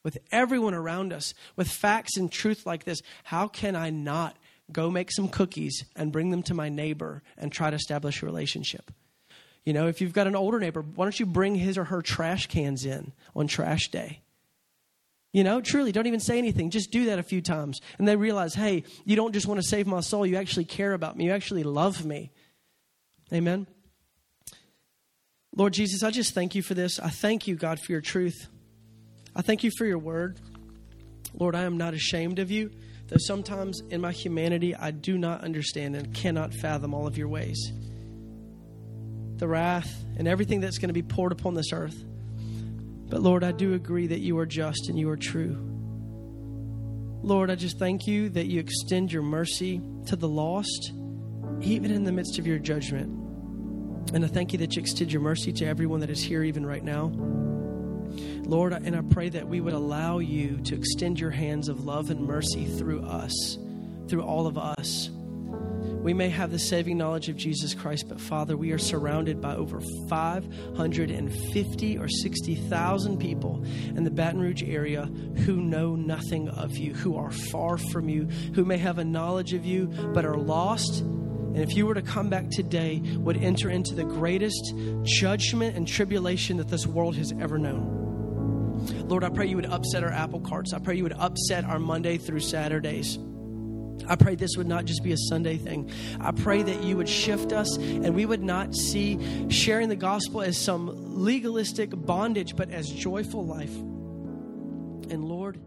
with 0.05 0.19
everyone 0.31 0.75
around 0.75 1.13
us, 1.13 1.35
with 1.57 1.69
facts 1.69 2.17
and 2.17 2.31
truth 2.31 2.67
like 2.67 2.85
this. 2.85 3.01
How 3.25 3.49
can 3.49 3.75
I 3.75 3.91
not 3.91 4.37
go 4.71 4.91
make 4.91 5.11
some 5.11 5.29
cookies 5.29 5.85
and 5.97 6.13
bring 6.13 6.31
them 6.31 6.43
to 6.45 6.55
my 6.55 6.69
neighbor 6.69 7.23
and 7.37 7.51
try 7.51 7.71
to 7.71 7.77
establish 7.77 8.23
a 8.23 8.27
relationship. 8.27 8.91
You 9.69 9.75
know, 9.75 9.87
if 9.87 10.01
you've 10.01 10.15
got 10.15 10.27
an 10.27 10.35
older 10.35 10.59
neighbor, 10.59 10.81
why 10.81 11.05
don't 11.05 11.21
you 11.21 11.27
bring 11.27 11.55
his 11.55 11.77
or 11.77 11.85
her 11.85 12.01
trash 12.01 12.47
cans 12.47 12.87
in 12.87 13.13
on 13.37 13.49
trash 13.49 13.91
day? 13.91 14.23
You 15.31 15.45
know, 15.45 15.61
truly, 15.61 15.93
don't 15.93 16.07
even 16.07 16.21
say 16.21 16.39
anything. 16.39 16.71
Just 16.71 16.91
do 16.91 17.05
that 17.05 17.19
a 17.19 17.23
few 17.23 17.43
times. 17.43 17.83
And 17.99 18.09
they 18.09 18.17
realize, 18.17 18.55
hey, 18.55 18.85
you 19.05 19.15
don't 19.15 19.35
just 19.35 19.47
want 19.47 19.61
to 19.61 19.69
save 19.69 19.87
my 19.87 20.01
soul, 20.01 20.25
you 20.25 20.37
actually 20.37 20.65
care 20.65 20.95
about 20.95 21.19
me, 21.19 21.27
you 21.27 21.33
actually 21.33 21.65
love 21.65 22.03
me. 22.03 22.31
Amen. 23.31 23.67
Lord 25.55 25.75
Jesus, 25.75 26.03
I 26.03 26.13
just 26.13 26.33
thank 26.33 26.55
you 26.55 26.63
for 26.63 26.73
this. 26.73 26.99
I 26.99 27.11
thank 27.11 27.47
you, 27.47 27.55
God, 27.55 27.79
for 27.79 27.93
your 27.93 28.01
truth. 28.01 28.49
I 29.37 29.43
thank 29.43 29.65
you 29.65 29.71
for 29.77 29.85
your 29.85 29.99
word. 29.99 30.41
Lord, 31.35 31.55
I 31.55 31.65
am 31.65 31.77
not 31.77 31.93
ashamed 31.93 32.39
of 32.39 32.51
you 32.51 32.71
though 33.09 33.17
sometimes 33.19 33.83
in 33.91 34.01
my 34.01 34.13
humanity 34.13 34.75
I 34.75 34.93
do 34.93 35.19
not 35.19 35.43
understand 35.43 35.95
and 35.95 36.15
cannot 36.15 36.55
fathom 36.55 36.95
all 36.95 37.07
of 37.07 37.19
your 37.19 37.29
ways. 37.29 37.71
The 39.39 39.49
wrath 39.49 40.05
and 40.17 40.29
everything 40.29 40.61
that's 40.61 40.79
going 40.79 40.89
to 40.89 40.95
be 40.95 41.03
poured 41.03 41.33
upon 41.33 41.55
this 41.55 41.73
earth. 41.73 42.05
But 43.09 43.23
Lord, 43.23 43.43
I 43.43 43.53
do 43.53 43.75
agree 43.75 44.09
that 44.09 44.21
you 44.21 44.37
are 44.39 44.47
just 44.47 44.89
and 44.89 44.99
you 44.99 45.09
are 45.09 45.17
true. 45.17 45.57
Lord, 47.23 47.51
I 47.51 47.55
just 47.55 47.79
thank 47.79 48.07
you 48.07 48.29
that 48.31 48.47
you 48.47 48.61
extend 48.61 49.13
your 49.13 49.23
mercy 49.23 49.81
to 50.07 50.17
the 50.17 50.29
lost, 50.29 50.93
even 51.61 51.91
in 51.91 52.05
the 52.05 52.13
midst 52.13 52.39
of 52.39 52.47
your 52.47 52.59
judgment. 52.59 53.09
And 54.13 54.25
I 54.25 54.29
thank 54.29 54.53
you 54.53 54.59
that 54.61 54.77
you 54.77 54.81
extend 54.81 55.13
your 55.13 55.23
mercy 55.23 55.53
to 55.55 55.67
everyone 55.67 56.01
that 56.01 56.11
is 56.11 56.23
here, 56.23 56.43
even 56.43 56.65
right 56.65 56.83
now. 56.83 57.13
Lord, 58.45 58.73
and 58.73 58.97
I 58.97 59.03
pray 59.03 59.29
that 59.31 59.47
we 59.47 59.61
would 59.61 59.75
allow 59.75 60.19
you 60.19 60.59
to 60.65 60.75
extend 60.75 61.21
your 61.21 61.31
hands 61.31 61.69
of 61.69 61.85
love 61.85 62.11
and 62.11 62.27
mercy 62.27 62.65
through 62.65 63.03
us, 63.03 63.59
through 64.09 64.23
all 64.23 64.47
of 64.47 64.57
us. 64.57 65.11
We 66.09 66.15
may 66.15 66.31
have 66.31 66.51
the 66.51 66.59
saving 66.59 66.97
knowledge 66.97 67.29
of 67.29 67.37
Jesus 67.37 67.75
Christ, 67.75 68.09
but 68.09 68.19
Father, 68.19 68.57
we 68.57 68.73
are 68.73 68.79
surrounded 68.79 69.43
by 69.43 69.55
over 69.55 69.83
550 70.09 71.99
or 71.99 72.09
60,000 72.09 73.19
people 73.19 73.63
in 73.95 74.05
the 74.05 74.11
Baton 74.11 74.41
Rouge 74.41 74.63
area 74.63 75.05
who 75.05 75.57
know 75.61 75.97
nothing 75.97 76.49
of 76.49 76.79
you, 76.79 76.95
who 76.95 77.19
are 77.19 77.31
far 77.31 77.77
from 77.77 78.09
you, 78.09 78.23
who 78.55 78.65
may 78.65 78.79
have 78.79 78.97
a 78.97 79.05
knowledge 79.05 79.53
of 79.53 79.67
you, 79.67 79.89
but 80.15 80.25
are 80.25 80.39
lost. 80.39 81.01
And 81.01 81.59
if 81.59 81.77
you 81.77 81.85
were 81.85 81.93
to 81.93 82.01
come 82.01 82.31
back 82.31 82.49
today, 82.49 83.03
would 83.17 83.37
enter 83.37 83.69
into 83.69 83.95
the 83.95 84.05
greatest 84.05 84.73
judgment 85.03 85.77
and 85.77 85.87
tribulation 85.87 86.57
that 86.57 86.69
this 86.69 86.87
world 86.87 87.17
has 87.17 87.35
ever 87.39 87.59
known. 87.59 88.79
Lord, 89.09 89.25
I 89.25 89.29
pray 89.29 89.47
you 89.47 89.57
would 89.57 89.67
upset 89.67 90.03
our 90.03 90.13
apple 90.13 90.41
carts. 90.41 90.73
I 90.73 90.79
pray 90.79 90.97
you 90.97 91.03
would 91.03 91.13
upset 91.13 91.65
our 91.67 91.79
Monday 91.79 92.17
through 92.17 92.41
Saturdays. 92.41 93.19
I 94.07 94.17
pray 94.17 94.35
this 94.35 94.57
would 94.57 94.67
not 94.67 94.85
just 94.85 95.03
be 95.03 95.13
a 95.13 95.17
Sunday 95.17 95.57
thing. 95.57 95.91
I 96.21 96.33
pray 96.33 96.63
that 96.63 96.83
you 96.83 96.97
would 96.97 97.09
shift 97.09 97.53
us 97.53 97.77
and 97.77 98.15
we 98.15 98.27
would 98.27 98.43
not 98.43 98.75
see 98.75 99.19
sharing 99.51 99.89
the 99.89 99.97
gospel 99.97 100.43
as 100.43 100.59
some 100.59 101.23
legalistic 101.23 101.91
bondage, 101.91 102.57
but 102.57 102.71
as 102.71 102.89
joyful 102.89 103.47
life. 103.47 103.75
And 105.11 105.25
Lord, 105.25 105.59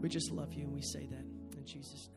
we 0.00 0.08
just 0.08 0.30
love 0.32 0.52
you 0.52 0.64
and 0.64 0.74
we 0.74 0.82
say 0.82 1.06
that 1.06 1.56
in 1.56 1.64
Jesus' 1.64 2.08
name. 2.08 2.13